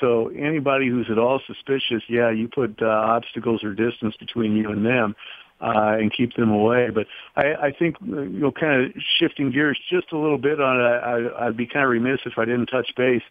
So 0.00 0.28
anybody 0.28 0.88
who's 0.88 1.08
at 1.10 1.18
all 1.18 1.40
suspicious, 1.46 2.02
yeah, 2.08 2.30
you 2.30 2.48
put 2.48 2.80
uh, 2.82 2.86
obstacles 2.86 3.62
or 3.62 3.74
distance 3.74 4.14
between 4.18 4.56
you 4.56 4.70
and 4.70 4.84
them. 4.84 5.14
Uh, 5.62 5.94
and 5.96 6.12
keep 6.12 6.34
them 6.34 6.50
away. 6.50 6.88
But 6.92 7.06
I, 7.36 7.68
I 7.68 7.70
think, 7.70 7.94
uh, 8.02 8.22
you 8.22 8.40
know, 8.40 8.50
kind 8.50 8.84
of 8.84 9.00
shifting 9.16 9.52
gears 9.52 9.78
just 9.88 10.10
a 10.10 10.18
little 10.18 10.36
bit 10.36 10.60
on 10.60 10.80
it, 10.80 10.82
I, 10.82 11.46
I'd 11.46 11.56
be 11.56 11.66
kind 11.66 11.84
of 11.84 11.90
remiss 11.90 12.18
if 12.26 12.36
I 12.36 12.44
didn't 12.46 12.66
touch 12.66 12.90
base 12.96 13.22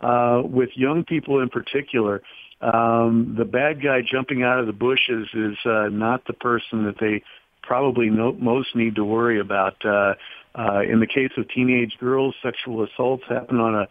uh, 0.00 0.40
with 0.44 0.70
young 0.76 1.02
people 1.02 1.40
in 1.40 1.48
particular. 1.48 2.22
Um, 2.60 3.34
the 3.36 3.44
bad 3.44 3.82
guy 3.82 4.02
jumping 4.02 4.42
out 4.42 4.60
of 4.60 4.66
the 4.66 4.72
bushes 4.72 5.28
is 5.34 5.56
uh, 5.64 5.88
not 5.90 6.26
the 6.26 6.32
person 6.32 6.84
that 6.84 6.98
they 7.00 7.24
probably 7.62 8.10
no, 8.10 8.32
most 8.32 8.76
need 8.76 8.96
to 8.96 9.04
worry 9.04 9.40
about. 9.40 9.84
Uh, 9.84 10.14
uh, 10.54 10.82
in 10.82 11.00
the 11.00 11.06
case 11.06 11.30
of 11.36 11.48
teenage 11.48 11.96
girls, 11.98 12.34
sexual 12.42 12.84
assaults 12.84 13.24
happen 13.28 13.58
on 13.60 13.74
a, 13.74 13.88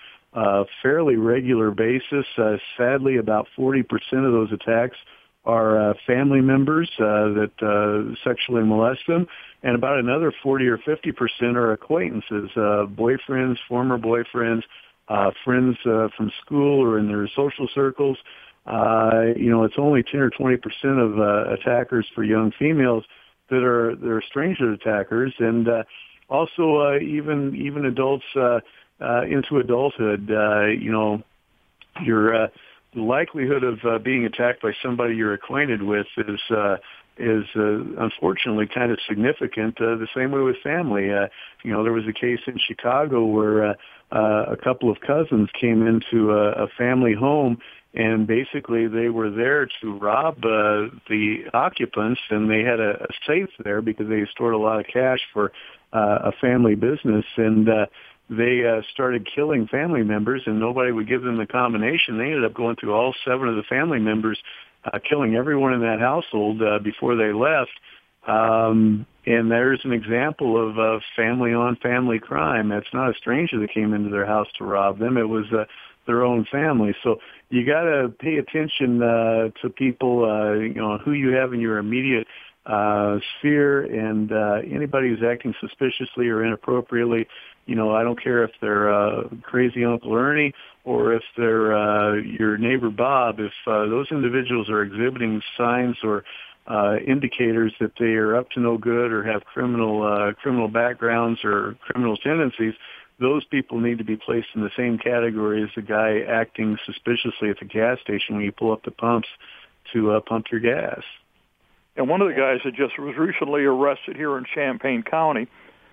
fairly 0.84 1.16
regular 1.16 1.72
basis. 1.72 2.26
Uh, 2.38 2.58
sadly, 2.78 3.18
about 3.18 3.48
40% 3.58 3.84
of 4.14 4.32
those 4.32 4.52
attacks 4.52 4.96
are 5.50 5.90
uh, 5.90 5.94
family 6.06 6.42
members 6.42 6.90
uh, 7.00 7.34
that 7.40 7.52
uh, 7.62 8.16
sexually 8.24 8.64
molest 8.64 9.02
them, 9.08 9.28
and 9.64 9.76
about 9.76 10.00
another 10.00 10.32
40 10.44 10.68
or 10.68 10.78
50 10.78 11.12
percent 11.12 11.58
are 11.58 11.72
acquaintances, 11.72 12.50
uh, 12.56 12.86
boyfriends, 12.86 13.58
former 13.68 13.98
boyfriends, 13.98 14.64
uh, 15.08 15.32
friends 15.44 15.78
uh, 15.86 16.08
from 16.16 16.32
school 16.46 16.82
or 16.82 17.00
in 17.00 17.08
their 17.08 17.28
social 17.36 17.68
circles. 17.74 18.18
Uh, 18.66 19.34
you 19.36 19.50
know, 19.50 19.64
it's 19.64 19.80
only 19.80 20.04
10 20.04 20.20
or 20.20 20.30
20 20.30 20.58
percent 20.58 21.00
of 21.00 21.20
uh, 21.20 21.54
attackers 21.54 22.06
for 22.14 22.24
young 22.24 22.52
females 22.60 23.04
that 23.50 23.64
are 23.64 23.96
that 23.96 24.10
are 24.10 24.24
stranger 24.30 24.72
attackers, 24.72 25.34
and 25.40 25.68
uh, 25.68 25.84
also 26.30 26.78
uh, 26.78 27.00
even 27.00 27.56
even 27.56 27.86
adults 27.86 28.26
uh, 28.36 28.60
uh, 29.02 29.24
into 29.24 29.58
adulthood. 29.58 30.30
Uh, 30.30 30.66
you 30.66 30.92
know, 30.92 31.24
your 32.04 32.44
uh, 32.44 32.48
likelihood 32.96 33.64
of 33.64 33.80
uh, 33.86 34.00
being 34.00 34.26
attacked 34.26 34.62
by 34.62 34.72
somebody 34.84 35.16
you're 35.16 35.34
acquainted 35.34 35.82
with 35.84 36.08
is 36.18 36.40
uh, 36.50 36.78
is 37.18 37.44
uh, 37.56 37.84
unfortunately 38.00 38.68
kind 38.74 38.92
of 38.92 39.00
significant. 39.08 39.80
Uh, 39.80 39.96
the 39.98 40.08
same 40.16 40.32
way 40.32 40.42
with 40.42 40.56
family. 40.64 41.12
Uh, 41.12 41.28
you 41.64 41.72
know, 41.72 41.84
there 41.84 41.94
was 41.94 42.08
a 42.08 42.14
case 42.14 42.40
in 42.48 42.58
Chicago 42.66 43.26
where 43.26 43.72
uh, 43.72 43.74
uh, 44.12 44.46
a 44.50 44.58
couple 44.58 44.90
of 44.90 45.00
cousins 45.02 45.50
came 45.60 45.86
into 45.86 46.32
a, 46.32 46.64
a 46.64 46.68
family 46.78 47.14
home 47.14 47.58
and 47.94 48.28
basically 48.28 48.88
they 48.88 49.10
were 49.10 49.30
there 49.30 49.68
to 49.82 49.98
rob 49.98 50.38
uh, 50.38 50.88
the 51.10 51.44
occupants 51.54 52.22
and 52.30 52.50
they 52.50 52.62
had 52.62 52.80
a, 52.80 53.04
a 53.04 53.08
safe 53.28 53.50
there 53.64 53.82
because 53.82 54.08
they 54.08 54.26
stored 54.32 54.54
a 54.54 54.58
lot 54.58 54.80
of 54.80 54.86
cash 54.92 55.20
for 55.34 55.52
uh, 55.92 56.20
a 56.26 56.32
family 56.40 56.76
business 56.76 57.26
and 57.38 57.68
uh, 57.68 57.86
they 58.30 58.64
uh, 58.66 58.82
started 58.92 59.28
killing 59.34 59.68
family 59.68 60.04
members 60.04 60.44
and 60.46 60.60
nobody 60.60 60.92
would 60.92 61.08
give 61.08 61.22
them 61.22 61.38
the 61.38 61.48
combination 61.48 62.18
they 62.18 62.26
ended 62.26 62.46
up 62.46 62.54
going 62.54 62.76
through 62.76 62.94
all 62.94 63.14
seven 63.26 63.48
of 63.48 63.56
the 63.56 63.64
family 63.64 64.00
members 64.00 64.38
uh, 64.86 65.00
killing 65.10 65.36
everyone 65.36 65.74
in 65.74 65.82
that 65.82 66.00
household 66.00 66.62
uh, 66.62 66.80
before 66.80 67.16
they 67.16 67.34
left 67.34 67.72
um, 68.28 69.06
and 69.26 69.52
there's 69.52 69.82
an 69.84 69.94
example 69.94 70.58
of 70.58 70.80
uh, 70.80 71.00
family 71.16 71.54
on 71.54 71.76
family 71.78 72.20
crime. 72.20 72.70
That's 72.70 72.92
not 72.94 73.10
a 73.10 73.18
stranger 73.18 73.60
that 73.60 73.72
came 73.74 73.94
into 73.94 74.10
their 74.10 74.26
house 74.26 74.48
to 74.58 74.64
rob 74.64 75.00
them. 75.00 75.18
It 75.18 75.28
was 75.28 75.46
uh, 75.52 75.66
their 76.08 76.24
own 76.24 76.46
family. 76.52 76.96
So 77.04 77.18
you 77.50 77.66
got 77.66 77.84
to 77.84 78.10
pay 78.20 78.38
attention 78.38 79.02
uh, 79.02 79.50
to 79.62 79.70
people, 79.70 80.26
uh, 80.26 80.54
you 80.54 80.74
know, 80.74 80.98
who 80.98 81.14
you 81.14 81.30
have 81.30 81.54
in 81.54 81.60
your 81.60 81.78
immediate 81.78 82.28
uh, 82.66 83.20
sphere, 83.38 83.82
and 83.82 84.32
uh, 84.32 84.62
anybody 84.72 85.10
who's 85.10 85.24
acting 85.24 85.54
suspiciously 85.60 86.28
or 86.28 86.44
inappropriately. 86.44 87.28
You 87.66 87.76
know, 87.76 87.94
I 87.94 88.04
don't 88.04 88.22
care 88.22 88.44
if 88.44 88.52
they're 88.62 88.92
uh, 88.92 89.24
crazy 89.44 89.86
Uncle 89.86 90.14
Ernie 90.14 90.54
or 90.86 91.14
if 91.14 91.24
they're 91.38 91.78
uh, 91.78 92.16
your 92.16 92.58
neighbor 92.58 92.90
Bob. 92.90 93.40
If 93.40 93.54
uh, 93.68 93.86
those 93.86 94.08
individuals 94.12 94.70
are 94.70 94.82
exhibiting 94.82 95.42
signs 95.58 95.98
or 96.04 96.24
uh, 96.68 96.98
indicators 97.06 97.74
that 97.80 97.94
they 98.00 98.14
are 98.14 98.36
up 98.36 98.50
to 98.52 98.60
no 98.60 98.78
good 98.78 99.12
or 99.12 99.24
have 99.24 99.44
criminal 99.46 100.04
uh, 100.04 100.34
criminal 100.34 100.68
backgrounds 100.68 101.40
or 101.44 101.76
criminal 101.82 102.18
tendencies, 102.18 102.74
those 103.20 103.44
people 103.46 103.80
need 103.80 103.98
to 103.98 104.04
be 104.04 104.16
placed 104.16 104.48
in 104.56 104.62
the 104.62 104.72
same 104.78 104.98
category 104.98 105.64
as 105.64 105.70
the 105.76 105.82
guy 105.82 106.22
acting 106.28 106.78
suspiciously 106.86 107.50
at 107.50 107.60
the 107.60 107.66
gas 107.66 108.00
station 108.02 108.36
when 108.36 108.46
you 108.46 108.52
pull 108.52 108.72
up 108.72 108.84
the 108.84 108.92
pumps 108.92 109.28
to 109.94 110.12
uh, 110.12 110.20
pump 110.22 110.48
your 110.52 110.62
gas. 110.62 111.02
And 112.00 112.10
one 112.10 112.22
of 112.22 112.30
the 112.30 112.34
guys 112.34 112.62
that 112.64 112.74
just 112.74 112.98
was 112.98 113.16
recently 113.18 113.64
arrested 113.66 114.16
here 114.16 114.38
in 114.38 114.46
Champaign 114.56 115.04
County, 115.04 115.48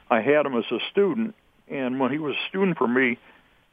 I 0.09 0.23
had 0.23 0.47
him 0.47 0.57
as 0.57 0.65
a 0.71 0.79
student, 0.91 1.35
and 1.69 2.01
when 2.01 2.13
he 2.13 2.19
was 2.19 2.35
a 2.37 2.49
student 2.49 2.79
for 2.79 2.89
me, 2.89 3.19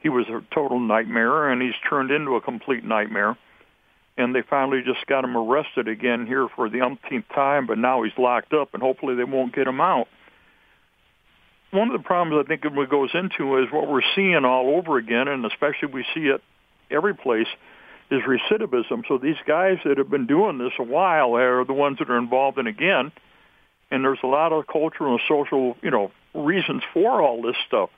he 0.00 0.10
was 0.10 0.26
a 0.28 0.42
total 0.52 0.80
nightmare, 0.80 1.48
and 1.48 1.62
he's 1.62 1.74
turned 1.88 2.10
into 2.10 2.34
a 2.34 2.42
complete 2.42 2.84
nightmare. 2.84 3.38
And 4.18 4.34
they 4.34 4.42
finally 4.42 4.82
just 4.84 5.06
got 5.06 5.24
him 5.24 5.36
arrested 5.36 5.88
again 5.88 6.26
here 6.26 6.48
for 6.54 6.68
the 6.68 6.82
umpteenth 6.82 7.24
time, 7.34 7.66
but 7.66 7.78
now 7.78 8.02
he's 8.02 8.12
locked 8.18 8.52
up, 8.52 8.74
and 8.74 8.82
hopefully 8.82 9.14
they 9.14 9.24
won't 9.24 9.54
get 9.54 9.66
him 9.66 9.80
out 9.80 10.08
one 11.74 11.90
of 11.90 12.00
the 12.00 12.06
problems 12.06 12.44
I 12.44 12.48
think 12.48 12.64
it 12.64 12.90
goes 12.90 13.10
into 13.14 13.58
is 13.58 13.66
what 13.72 13.88
we're 13.88 14.00
seeing 14.14 14.44
all 14.44 14.76
over 14.76 14.96
again, 14.96 15.28
and 15.28 15.44
especially 15.44 15.88
we 15.92 16.04
see 16.14 16.28
it 16.28 16.40
every 16.90 17.14
place, 17.14 17.48
is 18.14 18.22
recidivism. 18.22 19.06
So 19.08 19.18
these 19.18 19.36
guys 19.46 19.78
that 19.84 19.98
have 19.98 20.10
been 20.10 20.26
doing 20.26 20.58
this 20.58 20.72
a 20.78 20.82
while 20.82 21.36
are 21.36 21.64
the 21.64 21.72
ones 21.72 21.98
that 21.98 22.10
are 22.10 22.18
involved 22.18 22.58
in 22.58 22.66
again, 22.66 23.12
and 23.90 24.04
there's 24.04 24.18
a 24.22 24.26
lot 24.26 24.52
of 24.52 24.66
cultural 24.66 25.12
and 25.12 25.20
social, 25.28 25.76
you 25.82 25.90
know, 25.90 26.10
reasons 26.34 26.82
for 26.92 27.20
all 27.20 27.42
this 27.42 27.56
stuff. 27.66 27.90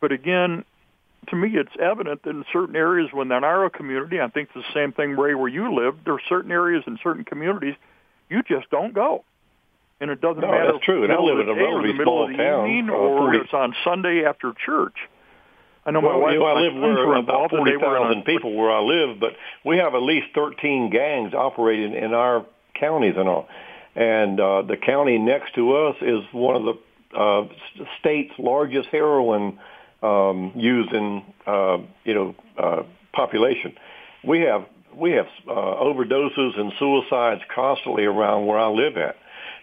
But 0.00 0.12
again, 0.12 0.64
to 1.28 1.36
me, 1.36 1.50
it's 1.54 1.72
evident 1.80 2.22
that 2.22 2.30
in 2.30 2.44
certain 2.52 2.76
areas 2.76 3.10
within 3.12 3.44
our 3.44 3.70
community, 3.70 4.20
I 4.20 4.28
think 4.28 4.52
the 4.52 4.64
same 4.74 4.92
thing, 4.92 5.16
Ray, 5.16 5.34
where 5.34 5.48
you 5.48 5.74
live, 5.74 5.96
there 6.04 6.14
are 6.14 6.22
certain 6.28 6.50
areas 6.50 6.84
in 6.86 6.98
certain 7.02 7.24
communities 7.24 7.74
you 8.28 8.42
just 8.42 8.70
don't 8.70 8.94
go 8.94 9.24
and 10.00 10.10
it 10.10 10.20
doesn't 10.20 10.40
no, 10.40 10.48
matter. 10.48 10.72
that's 10.72 10.84
true. 10.84 11.04
And 11.04 11.12
I 11.12 11.18
live 11.18 11.40
in 11.40 11.48
a 11.48 11.54
relatively 11.54 12.02
small 12.02 12.28
town, 12.28 12.70
evening, 12.70 12.90
uh, 12.90 12.98
or 12.98 13.34
it's 13.34 13.52
on 13.52 13.74
Sunday 13.84 14.24
after 14.24 14.52
church. 14.64 14.96
I 15.88 15.90
know 15.90 16.00
well, 16.00 16.18
my 16.18 16.18
wife. 16.18 16.34
Know, 16.34 16.44
I 16.44 16.60
live 16.60 16.74
where 16.74 17.14
about 17.14 17.48
forty 17.48 17.72
thousand 17.80 18.24
people 18.26 18.54
where 18.54 18.70
I 18.70 18.80
live, 18.80 19.18
but 19.18 19.30
we 19.64 19.78
have 19.78 19.94
at 19.94 20.02
least 20.02 20.26
thirteen 20.34 20.90
gangs 20.90 21.32
operating 21.32 21.94
in 21.94 22.12
our 22.12 22.44
counties 22.78 23.14
and 23.16 23.26
all. 23.26 23.48
And 23.96 24.38
uh, 24.38 24.62
the 24.62 24.76
county 24.76 25.16
next 25.16 25.54
to 25.54 25.72
us 25.72 25.96
is 26.02 26.20
one 26.32 26.56
of 26.56 26.62
the 26.64 27.18
uh, 27.18 27.48
state's 28.00 28.34
largest 28.38 28.90
heroin 28.90 29.58
um, 30.02 30.52
using, 30.56 31.24
uh, 31.46 31.78
you 32.04 32.14
know, 32.14 32.34
uh, 32.58 32.82
population. 33.14 33.74
We 34.22 34.40
have 34.40 34.66
we 34.94 35.12
have 35.12 35.26
uh, 35.48 35.52
overdoses 35.52 36.60
and 36.60 36.70
suicides 36.78 37.40
constantly 37.54 38.04
around 38.04 38.44
where 38.44 38.58
I 38.58 38.68
live 38.68 38.98
at. 38.98 39.16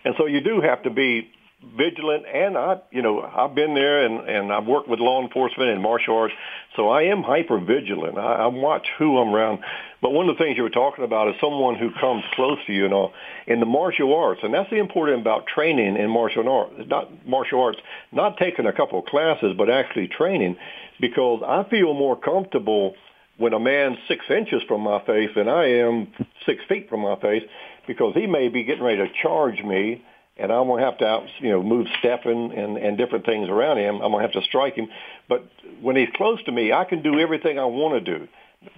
And 0.04 0.16
so 0.18 0.26
you 0.26 0.42
do 0.42 0.62
have 0.62 0.82
to 0.84 0.90
be 0.90 1.30
vigilant 1.78 2.26
and 2.26 2.58
I, 2.58 2.82
you 2.92 3.02
know, 3.02 3.22
I've 3.22 3.56
been 3.56 3.74
there 3.74 4.06
and, 4.06 4.28
and 4.30 4.54
I've 4.54 4.66
worked 4.66 4.88
with 4.88 5.00
law 5.00 5.22
enforcement 5.22 5.70
and 5.70 5.82
martial 5.82 6.18
arts. 6.18 6.34
So 6.76 6.90
I 6.90 7.04
am 7.04 7.24
hyper 7.24 7.60
vigilant. 7.60 8.18
I, 8.18 8.36
I 8.36 8.48
watch 8.48 8.88
who 8.98 9.18
I'm 9.18 9.34
around. 9.34 9.60
But 10.02 10.12
one 10.12 10.30
of 10.30 10.38
the 10.38 10.44
things 10.44 10.58
you 10.58 10.64
were 10.64 10.70
talking 10.70 11.04
about 11.04 11.30
is 11.30 11.36
someone 11.42 11.76
who 11.76 11.92
comes 12.00 12.24
close 12.34 12.60
to 12.68 12.74
you 12.74 12.86
and 12.86 12.94
all 12.94 13.14
in 13.48 13.60
the 13.60 13.66
martial 13.66 14.14
arts. 14.16 14.42
And 14.44 14.54
that's 14.54 14.70
the 14.70 14.78
important 14.78 15.22
about 15.22 15.48
training 15.48 15.98
in 15.98 16.10
martial 16.10 16.48
arts, 16.48 16.74
not 16.88 17.28
martial 17.28 17.62
arts, 17.62 17.80
not 18.12 18.38
taking 18.38 18.66
a 18.66 18.74
couple 18.74 19.00
of 19.00 19.06
classes, 19.06 19.54
but 19.58 19.70
actually 19.70 20.08
training 20.08 20.58
because 21.00 21.42
I 21.46 21.70
feel 21.70 21.94
more 21.94 22.20
comfortable 22.20 22.96
when 23.38 23.54
a 23.54 23.60
man's 23.60 23.98
six 24.08 24.26
inches 24.30 24.62
from 24.68 24.82
my 24.82 25.04
face 25.06 25.30
than 25.36 25.50
I 25.50 25.66
am 25.82 26.08
six 26.46 26.62
feet 26.70 26.90
from 26.90 27.02
my 27.02 27.16
face 27.20 27.44
because 27.88 28.14
he 28.16 28.28
may 28.28 28.48
be 28.48 28.64
getting 28.64 28.84
ready 28.84 28.98
to 28.98 29.10
charge 29.22 29.62
me 29.62 30.04
and 30.38 30.52
I'm 30.52 30.68
going 30.68 30.82
to 30.82 30.86
have 30.86 30.98
to, 31.00 31.06
out, 31.06 31.24
you 31.40 31.50
know, 31.50 31.64
move 31.64 31.88
stepping 32.00 32.52
and, 32.54 32.78
and 32.78 32.98
different 32.98 33.26
things 33.26 33.48
around 33.50 33.78
him. 33.78 33.96
I'm 33.96 34.12
going 34.12 34.26
to 34.26 34.34
have 34.34 34.34
to 34.34 34.42
strike 34.48 34.76
him. 34.76 34.88
But 35.30 35.48
when 35.82 35.96
he's 35.96 36.10
close 36.16 36.44
to 36.44 36.52
me, 36.52 36.74
I 36.74 36.84
can 36.84 37.02
do 37.02 37.20
everything 37.20 37.58
I 37.58 37.66
want 37.66 38.04
to 38.06 38.18
do. 38.20 38.28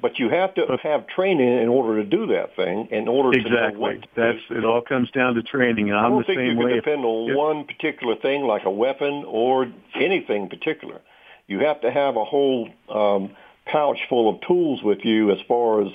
But 0.01 0.19
you 0.19 0.29
have 0.29 0.53
to 0.55 0.77
have 0.83 1.07
training 1.07 1.61
in 1.61 1.69
order 1.69 2.03
to 2.03 2.09
do 2.09 2.27
that 2.27 2.55
thing. 2.55 2.89
In 2.91 3.07
order 3.07 3.37
exactly. 3.37 3.99
to 4.01 4.07
that's 4.15 4.37
do. 4.49 4.57
it. 4.57 4.65
All 4.65 4.81
comes 4.81 5.09
down 5.11 5.35
to 5.35 5.43
training. 5.43 5.89
And 5.89 5.97
I'm 5.97 6.05
I 6.05 6.09
don't 6.09 6.19
the 6.19 6.23
think 6.25 6.39
same 6.39 6.47
you 6.47 6.55
can 6.55 6.65
way. 6.65 6.75
depend 6.75 7.05
on 7.05 7.31
If- 7.31 7.37
one 7.37 7.63
particular 7.65 8.15
thing 8.17 8.43
like 8.43 8.65
a 8.65 8.71
weapon 8.71 9.23
or 9.25 9.67
anything 9.95 10.49
particular. 10.49 11.01
You 11.47 11.59
have 11.59 11.79
to 11.81 11.91
have 11.91 12.17
a 12.17 12.25
whole 12.25 12.69
um, 12.89 13.31
pouch 13.65 13.99
full 14.09 14.29
of 14.29 14.41
tools 14.41 14.83
with 14.83 14.99
you 15.03 15.31
as 15.31 15.37
far 15.47 15.81
as 15.83 15.87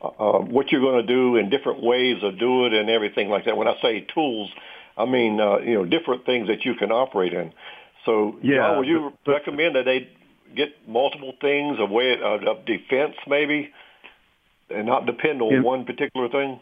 uh, 0.00 0.38
what 0.38 0.70
you're 0.70 0.80
going 0.80 1.04
to 1.04 1.12
do 1.12 1.36
and 1.36 1.50
different 1.50 1.82
ways 1.82 2.22
of 2.22 2.38
do 2.38 2.66
it 2.66 2.72
and 2.72 2.88
everything 2.88 3.28
like 3.28 3.44
that. 3.46 3.56
When 3.56 3.66
I 3.68 3.74
say 3.82 4.06
tools, 4.14 4.48
I 5.02 5.06
mean 5.10 5.40
uh, 5.40 5.58
you 5.58 5.74
know 5.74 5.84
different 5.84 6.24
things 6.26 6.48
that 6.48 6.64
you 6.64 6.74
can 6.74 6.90
operate 6.92 7.32
in. 7.32 7.52
So, 8.06 8.36
Yeah, 8.42 8.56
John, 8.56 8.78
would 8.78 8.86
you 8.88 9.12
but- 9.24 9.32
recommend 9.32 9.76
that 9.76 9.84
they 9.84 10.08
get 10.56 10.68
multiple 10.88 11.34
things 11.40 11.78
of 11.78 11.90
way 11.90 12.14
of, 12.22 12.42
of 12.44 12.64
defense, 12.64 13.14
maybe, 13.26 13.70
and 14.70 14.86
not 14.86 15.04
depend 15.06 15.42
on 15.42 15.52
In- 15.52 15.62
one 15.62 15.84
particular 15.84 16.28
thing? 16.28 16.60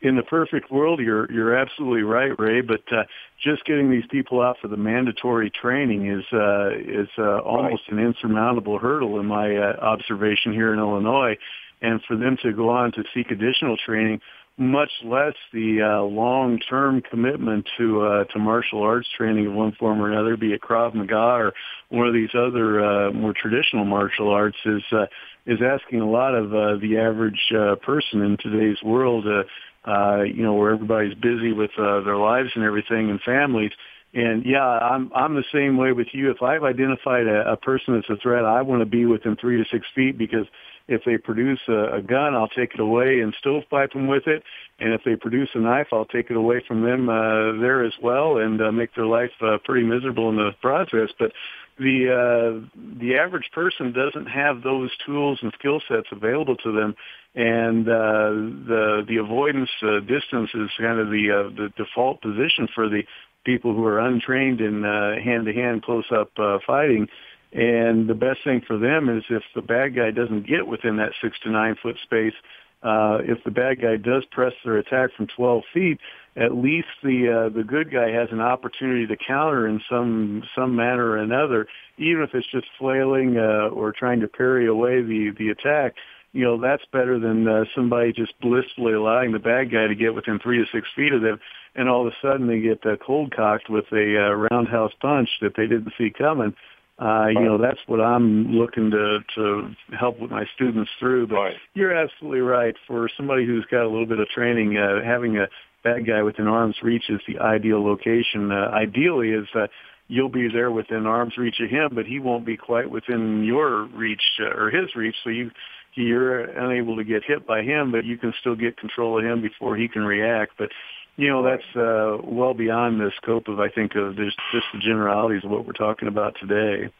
in 0.00 0.14
the 0.14 0.22
perfect 0.22 0.70
world, 0.70 1.00
you're 1.00 1.30
you're 1.32 1.56
absolutely 1.56 2.02
right, 2.02 2.32
Ray. 2.38 2.60
But 2.60 2.82
uh, 2.92 3.02
just 3.42 3.64
getting 3.64 3.90
these 3.90 4.06
people 4.10 4.40
out 4.40 4.56
for 4.62 4.68
the 4.68 4.76
mandatory 4.76 5.50
training 5.50 6.06
is 6.06 6.24
uh, 6.32 6.70
is 6.70 7.08
uh, 7.18 7.38
almost 7.40 7.82
an 7.88 7.98
insurmountable 7.98 8.78
hurdle 8.78 9.18
in 9.18 9.26
my 9.26 9.56
uh, 9.56 9.76
observation 9.80 10.52
here 10.52 10.72
in 10.72 10.78
Illinois. 10.78 11.36
And 11.82 12.00
for 12.06 12.16
them 12.16 12.36
to 12.42 12.52
go 12.52 12.70
on 12.70 12.92
to 12.92 13.04
seek 13.14 13.30
additional 13.30 13.76
training, 13.76 14.20
much 14.58 14.90
less 15.04 15.34
the 15.52 15.80
uh, 15.80 16.02
long-term 16.02 17.02
commitment 17.08 17.66
to 17.78 18.02
uh, 18.02 18.24
to 18.24 18.38
martial 18.38 18.82
arts 18.82 19.08
training 19.16 19.46
of 19.46 19.52
one 19.52 19.72
form 19.78 20.00
or 20.02 20.10
another, 20.10 20.36
be 20.36 20.52
it 20.52 20.60
Krav 20.60 20.94
Maga 20.94 21.14
or 21.14 21.54
one 21.90 22.08
of 22.08 22.12
these 22.12 22.34
other 22.34 22.84
uh, 22.84 23.12
more 23.12 23.32
traditional 23.32 23.84
martial 23.84 24.30
arts, 24.30 24.56
is 24.66 24.82
uh, 24.92 25.06
is 25.46 25.60
asking 25.62 26.00
a 26.00 26.10
lot 26.10 26.34
of 26.34 26.52
uh, 26.52 26.76
the 26.80 26.98
average 26.98 27.52
uh, 27.56 27.76
person 27.76 28.22
in 28.22 28.36
today's 28.36 28.82
world. 28.82 29.26
Uh, 29.26 29.44
uh, 29.88 30.22
you 30.22 30.42
know, 30.42 30.52
where 30.52 30.72
everybody's 30.72 31.14
busy 31.14 31.52
with 31.52 31.70
uh, 31.78 32.00
their 32.00 32.16
lives 32.16 32.50
and 32.54 32.64
everything 32.64 33.08
and 33.08 33.20
families, 33.22 33.70
And 34.14 34.46
yeah, 34.46 34.64
I'm 34.64 35.12
I'm 35.14 35.34
the 35.34 35.44
same 35.52 35.76
way 35.76 35.92
with 35.92 36.08
you. 36.12 36.30
If 36.30 36.42
I've 36.42 36.64
identified 36.64 37.26
a, 37.26 37.52
a 37.52 37.56
person 37.56 37.94
that's 37.94 38.08
a 38.08 38.16
threat, 38.16 38.44
I 38.44 38.62
want 38.62 38.80
to 38.80 38.86
be 38.86 39.04
within 39.04 39.36
three 39.36 39.58
to 39.58 39.64
six 39.70 39.86
feet 39.94 40.16
because 40.16 40.46
if 40.88 41.02
they 41.04 41.18
produce 41.18 41.60
a, 41.68 41.96
a 41.96 42.02
gun, 42.02 42.34
I'll 42.34 42.48
take 42.48 42.72
it 42.72 42.80
away 42.80 43.20
and 43.20 43.34
stovepipe 43.38 43.92
them 43.92 44.06
with 44.06 44.26
it. 44.26 44.42
And 44.80 44.94
if 44.94 45.02
they 45.04 45.16
produce 45.16 45.50
a 45.54 45.58
knife, 45.58 45.88
I'll 45.92 46.06
take 46.06 46.30
it 46.30 46.36
away 46.36 46.62
from 46.66 46.82
them 46.82 47.10
uh, 47.10 47.60
there 47.60 47.84
as 47.84 47.92
well 48.02 48.38
and 48.38 48.60
uh, 48.62 48.72
make 48.72 48.94
their 48.94 49.06
life 49.06 49.32
uh, 49.42 49.58
pretty 49.64 49.86
miserable 49.86 50.30
in 50.30 50.36
the 50.36 50.52
process. 50.62 51.10
But 51.18 51.32
the 51.78 52.08
uh, 52.10 52.80
the 52.98 53.16
average 53.16 53.50
person 53.52 53.92
doesn't 53.92 54.26
have 54.26 54.62
those 54.62 54.90
tools 55.06 55.38
and 55.42 55.52
skill 55.58 55.80
sets 55.86 56.08
available 56.10 56.56
to 56.56 56.72
them, 56.72 56.94
and 57.34 57.88
uh, 57.88 58.30
the 58.66 59.04
the 59.06 59.18
avoidance 59.18 59.70
uh, 59.82 60.00
distance 60.00 60.50
is 60.54 60.70
kind 60.78 60.98
of 60.98 61.08
the 61.08 61.30
uh, 61.30 61.54
the 61.54 61.72
default 61.76 62.20
position 62.20 62.68
for 62.74 62.88
the 62.88 63.02
people 63.48 63.74
who 63.74 63.86
are 63.86 63.98
untrained 63.98 64.60
in 64.60 64.82
hand 64.82 65.46
to 65.46 65.54
hand 65.54 65.82
close 65.82 66.04
up 66.12 66.30
uh, 66.38 66.58
fighting. 66.66 67.08
And 67.54 68.06
the 68.06 68.14
best 68.14 68.40
thing 68.44 68.60
for 68.66 68.76
them 68.76 69.08
is 69.08 69.24
if 69.30 69.42
the 69.54 69.62
bad 69.62 69.96
guy 69.96 70.10
doesn't 70.10 70.46
get 70.46 70.66
within 70.66 70.98
that 70.98 71.12
six 71.22 71.38
to 71.44 71.50
nine 71.50 71.74
foot 71.82 71.96
space, 72.02 72.34
uh, 72.82 73.18
if 73.22 73.42
the 73.44 73.50
bad 73.50 73.80
guy 73.80 73.96
does 73.96 74.22
press 74.30 74.52
their 74.64 74.76
attack 74.76 75.14
from 75.16 75.28
12 75.34 75.62
feet, 75.72 75.98
at 76.36 76.54
least 76.54 76.88
the 77.02 77.46
uh, 77.46 77.48
the 77.48 77.64
good 77.64 77.90
guy 77.90 78.10
has 78.10 78.28
an 78.30 78.40
opportunity 78.40 79.06
to 79.06 79.16
counter 79.16 79.66
in 79.66 79.80
some 79.90 80.42
some 80.54 80.76
manner 80.76 81.06
or 81.06 81.16
another, 81.16 81.66
even 81.96 82.22
if 82.22 82.34
it's 82.34 82.46
just 82.52 82.66
flailing 82.78 83.38
uh, 83.38 83.70
or 83.72 83.92
trying 83.92 84.20
to 84.20 84.28
parry 84.28 84.66
away 84.66 85.00
the 85.00 85.30
the 85.38 85.48
attack. 85.48 85.94
You 86.32 86.44
know 86.44 86.60
that's 86.60 86.84
better 86.92 87.18
than 87.18 87.48
uh, 87.48 87.64
somebody 87.74 88.12
just 88.12 88.38
blissfully 88.40 88.92
allowing 88.92 89.32
the 89.32 89.38
bad 89.38 89.72
guy 89.72 89.86
to 89.86 89.94
get 89.94 90.14
within 90.14 90.38
three 90.38 90.58
to 90.58 90.64
six 90.72 90.86
feet 90.94 91.12
of 91.12 91.22
them, 91.22 91.40
and 91.74 91.88
all 91.88 92.06
of 92.06 92.12
a 92.12 92.16
sudden 92.20 92.46
they 92.46 92.60
get 92.60 92.84
uh, 92.84 92.96
cold 93.04 93.34
cocked 93.34 93.70
with 93.70 93.86
a 93.92 94.16
uh, 94.16 94.34
roundhouse 94.34 94.92
punch 95.00 95.28
that 95.40 95.52
they 95.56 95.66
didn't 95.66 95.92
see 95.96 96.10
coming. 96.16 96.54
Uh, 96.98 97.28
you 97.28 97.40
know, 97.40 97.58
that's 97.58 97.78
what 97.86 98.00
I'm 98.00 98.52
looking 98.52 98.90
to 98.90 99.20
to 99.36 99.70
help 99.98 100.18
with 100.18 100.30
my 100.30 100.44
students 100.54 100.90
through. 100.98 101.28
But 101.28 101.36
right. 101.36 101.56
you're 101.74 101.94
absolutely 101.94 102.40
right. 102.40 102.74
For 102.88 103.08
somebody 103.16 103.46
who's 103.46 103.64
got 103.70 103.84
a 103.84 103.88
little 103.88 104.06
bit 104.06 104.18
of 104.18 104.28
training, 104.28 104.76
uh, 104.76 105.04
having 105.04 105.36
a 105.36 105.46
bad 105.84 106.06
guy 106.06 106.22
within 106.22 106.48
arm's 106.48 106.76
reach 106.82 107.04
is 107.08 107.20
the 107.28 107.38
ideal 107.38 107.84
location. 107.84 108.50
Uh, 108.50 108.70
ideally, 108.72 109.30
is 109.30 109.46
uh, 109.54 109.68
you'll 110.08 110.30
be 110.30 110.48
there 110.48 110.70
within 110.70 111.06
arm's 111.06 111.36
reach 111.36 111.60
of 111.60 111.70
him, 111.70 111.90
but 111.94 112.06
he 112.06 112.18
won't 112.18 112.44
be 112.44 112.56
quite 112.56 112.90
within 112.90 113.44
your 113.44 113.84
reach 113.84 114.22
uh, 114.40 114.56
or 114.56 114.70
his 114.70 114.94
reach. 114.96 115.14
So 115.22 115.30
you 115.30 115.50
you're 115.94 116.44
unable 116.44 116.96
to 116.96 117.04
get 117.04 117.24
hit 117.24 117.46
by 117.46 117.62
him, 117.62 117.90
but 117.90 118.04
you 118.04 118.18
can 118.18 118.32
still 118.40 118.54
get 118.54 118.76
control 118.76 119.18
of 119.18 119.24
him 119.24 119.42
before 119.42 119.76
he 119.76 119.88
can 119.88 120.02
react. 120.02 120.52
But 120.58 120.70
you 121.16 121.28
know 121.28 121.42
that's 121.42 121.76
uh, 121.76 122.18
well 122.24 122.54
beyond 122.54 123.00
the 123.00 123.10
scope 123.16 123.48
of 123.48 123.60
I 123.60 123.68
think 123.68 123.94
of 123.94 124.16
just 124.16 124.36
just 124.52 124.66
the 124.72 124.80
generalities 124.80 125.44
of 125.44 125.50
what 125.50 125.66
we're 125.66 125.72
talking 125.72 126.08
about 126.08 126.36
today. 126.40 126.92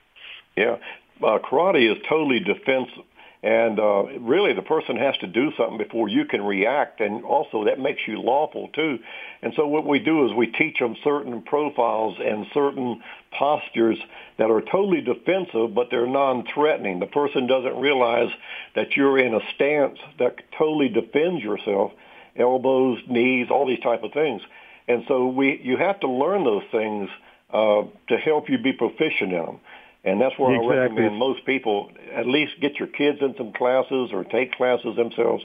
Yeah, 0.56 0.76
uh, 1.22 1.38
karate 1.38 1.90
is 1.90 1.98
totally 2.09 2.40
defensive, 2.40 3.04
and 3.43 3.78
uh, 3.78 4.03
really 4.20 4.53
the 4.53 4.62
person 4.62 4.97
has 4.97 5.16
to 5.18 5.26
do 5.26 5.53
something 5.57 5.78
before 5.78 6.09
you 6.09 6.24
can 6.24 6.43
react, 6.43 7.01
and 7.01 7.24
also 7.24 7.64
that 7.64 7.78
makes 7.78 8.01
you 8.07 8.20
lawful 8.20 8.68
too. 8.74 8.99
And 9.43 9.53
so 9.55 9.66
what 9.68 9.86
we 9.86 10.01
do 10.01 10.26
is 10.26 10.34
we 10.34 10.49
teach 10.49 10.78
them 10.78 10.97
certain 11.05 11.43
profiles 11.43 12.16
and 12.18 12.47
certain 12.53 13.01
postures 13.39 13.99
that 14.39 14.51
are 14.51 14.61
totally 14.61 15.03
defensive, 15.03 15.74
but 15.74 15.89
they're 15.91 16.07
non-threatening. 16.07 16.99
The 16.99 17.07
person 17.07 17.47
doesn't 17.47 17.76
realize 17.76 18.30
that 18.74 18.97
you're 18.97 19.18
in 19.18 19.34
a 19.34 19.41
stance 19.55 19.99
that 20.18 20.36
totally 20.59 20.89
defends 20.89 21.43
yourself 21.43 21.93
elbows, 22.36 22.99
knees, 23.09 23.49
all 23.51 23.66
these 23.66 23.80
type 23.80 24.03
of 24.03 24.12
things. 24.12 24.43
And 24.86 25.05
so 25.07 25.26
we, 25.28 25.61
you 25.62 25.76
have 25.76 26.01
to 26.01 26.09
learn 26.09 26.45
those 26.45 26.62
things 26.70 27.11
uh, 27.53 27.82
to 28.09 28.16
help 28.16 28.49
you 28.49 28.59
be 28.59 28.72
proficient 28.72 29.32
in 29.32 29.45
them. 29.45 29.61
And 30.09 30.20
that's 30.20 30.38
where 30.38 30.54
exactly. 30.54 30.76
I 30.76 30.80
recommend 30.80 31.16
most 31.16 31.44
people 31.44 31.90
at 32.14 32.26
least 32.26 32.52
get 32.61 32.76
your 32.76 32.88
kids 32.88 33.18
in 33.20 33.34
some 33.36 33.52
classes 33.52 34.11
or 34.12 34.24
take 34.24 34.52
classes 34.54 34.96
themselves 34.96 35.44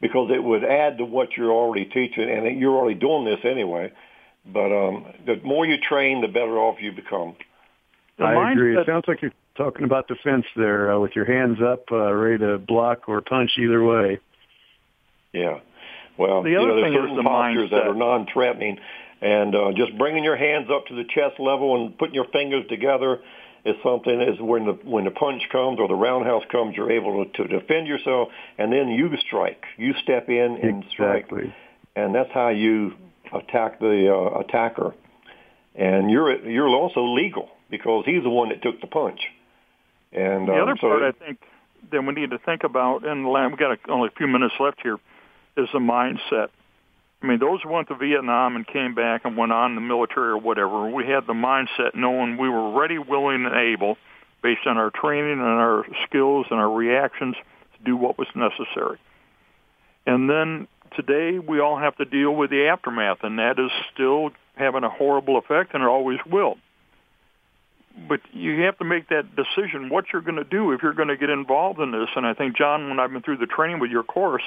because 0.00 0.30
it 0.34 0.42
would 0.42 0.64
add 0.64 0.98
to 0.98 1.04
what 1.04 1.36
you're 1.36 1.52
already 1.52 1.84
teaching. 1.84 2.28
And 2.28 2.60
you're 2.60 2.74
already 2.74 2.98
doing 2.98 3.24
this 3.24 3.38
anyway. 3.44 3.92
But 4.44 4.72
um, 4.72 5.06
the 5.26 5.36
more 5.44 5.64
you 5.64 5.76
train, 5.78 6.22
the 6.22 6.28
better 6.28 6.58
off 6.58 6.78
you 6.80 6.92
become. 6.92 7.36
The 8.18 8.24
I 8.24 8.52
agree. 8.52 8.76
It 8.76 8.86
sounds 8.86 9.04
like 9.06 9.22
you're 9.22 9.32
talking 9.56 9.84
about 9.84 10.08
defense 10.08 10.46
there 10.56 10.92
uh, 10.92 10.98
with 10.98 11.14
your 11.14 11.26
hands 11.26 11.58
up, 11.62 11.84
uh, 11.92 12.12
ready 12.12 12.38
to 12.38 12.58
block 12.58 13.08
or 13.08 13.20
punch 13.20 13.52
either 13.58 13.84
way. 13.84 14.18
Yeah. 15.32 15.60
Well, 16.18 16.42
the 16.42 16.56
other 16.56 16.68
you 16.68 16.74
know, 16.74 16.80
there's 16.80 16.94
certain 16.94 17.16
the 17.16 17.22
postures 17.22 17.70
mindset. 17.70 17.70
that 17.70 17.86
are 17.86 17.94
non-threatening, 17.94 18.78
and 19.20 19.54
uh, 19.54 19.72
just 19.76 19.96
bringing 19.96 20.24
your 20.24 20.36
hands 20.36 20.68
up 20.70 20.86
to 20.86 20.94
the 20.94 21.04
chest 21.04 21.38
level 21.38 21.76
and 21.76 21.96
putting 21.96 22.14
your 22.14 22.26
fingers 22.32 22.64
together 22.68 23.20
is 23.64 23.76
something. 23.82 24.20
Is 24.20 24.40
when 24.40 24.66
the 24.66 24.72
when 24.84 25.04
the 25.04 25.10
punch 25.10 25.42
comes 25.50 25.78
or 25.78 25.88
the 25.88 25.94
roundhouse 25.94 26.44
comes, 26.50 26.76
you're 26.76 26.90
able 26.90 27.24
to, 27.24 27.32
to 27.32 27.60
defend 27.60 27.86
yourself, 27.86 28.28
and 28.58 28.72
then 28.72 28.88
you 28.88 29.10
strike. 29.26 29.64
You 29.76 29.94
step 30.02 30.28
in 30.28 30.58
and 30.62 30.84
exactly. 30.84 31.40
strike, 31.40 31.54
and 31.96 32.14
that's 32.14 32.30
how 32.32 32.48
you 32.48 32.92
attack 33.32 33.78
the 33.80 34.12
uh, 34.12 34.40
attacker. 34.40 34.94
And 35.74 36.10
you're 36.10 36.48
you're 36.48 36.68
also 36.68 37.04
legal 37.14 37.48
because 37.70 38.04
he's 38.04 38.22
the 38.22 38.30
one 38.30 38.48
that 38.48 38.62
took 38.62 38.80
the 38.80 38.86
punch. 38.86 39.20
And 40.12 40.48
the 40.48 40.54
um, 40.54 40.62
other 40.62 40.76
so 40.80 40.88
part 40.88 41.02
I 41.02 41.12
think 41.12 41.38
that 41.92 42.02
we 42.02 42.12
need 42.12 42.30
to 42.30 42.38
think 42.38 42.64
about, 42.64 43.06
and 43.06 43.24
we've 43.24 43.58
got 43.58 43.72
a, 43.72 43.78
only 43.88 44.08
a 44.08 44.16
few 44.16 44.26
minutes 44.26 44.54
left 44.58 44.80
here 44.82 44.98
is 45.56 45.68
the 45.72 45.78
mindset. 45.78 46.48
I 47.22 47.26
mean, 47.26 47.38
those 47.38 47.60
who 47.62 47.68
went 47.68 47.88
to 47.88 47.94
Vietnam 47.96 48.56
and 48.56 48.66
came 48.66 48.94
back 48.94 49.24
and 49.24 49.36
went 49.36 49.52
on 49.52 49.72
in 49.72 49.74
the 49.74 49.82
military 49.82 50.30
or 50.30 50.38
whatever, 50.38 50.88
we 50.88 51.04
had 51.04 51.26
the 51.26 51.34
mindset 51.34 51.94
knowing 51.94 52.38
we 52.38 52.48
were 52.48 52.78
ready, 52.78 52.98
willing, 52.98 53.44
and 53.44 53.54
able, 53.54 53.98
based 54.42 54.66
on 54.66 54.78
our 54.78 54.90
training 54.90 55.32
and 55.32 55.42
our 55.42 55.84
skills 56.06 56.46
and 56.50 56.58
our 56.58 56.70
reactions, 56.70 57.36
to 57.76 57.84
do 57.84 57.94
what 57.94 58.16
was 58.18 58.28
necessary. 58.34 58.98
And 60.06 60.30
then 60.30 60.66
today 60.96 61.38
we 61.38 61.60
all 61.60 61.78
have 61.78 61.96
to 61.96 62.06
deal 62.06 62.34
with 62.34 62.48
the 62.48 62.68
aftermath, 62.68 63.18
and 63.22 63.38
that 63.38 63.58
is 63.58 63.70
still 63.92 64.30
having 64.56 64.82
a 64.82 64.90
horrible 64.90 65.36
effect, 65.36 65.74
and 65.74 65.82
it 65.82 65.86
always 65.86 66.18
will. 66.24 66.56
But 68.08 68.20
you 68.32 68.62
have 68.62 68.78
to 68.78 68.84
make 68.84 69.08
that 69.08 69.36
decision 69.36 69.90
what 69.90 70.06
you're 70.10 70.22
going 70.22 70.36
to 70.36 70.44
do 70.44 70.72
if 70.72 70.82
you're 70.82 70.94
going 70.94 71.08
to 71.08 71.18
get 71.18 71.28
involved 71.28 71.80
in 71.80 71.90
this. 71.90 72.08
And 72.16 72.24
I 72.24 72.32
think, 72.32 72.56
John, 72.56 72.88
when 72.88 72.98
I've 72.98 73.12
been 73.12 73.20
through 73.20 73.38
the 73.38 73.46
training 73.46 73.78
with 73.78 73.90
your 73.90 74.04
course, 74.04 74.42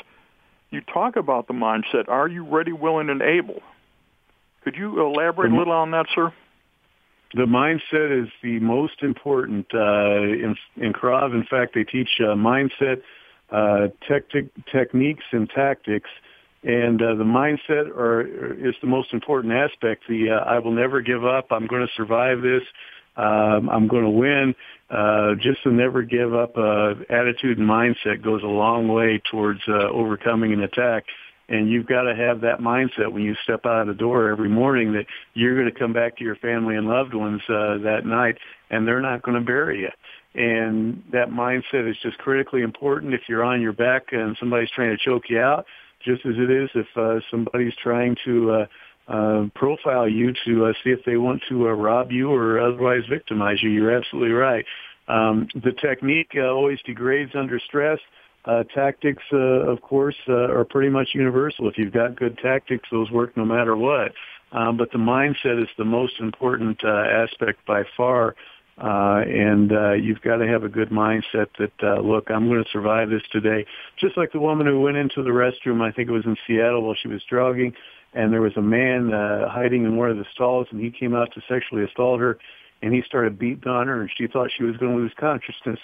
you 0.73 0.81
talk 0.81 1.15
about 1.15 1.47
the 1.47 1.53
mindset. 1.53 2.09
Are 2.09 2.27
you 2.27 2.43
ready, 2.43 2.71
willing, 2.71 3.09
and 3.09 3.21
able? 3.21 3.61
Could 4.63 4.75
you 4.75 5.01
elaborate 5.01 5.51
a 5.51 5.55
little 5.55 5.73
on 5.73 5.91
that, 5.91 6.07
sir? 6.15 6.33
The 7.33 7.45
mindset 7.45 8.23
is 8.23 8.29
the 8.41 8.59
most 8.59 9.01
important 9.01 9.65
uh, 9.73 10.21
in, 10.21 10.55
in 10.77 10.93
Krav. 10.93 11.33
In 11.33 11.45
fact, 11.49 11.73
they 11.73 11.83
teach 11.83 12.09
uh, 12.19 12.35
mindset 12.35 13.01
uh, 13.51 13.87
techniques 14.71 15.23
and 15.31 15.49
tactics, 15.49 16.09
and 16.63 17.01
uh, 17.01 17.15
the 17.15 17.23
mindset 17.23 17.89
are, 17.89 18.21
is 18.55 18.75
the 18.81 18.87
most 18.87 19.13
important 19.13 19.53
aspect. 19.53 20.03
The 20.07 20.29
uh, 20.29 20.43
I 20.43 20.59
will 20.59 20.71
never 20.71 21.01
give 21.01 21.25
up. 21.25 21.47
I'm 21.51 21.67
going 21.67 21.85
to 21.85 21.93
survive 21.95 22.41
this. 22.41 22.63
Um, 23.17 23.69
I'm 23.69 23.87
going 23.87 24.03
to 24.03 24.09
win. 24.09 24.55
Uh, 24.93 25.33
just 25.41 25.63
to 25.63 25.71
never 25.71 26.03
give 26.03 26.35
up 26.35 26.55
uh, 26.55 26.93
attitude 27.09 27.57
and 27.57 27.67
mindset 27.67 28.23
goes 28.23 28.43
a 28.43 28.47
long 28.47 28.87
way 28.87 29.19
towards 29.31 29.59
uh, 29.67 29.89
overcoming 29.89 30.53
an 30.53 30.61
attack. 30.61 31.05
And 31.49 31.67
you've 31.67 31.87
got 31.87 32.03
to 32.03 32.15
have 32.15 32.41
that 32.41 32.59
mindset 32.59 33.11
when 33.11 33.23
you 33.23 33.33
step 33.43 33.65
out 33.65 33.81
of 33.81 33.87
the 33.87 33.95
door 33.95 34.29
every 34.29 34.49
morning 34.49 34.93
that 34.93 35.05
you're 35.33 35.55
going 35.55 35.71
to 35.71 35.77
come 35.77 35.93
back 35.93 36.17
to 36.17 36.23
your 36.23 36.35
family 36.35 36.75
and 36.75 36.87
loved 36.87 37.15
ones 37.15 37.41
uh, 37.49 37.79
that 37.79 38.01
night, 38.05 38.37
and 38.69 38.87
they're 38.87 39.01
not 39.01 39.23
going 39.23 39.39
to 39.39 39.43
bury 39.43 39.81
you. 39.81 39.89
And 40.35 41.03
that 41.11 41.29
mindset 41.29 41.89
is 41.89 41.97
just 42.03 42.19
critically 42.19 42.61
important 42.61 43.15
if 43.15 43.21
you're 43.27 43.43
on 43.43 43.61
your 43.61 43.73
back 43.73 44.03
and 44.11 44.37
somebody's 44.39 44.71
trying 44.75 44.95
to 44.95 45.03
choke 45.03 45.23
you 45.27 45.39
out, 45.39 45.65
just 46.05 46.23
as 46.23 46.35
it 46.37 46.51
is 46.51 46.69
if 46.75 46.87
uh, 46.95 47.19
somebody's 47.31 47.73
trying 47.81 48.15
to 48.25 48.51
uh, 48.51 48.65
uh, 49.07 49.45
profile 49.55 50.07
you 50.07 50.33
to 50.45 50.65
uh, 50.65 50.73
see 50.83 50.91
if 50.91 51.03
they 51.05 51.17
want 51.17 51.41
to 51.49 51.67
uh, 51.67 51.71
rob 51.71 52.11
you 52.11 52.31
or 52.31 52.59
otherwise 52.59 53.03
victimize 53.09 53.61
you. 53.61 53.69
You're 53.69 53.95
absolutely 53.95 54.31
right. 54.31 54.65
Um, 55.07 55.47
the 55.53 55.73
technique 55.73 56.31
uh, 56.35 56.47
always 56.47 56.79
degrades 56.85 57.31
under 57.35 57.59
stress. 57.59 57.99
Uh, 58.45 58.63
tactics, 58.73 59.23
uh, 59.31 59.37
of 59.37 59.81
course, 59.81 60.15
uh, 60.27 60.33
are 60.33 60.65
pretty 60.65 60.89
much 60.89 61.09
universal. 61.13 61.69
If 61.69 61.77
you've 61.77 61.93
got 61.93 62.15
good 62.15 62.37
tactics, 62.37 62.87
those 62.91 63.09
work 63.09 63.35
no 63.37 63.45
matter 63.45 63.75
what. 63.75 64.13
Um, 64.51 64.77
but 64.77 64.91
the 64.91 64.97
mindset 64.97 65.61
is 65.61 65.69
the 65.77 65.85
most 65.85 66.19
important 66.19 66.83
uh, 66.83 66.87
aspect 66.87 67.65
by 67.65 67.83
far. 67.97 68.35
Uh, 68.77 69.21
and 69.27 69.71
uh, 69.71 69.93
you've 69.93 70.21
got 70.21 70.37
to 70.37 70.47
have 70.47 70.63
a 70.63 70.69
good 70.69 70.89
mindset 70.89 71.47
that, 71.59 71.73
uh, 71.83 72.01
look, 72.01 72.31
I'm 72.31 72.47
going 72.47 72.63
to 72.63 72.69
survive 72.71 73.09
this 73.09 73.21
today. 73.31 73.65
Just 73.99 74.17
like 74.17 74.31
the 74.31 74.39
woman 74.39 74.65
who 74.65 74.81
went 74.81 74.97
into 74.97 75.21
the 75.21 75.29
restroom, 75.29 75.81
I 75.81 75.91
think 75.91 76.09
it 76.09 76.11
was 76.11 76.25
in 76.25 76.35
Seattle 76.47 76.81
while 76.81 76.95
she 76.95 77.07
was 77.07 77.21
jogging, 77.29 77.73
and 78.13 78.33
there 78.33 78.41
was 78.41 78.57
a 78.57 78.61
man 78.61 79.13
uh, 79.13 79.47
hiding 79.47 79.85
in 79.85 79.95
one 79.95 80.09
of 80.09 80.17
the 80.17 80.25
stalls, 80.33 80.67
and 80.71 80.81
he 80.81 80.89
came 80.89 81.13
out 81.13 81.31
to 81.35 81.41
sexually 81.47 81.83
assault 81.83 82.19
her, 82.19 82.39
and 82.81 82.93
he 82.93 83.03
started 83.03 83.37
beating 83.37 83.67
on 83.67 83.87
her, 83.87 84.01
and 84.01 84.09
she 84.17 84.25
thought 84.27 84.49
she 84.55 84.63
was 84.63 84.75
going 84.77 84.95
to 84.95 84.97
lose 84.97 85.13
consciousness. 85.19 85.79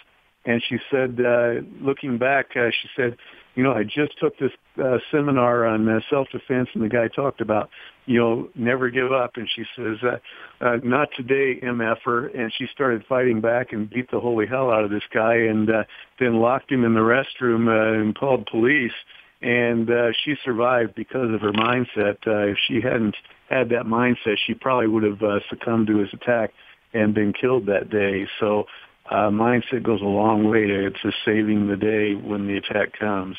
and 0.46 0.64
she 0.68 0.78
said, 0.90 1.20
uh, 1.24 1.62
looking 1.82 2.18
back, 2.18 2.48
uh, 2.56 2.72
she 2.72 2.90
said, 2.96 3.18
you 3.56 3.64
know, 3.64 3.74
I 3.74 3.84
just 3.84 4.18
took 4.20 4.38
this 4.38 4.52
uh, 4.82 4.97
seminar 5.12 5.66
on 5.66 5.88
uh, 5.88 6.00
self-defense, 6.10 6.70
and 6.74 6.84
the 6.84 6.89
guy 6.89 7.08
talked 7.08 7.41
about, 7.41 7.70
you 8.06 8.20
know, 8.20 8.50
never 8.56 8.89
give 8.89 9.12
up. 9.12 9.32
And 9.36 9.50
she 9.54 9.64
says, 9.76 9.97
uh, 10.04 10.66
uh, 10.66 10.78
not 10.84 11.10
today, 11.18 11.60
MFer. 11.62 12.38
And 12.38 12.54
she 12.58 12.68
started 12.72 13.04
fighting 13.10 13.41
back 13.41 13.74
and 13.74 13.89
beat 13.89 14.10
the 14.12 14.20
holy 14.20 14.45
hell 14.47 14.72
out 14.72 14.84
of 14.84 14.91
this 14.91 15.04
guy, 15.14 15.36
and 15.36 15.70
uh, 15.70 15.84
then 16.20 16.39
locked 16.39 16.72
him 16.72 16.86
in 16.86 16.93
the 16.93 17.00
restroom 17.00 17.68
uh, 17.68 18.00
and 18.00 18.16
called 18.16 18.45
police. 18.45 18.93
And 19.41 19.89
uh, 19.89 20.12
she 20.24 20.36
survived 20.43 20.95
because 20.95 21.34
of 21.34 21.41
her 21.41 21.54
mindset. 21.54 22.18
Uh, 22.28 22.52
if 22.52 22.58
she 22.68 22.82
hadn't 22.82 23.16
had 23.50 23.70
that 23.70 23.86
mindset, 23.86 24.38
she 24.45 24.54
probably 24.54 24.88
would 24.88 25.04
have 25.04 25.22
uh, 25.24 25.39
succumbed 25.50 25.88
to 25.88 25.97
his 25.97 26.10
attack 26.14 26.52
and 26.93 27.14
been 27.14 27.34
killed 27.34 27.66
that 27.68 27.89
day. 27.89 28.28
So 28.39 28.66
uh, 29.10 29.30
mindset 29.30 29.84
goes 29.84 30.01
a 30.01 30.05
long 30.05 30.49
way 30.49 30.68
to, 30.68 30.91
to 30.91 31.12
saving 31.26 31.68
the 31.68 31.78
day 31.78 32.16
when 32.16 32.47
the 32.47 32.57
attack 32.57 32.97
comes. 32.97 33.36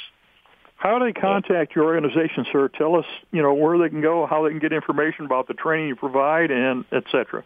How 0.77 0.99
do 0.99 1.05
they 1.05 1.12
contact 1.12 1.77
your 1.77 1.85
organization, 1.85 2.47
sir? 2.51 2.68
Tell 2.68 2.97
us, 2.97 3.05
you 3.33 3.43
know, 3.43 3.53
where 3.53 3.77
they 3.79 3.91
can 3.91 4.01
go, 4.01 4.27
how 4.27 4.45
they 4.45 4.51
can 4.51 4.59
get 4.59 4.73
information 4.73 5.27
about 5.27 5.47
the 5.47 5.55
training 5.55 5.89
you 5.89 5.97
provide, 5.97 6.51
and 6.51 6.87
et 6.91 7.05
cetera. 7.12 7.45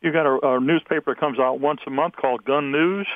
You've 0.00 0.14
got 0.14 0.26
a, 0.26 0.56
a 0.56 0.60
newspaper 0.60 1.14
that 1.14 1.20
comes 1.20 1.38
out 1.38 1.60
once 1.60 1.80
a 1.86 1.90
month 1.90 2.14
called 2.16 2.44
Gun 2.44 2.70
News. 2.70 3.06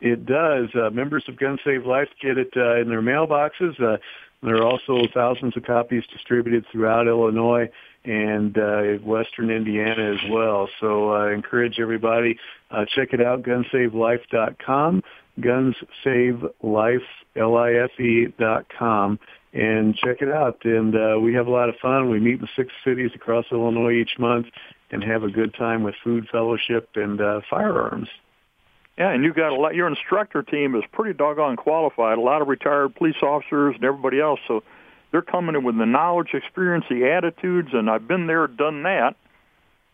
It 0.00 0.26
does. 0.26 0.68
Uh, 0.74 0.90
members 0.90 1.24
of 1.28 1.38
Guns 1.38 1.60
Save 1.64 1.86
Life 1.86 2.08
get 2.20 2.38
it 2.38 2.52
uh, 2.56 2.80
in 2.80 2.88
their 2.88 3.02
mailboxes. 3.02 3.80
Uh, 3.80 3.98
there 4.42 4.56
are 4.56 4.64
also 4.64 5.06
thousands 5.14 5.56
of 5.56 5.64
copies 5.64 6.04
distributed 6.12 6.64
throughout 6.70 7.06
Illinois 7.06 7.70
and 8.06 8.56
uh, 8.56 8.82
Western 9.04 9.50
Indiana 9.50 10.14
as 10.14 10.30
well. 10.30 10.68
So 10.80 11.10
I 11.10 11.28
uh, 11.28 11.32
encourage 11.32 11.78
everybody 11.80 12.38
uh, 12.70 12.84
check 12.94 13.12
it 13.12 13.20
out, 13.20 13.42
gunsavelife.com, 13.42 15.02
gunsavelife, 15.40 17.00
L-I-F-E 17.36 18.26
dot 18.38 18.66
com, 18.76 19.18
and 19.52 19.94
check 19.96 20.22
it 20.22 20.30
out. 20.30 20.64
And 20.64 20.94
uh, 20.94 21.20
we 21.20 21.34
have 21.34 21.46
a 21.46 21.50
lot 21.50 21.68
of 21.68 21.76
fun. 21.76 22.10
We 22.10 22.20
meet 22.20 22.40
in 22.40 22.48
six 22.56 22.72
cities 22.84 23.10
across 23.14 23.46
Illinois 23.52 23.92
each 23.92 24.18
month 24.18 24.46
and 24.90 25.02
have 25.04 25.22
a 25.22 25.30
good 25.30 25.54
time 25.54 25.82
with 25.82 25.94
food 26.02 26.28
fellowship 26.30 26.90
and 26.94 27.20
uh, 27.20 27.40
firearms. 27.48 28.08
Yeah, 28.98 29.10
and 29.10 29.22
you 29.22 29.34
got 29.34 29.52
a 29.52 29.56
lot. 29.56 29.74
Your 29.74 29.88
instructor 29.88 30.42
team 30.42 30.74
is 30.74 30.82
pretty 30.90 31.12
doggone 31.12 31.56
qualified. 31.56 32.16
A 32.16 32.20
lot 32.20 32.40
of 32.40 32.48
retired 32.48 32.94
police 32.94 33.22
officers 33.22 33.74
and 33.74 33.84
everybody 33.84 34.20
else. 34.20 34.40
So 34.48 34.62
they're 35.12 35.22
coming 35.22 35.54
in 35.54 35.64
with 35.64 35.78
the 35.78 35.86
knowledge, 35.86 36.28
experience, 36.34 36.84
the 36.88 37.10
attitudes, 37.10 37.68
and 37.72 37.88
I've 37.90 38.08
been 38.08 38.26
there, 38.26 38.46
done 38.46 38.82
that, 38.82 39.14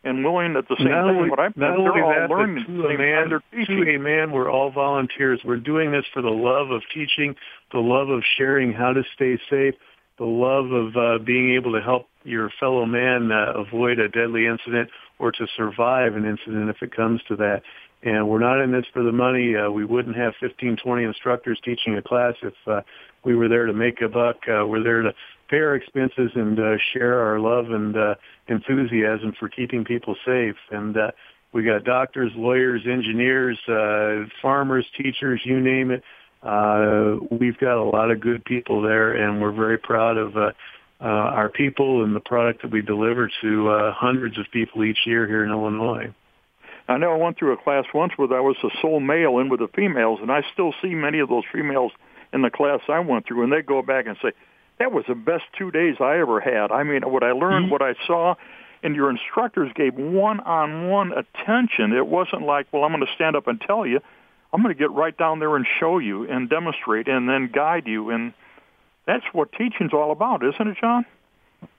and 0.04 0.24
willing 0.24 0.56
at 0.56 0.68
the 0.68 0.76
same 0.78 0.88
not 0.88 1.04
time. 1.04 1.30
But 1.30 1.40
I'm, 1.40 1.52
not 1.54 1.76
they're 1.76 1.88
only 1.88 2.00
all 2.02 2.10
that, 2.10 2.30
learning 2.30 2.64
to 2.66 2.86
a 2.86 2.98
man, 2.98 3.28
to 3.28 3.94
a 3.94 3.98
man, 3.98 4.32
we're 4.32 4.50
all 4.50 4.70
volunteers. 4.70 5.40
We're 5.44 5.58
doing 5.58 5.92
this 5.92 6.04
for 6.12 6.22
the 6.22 6.30
love 6.30 6.70
of 6.70 6.82
teaching, 6.92 7.36
the 7.72 7.78
love 7.78 8.08
of 8.08 8.22
sharing 8.36 8.72
how 8.72 8.92
to 8.92 9.02
stay 9.14 9.38
safe, 9.48 9.74
the 10.18 10.24
love 10.24 10.72
of 10.72 10.96
uh, 10.96 11.24
being 11.24 11.54
able 11.54 11.72
to 11.72 11.80
help 11.80 12.08
your 12.24 12.50
fellow 12.60 12.86
man 12.86 13.30
uh, 13.32 13.52
avoid 13.56 13.98
a 13.98 14.08
deadly 14.08 14.46
incident 14.46 14.90
or 15.18 15.32
to 15.32 15.46
survive 15.56 16.14
an 16.14 16.24
incident 16.24 16.68
if 16.68 16.82
it 16.82 16.94
comes 16.94 17.20
to 17.28 17.36
that. 17.36 17.62
And 18.02 18.28
we're 18.28 18.40
not 18.40 18.60
in 18.60 18.72
this 18.72 18.84
for 18.92 19.02
the 19.02 19.12
money. 19.12 19.54
Uh, 19.54 19.70
we 19.70 19.84
wouldn't 19.84 20.16
have 20.16 20.34
15, 20.40 20.76
20 20.82 21.04
instructors 21.04 21.60
teaching 21.64 21.96
a 21.96 22.02
class 22.02 22.34
if 22.42 22.54
uh, 22.66 22.80
we 23.24 23.36
were 23.36 23.48
there 23.48 23.66
to 23.66 23.72
make 23.72 24.00
a 24.00 24.08
buck. 24.08 24.36
Uh, 24.48 24.66
we're 24.66 24.82
there 24.82 25.02
to 25.02 25.14
pay 25.48 25.58
our 25.58 25.74
expenses 25.76 26.30
and 26.34 26.58
uh, 26.58 26.76
share 26.92 27.20
our 27.20 27.38
love 27.38 27.70
and 27.70 27.96
uh, 27.96 28.14
enthusiasm 28.48 29.32
for 29.38 29.48
keeping 29.48 29.84
people 29.84 30.16
safe. 30.26 30.56
And 30.70 30.96
uh, 30.96 31.10
we 31.52 31.62
got 31.62 31.84
doctors, 31.84 32.32
lawyers, 32.34 32.82
engineers, 32.86 33.58
uh, 33.68 34.26
farmers, 34.40 34.86
teachers, 34.96 35.40
you 35.44 35.60
name 35.60 35.90
it. 35.90 36.02
Uh, 36.42 37.18
we've 37.30 37.58
got 37.58 37.76
a 37.76 37.84
lot 37.84 38.10
of 38.10 38.20
good 38.20 38.44
people 38.44 38.82
there, 38.82 39.12
and 39.12 39.40
we're 39.40 39.52
very 39.52 39.78
proud 39.78 40.16
of 40.16 40.36
uh, 40.36 40.50
uh, 41.00 41.04
our 41.04 41.48
people 41.48 42.04
and 42.04 42.16
the 42.16 42.20
product 42.20 42.62
that 42.62 42.70
we 42.70 42.82
deliver 42.82 43.30
to 43.42 43.68
uh, 43.68 43.92
hundreds 43.92 44.38
of 44.38 44.46
people 44.52 44.82
each 44.82 44.98
year 45.06 45.26
here 45.26 45.44
in 45.44 45.50
Illinois. 45.50 46.12
I 46.92 46.98
know 46.98 47.12
I 47.12 47.16
went 47.16 47.38
through 47.38 47.52
a 47.52 47.56
class 47.56 47.84
once 47.94 48.12
where 48.16 48.32
I 48.32 48.40
was 48.40 48.56
the 48.62 48.70
sole 48.80 49.00
male 49.00 49.38
in 49.38 49.48
with 49.48 49.60
the 49.60 49.68
females, 49.68 50.20
and 50.20 50.30
I 50.30 50.42
still 50.52 50.74
see 50.82 50.94
many 50.94 51.20
of 51.20 51.28
those 51.28 51.44
females 51.52 51.92
in 52.32 52.42
the 52.42 52.50
class 52.50 52.80
I 52.88 53.00
went 53.00 53.26
through, 53.26 53.44
and 53.44 53.52
they 53.52 53.62
go 53.62 53.82
back 53.82 54.06
and 54.06 54.16
say, 54.22 54.32
"That 54.78 54.92
was 54.92 55.04
the 55.06 55.14
best 55.14 55.44
two 55.58 55.70
days 55.70 55.96
I 56.00 56.18
ever 56.18 56.40
had." 56.40 56.70
I 56.70 56.82
mean, 56.82 57.02
what 57.10 57.22
I 57.22 57.32
learned, 57.32 57.66
mm-hmm. 57.66 57.72
what 57.72 57.82
I 57.82 57.94
saw, 58.06 58.34
and 58.82 58.94
your 58.94 59.10
instructors 59.10 59.72
gave 59.74 59.94
one-on-one 59.94 61.12
attention. 61.12 61.92
It 61.92 62.06
wasn't 62.06 62.42
like, 62.42 62.66
"Well, 62.72 62.84
I'm 62.84 62.92
going 62.92 63.06
to 63.06 63.12
stand 63.14 63.36
up 63.36 63.46
and 63.46 63.60
tell 63.60 63.86
you." 63.86 64.00
I'm 64.52 64.62
going 64.62 64.74
to 64.74 64.78
get 64.78 64.90
right 64.90 65.16
down 65.16 65.38
there 65.38 65.56
and 65.56 65.66
show 65.80 65.96
you 65.98 66.28
and 66.30 66.48
demonstrate 66.48 67.08
and 67.08 67.26
then 67.26 67.50
guide 67.50 67.86
you, 67.86 68.10
and 68.10 68.34
that's 69.06 69.24
what 69.32 69.50
teaching's 69.52 69.94
all 69.94 70.12
about, 70.12 70.44
isn't 70.44 70.68
it, 70.68 70.76
John? 70.78 71.06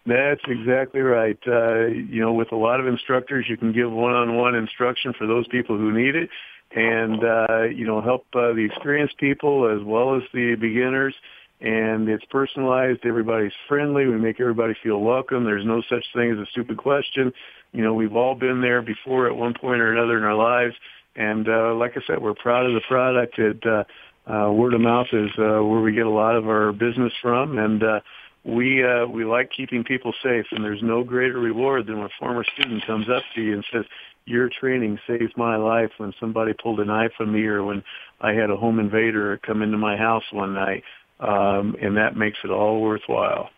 That's 0.05 0.41
exactly 0.47 1.01
right. 1.01 1.37
Uh, 1.47 1.85
you 1.87 2.21
know, 2.21 2.33
with 2.33 2.51
a 2.51 2.55
lot 2.55 2.79
of 2.79 2.87
instructors, 2.87 3.45
you 3.47 3.57
can 3.57 3.71
give 3.71 3.91
one-on-one 3.91 4.55
instruction 4.55 5.13
for 5.17 5.27
those 5.27 5.47
people 5.47 5.77
who 5.77 5.91
need 5.91 6.15
it, 6.15 6.29
and 6.75 7.23
uh, 7.23 7.63
you 7.63 7.85
know, 7.85 8.01
help 8.01 8.25
uh, 8.35 8.53
the 8.53 8.67
experienced 8.69 9.17
people 9.17 9.69
as 9.69 9.83
well 9.85 10.15
as 10.15 10.23
the 10.33 10.55
beginners. 10.55 11.15
And 11.61 12.09
it's 12.09 12.25
personalized. 12.25 13.05
Everybody's 13.05 13.53
friendly. 13.69 14.05
We 14.05 14.17
make 14.17 14.41
everybody 14.41 14.73
feel 14.83 14.99
welcome. 14.99 15.45
There's 15.45 15.65
no 15.65 15.81
such 15.87 16.03
thing 16.13 16.31
as 16.31 16.37
a 16.37 16.45
stupid 16.51 16.75
question. 16.75 17.31
You 17.71 17.83
know, 17.83 17.93
we've 17.93 18.17
all 18.17 18.35
been 18.35 18.59
there 18.59 18.81
before 18.81 19.27
at 19.27 19.35
one 19.35 19.53
point 19.53 19.79
or 19.79 19.93
another 19.93 20.17
in 20.17 20.25
our 20.25 20.35
lives. 20.35 20.75
And 21.15 21.47
uh, 21.47 21.73
like 21.75 21.93
I 21.95 22.01
said, 22.05 22.21
we're 22.21 22.33
proud 22.33 22.65
of 22.65 22.73
the 22.73 22.81
product. 22.81 23.39
It, 23.39 23.63
uh, 23.65 23.85
uh, 24.25 24.51
word 24.51 24.73
of 24.73 24.81
mouth 24.81 25.07
is 25.11 25.29
uh, 25.37 25.63
where 25.63 25.81
we 25.81 25.93
get 25.93 26.05
a 26.05 26.09
lot 26.09 26.35
of 26.35 26.47
our 26.47 26.71
business 26.71 27.11
from, 27.21 27.57
and 27.57 27.83
uh, 27.83 27.99
we 28.45 28.83
uh, 28.83 29.05
we 29.05 29.23
like 29.25 29.51
keeping 29.55 29.83
people 29.83 30.13
safe, 30.21 30.45
and 30.51 30.63
there's 30.63 30.81
no 30.83 31.03
greater 31.03 31.39
reward 31.39 31.87
than 31.87 31.97
when 31.97 32.05
a 32.05 32.19
former 32.19 32.43
student 32.43 32.85
comes 32.85 33.09
up 33.09 33.23
to 33.35 33.41
you 33.41 33.53
and 33.53 33.65
says, 33.71 33.85
"Your 34.25 34.49
training 34.49 34.99
saved 35.07 35.37
my 35.37 35.55
life." 35.55 35.91
When 35.97 36.13
somebody 36.19 36.53
pulled 36.53 36.79
a 36.81 36.85
knife 36.85 37.13
on 37.19 37.31
me, 37.31 37.45
or 37.45 37.63
when 37.63 37.83
I 38.19 38.33
had 38.33 38.49
a 38.49 38.57
home 38.57 38.79
invader 38.79 39.39
come 39.45 39.61
into 39.61 39.77
my 39.77 39.95
house 39.95 40.23
one 40.31 40.53
night, 40.53 40.83
um, 41.21 41.75
and 41.81 41.97
that 41.97 42.17
makes 42.17 42.37
it 42.43 42.51
all 42.51 42.81
worthwhile. 42.81 43.49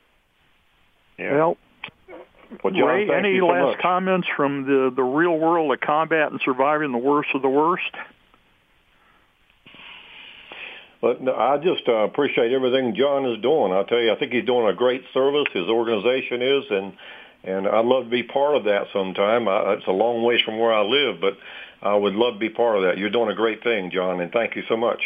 Yeah. 1.18 1.36
Well, 1.36 1.58
well 2.64 2.74
John, 2.74 2.84
Ray, 2.84 3.10
any 3.10 3.40
so 3.40 3.48
last 3.48 3.78
much. 3.78 3.80
comments 3.82 4.28
from 4.38 4.66
the 4.68 4.92
the 4.96 5.04
real 5.04 5.38
world 5.38 5.74
of 5.74 5.80
combat 5.80 6.32
and 6.32 6.40
surviving 6.46 6.92
the 6.92 7.00
worst 7.00 7.30
of 7.34 7.42
the 7.42 7.50
worst? 7.50 7.92
But 11.06 11.22
no, 11.22 11.36
I 11.36 11.58
just 11.58 11.88
uh, 11.88 12.02
appreciate 12.10 12.52
everything 12.52 12.96
John 12.98 13.28
is 13.30 13.40
doing. 13.40 13.72
I 13.72 13.84
tell 13.84 14.00
you, 14.00 14.12
I 14.12 14.18
think 14.18 14.32
he's 14.34 14.44
doing 14.44 14.66
a 14.66 14.74
great 14.74 15.04
service. 15.14 15.46
His 15.54 15.70
organization 15.70 16.42
is, 16.42 16.64
and 16.72 16.94
and 17.44 17.68
I'd 17.68 17.86
love 17.86 18.06
to 18.06 18.10
be 18.10 18.24
part 18.24 18.56
of 18.56 18.64
that 18.64 18.88
sometime. 18.92 19.48
I, 19.48 19.74
it's 19.74 19.86
a 19.86 19.92
long 19.92 20.24
ways 20.24 20.40
from 20.44 20.58
where 20.58 20.74
I 20.74 20.82
live, 20.82 21.22
but 21.22 21.38
I 21.84 21.94
would 21.94 22.16
love 22.16 22.34
to 22.34 22.40
be 22.40 22.50
part 22.50 22.78
of 22.78 22.84
that. 22.86 22.98
You're 22.98 23.12
doing 23.12 23.30
a 23.30 23.36
great 23.36 23.62
thing, 23.62 23.92
John, 23.94 24.20
and 24.20 24.32
thank 24.32 24.56
you 24.56 24.64
so 24.68 24.76
much. 24.76 25.00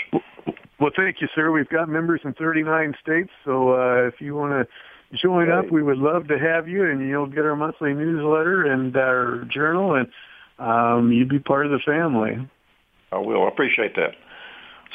Well, 0.80 0.92
thank 0.96 1.20
you, 1.20 1.28
sir. 1.36 1.52
We've 1.52 1.68
got 1.68 1.90
members 1.90 2.22
in 2.24 2.34
39 2.34 2.96
states, 3.02 3.32
so 3.44 3.74
uh, 3.74 4.08
if 4.08 4.22
you 4.22 4.36
want 4.36 4.54
to 4.54 5.18
join 5.18 5.52
up, 5.52 5.70
we 5.70 5.84
would 5.84 5.98
love 5.98 6.30
to 6.30 6.40
have 6.40 6.70
you, 6.70 6.90
and 6.90 7.10
you'll 7.10 7.28
get 7.28 7.44
our 7.44 7.58
monthly 7.58 7.94
newsletter 7.94 8.72
and 8.72 8.96
our 8.96 9.44
journal, 9.54 9.96
and 9.96 10.08
um, 10.60 11.12
you'd 11.12 11.28
be 11.28 11.40
part 11.40 11.66
of 11.66 11.74
the 11.74 11.82
family. 11.86 12.50
I 13.12 13.18
will. 13.18 13.44
I 13.44 13.50
appreciate 13.50 13.98
that. 13.98 14.16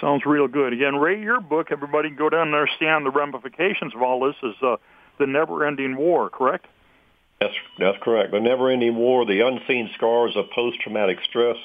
Sounds 0.00 0.22
real 0.26 0.48
good. 0.48 0.72
Again, 0.72 0.96
Ray, 0.96 1.20
your 1.20 1.40
book, 1.40 1.68
everybody 1.70 2.10
go 2.10 2.28
down 2.28 2.48
and 2.48 2.54
understand 2.54 3.06
the 3.06 3.10
ramifications 3.10 3.94
of 3.94 4.02
all 4.02 4.20
this 4.26 4.36
is 4.42 4.54
uh, 4.62 4.76
The 5.18 5.26
Never 5.26 5.66
Ending 5.66 5.96
War, 5.96 6.30
correct? 6.30 6.66
That's 7.40 7.54
that's 7.78 7.98
correct. 8.02 8.30
The 8.30 8.40
never-ending 8.40 8.94
war, 8.94 9.26
the 9.26 9.40
unseen 9.46 9.90
scars 9.96 10.32
of 10.36 10.46
post-traumatic 10.54 11.18
stress, 11.28 11.56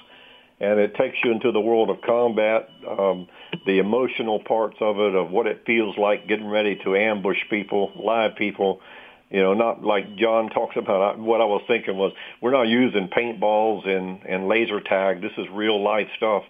and 0.59 0.79
it 0.79 0.95
takes 0.95 1.17
you 1.23 1.31
into 1.31 1.51
the 1.51 1.59
world 1.61 1.89
of 1.89 2.01
combat, 2.01 2.69
um, 2.89 3.27
the 3.65 3.77
emotional 3.77 4.39
parts 4.39 4.77
of 4.81 4.97
it, 4.97 5.15
of 5.15 5.29
what 5.29 5.47
it 5.47 5.63
feels 5.65 5.95
like 5.97 6.27
getting 6.27 6.47
ready 6.49 6.75
to 6.83 6.95
ambush 6.97 7.37
people, 7.49 7.91
live 7.95 8.35
people. 8.35 8.81
You 9.29 9.43
know, 9.43 9.53
not 9.53 9.83
like 9.83 10.15
John 10.17 10.49
talks 10.49 10.75
about. 10.75 11.19
What 11.19 11.39
I 11.39 11.45
was 11.45 11.61
thinking 11.67 11.95
was, 11.95 12.13
we're 12.41 12.51
not 12.51 12.63
using 12.67 13.07
paintballs 13.07 13.87
and 13.87 14.25
and 14.27 14.47
laser 14.47 14.81
tag. 14.81 15.21
This 15.21 15.33
is 15.37 15.45
real 15.53 15.81
life 15.81 16.07
stuff, 16.17 16.43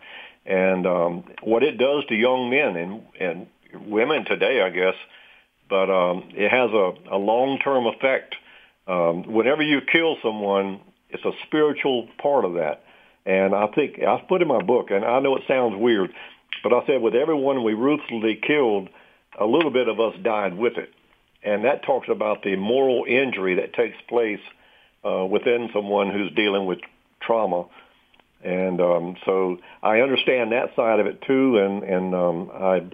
and 0.45 0.85
um, 0.87 1.23
what 1.43 1.63
it 1.63 1.77
does 1.77 2.05
to 2.05 2.15
young 2.15 2.49
men 2.49 2.75
and 2.75 3.03
and 3.19 3.47
women 3.87 4.25
today, 4.25 4.61
I 4.61 4.69
guess. 4.69 4.95
But 5.69 5.89
um, 5.91 6.29
it 6.31 6.49
has 6.49 6.71
a, 6.71 7.15
a 7.15 7.17
long-term 7.17 7.85
effect. 7.85 8.35
Um, 8.87 9.31
whenever 9.31 9.61
you 9.61 9.81
kill 9.81 10.17
someone, 10.23 10.81
it's 11.11 11.23
a 11.23 11.31
spiritual 11.45 12.07
part 12.19 12.43
of 12.43 12.55
that. 12.55 12.83
And 13.25 13.53
I 13.53 13.67
think 13.67 13.99
I've 14.01 14.27
put 14.27 14.41
in 14.41 14.47
my 14.47 14.63
book, 14.63 14.89
and 14.89 15.05
I 15.05 15.19
know 15.19 15.35
it 15.35 15.43
sounds 15.47 15.75
weird, 15.77 16.11
but 16.63 16.73
I 16.73 16.83
said 16.87 17.01
with 17.01 17.13
everyone 17.13 17.63
we 17.63 17.73
ruthlessly 17.73 18.39
killed, 18.41 18.89
a 19.39 19.45
little 19.45 19.69
bit 19.69 19.87
of 19.87 19.99
us 19.99 20.15
died 20.23 20.57
with 20.57 20.77
it. 20.77 20.91
And 21.43 21.65
that 21.65 21.83
talks 21.85 22.07
about 22.09 22.41
the 22.43 22.55
moral 22.55 23.05
injury 23.07 23.55
that 23.55 23.73
takes 23.73 23.97
place 24.07 24.41
uh, 25.05 25.25
within 25.25 25.69
someone 25.73 26.09
who's 26.11 26.31
dealing 26.35 26.65
with 26.65 26.79
trauma. 27.21 27.65
And 28.43 28.79
um, 28.79 29.15
so 29.25 29.57
I 29.83 29.99
understand 29.99 30.51
that 30.53 30.75
side 30.75 30.99
of 30.99 31.07
it 31.07 31.21
too, 31.23 31.57
and 31.57 31.83
and 31.83 32.15
um, 32.15 32.49
I 32.53 32.89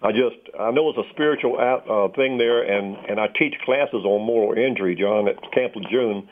I 0.00 0.12
just 0.12 0.36
I 0.58 0.70
know 0.70 0.88
it's 0.90 0.98
a 0.98 1.10
spiritual 1.12 1.58
uh, 1.58 2.08
thing 2.16 2.38
there, 2.38 2.62
and 2.62 2.96
and 3.08 3.20
I 3.20 3.26
teach 3.28 3.54
classes 3.64 4.04
on 4.04 4.26
moral 4.26 4.58
injury, 4.58 4.96
John, 4.96 5.28
at 5.28 5.36
Camp 5.52 5.76
Lejeune, 5.76 6.26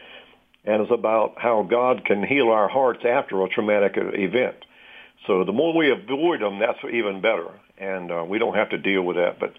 and 0.64 0.82
it's 0.82 0.90
about 0.90 1.34
how 1.36 1.62
God 1.62 2.04
can 2.06 2.24
heal 2.24 2.48
our 2.48 2.68
hearts 2.68 3.04
after 3.04 3.42
a 3.42 3.48
traumatic 3.48 3.92
event. 3.96 4.56
So 5.26 5.44
the 5.44 5.52
more 5.52 5.76
we 5.76 5.90
avoid 5.90 6.40
them, 6.40 6.58
that's 6.60 6.78
even 6.90 7.20
better, 7.20 7.48
and 7.76 8.10
uh, 8.10 8.24
we 8.26 8.38
don't 8.38 8.54
have 8.54 8.70
to 8.70 8.78
deal 8.78 9.02
with 9.02 9.16
that. 9.16 9.38
But 9.38 9.54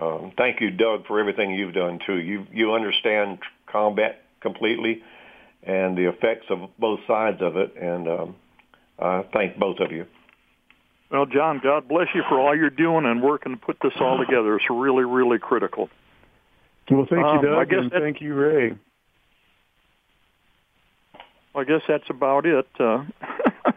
um, 0.00 0.32
thank 0.36 0.60
you, 0.60 0.70
Doug, 0.70 1.06
for 1.06 1.18
everything 1.18 1.50
you've 1.50 1.74
done 1.74 1.98
too. 2.06 2.18
You 2.18 2.46
you 2.52 2.72
understand 2.72 3.40
combat 3.66 4.22
completely, 4.40 5.02
and 5.62 5.96
the 5.96 6.08
effects 6.08 6.46
of 6.50 6.70
both 6.78 7.00
sides 7.06 7.40
of 7.40 7.56
it, 7.56 7.74
and 7.80 8.08
um, 8.08 8.36
I 8.98 9.24
thank 9.32 9.58
both 9.58 9.78
of 9.80 9.92
you. 9.92 10.06
Well, 11.10 11.26
John, 11.26 11.60
God 11.62 11.88
bless 11.88 12.08
you 12.14 12.22
for 12.28 12.40
all 12.40 12.56
you're 12.56 12.70
doing 12.70 13.04
and 13.04 13.22
working 13.22 13.52
to 13.52 13.58
put 13.58 13.76
this 13.82 13.92
all 14.00 14.18
together. 14.18 14.56
It's 14.56 14.70
really, 14.70 15.04
really 15.04 15.38
critical. 15.38 15.90
Well, 16.90 17.06
thank 17.08 17.20
you, 17.20 17.26
um, 17.26 17.44
Doug, 17.44 17.72
and 17.72 17.92
thank 17.92 18.20
you, 18.20 18.34
Ray. 18.34 18.74
I 21.54 21.64
guess 21.64 21.82
that's 21.86 22.08
about 22.08 22.46
it. 22.46 22.66
Uh, 22.80 23.04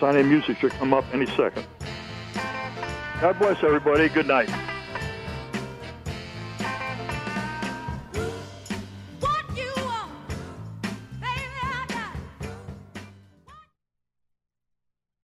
signing 0.00 0.28
music 0.28 0.58
should 0.58 0.72
come 0.72 0.92
up 0.92 1.04
any 1.12 1.26
second. 1.36 1.64
God 3.20 3.38
bless 3.38 3.62
everybody. 3.62 4.08
Good 4.08 4.26
night. 4.26 4.50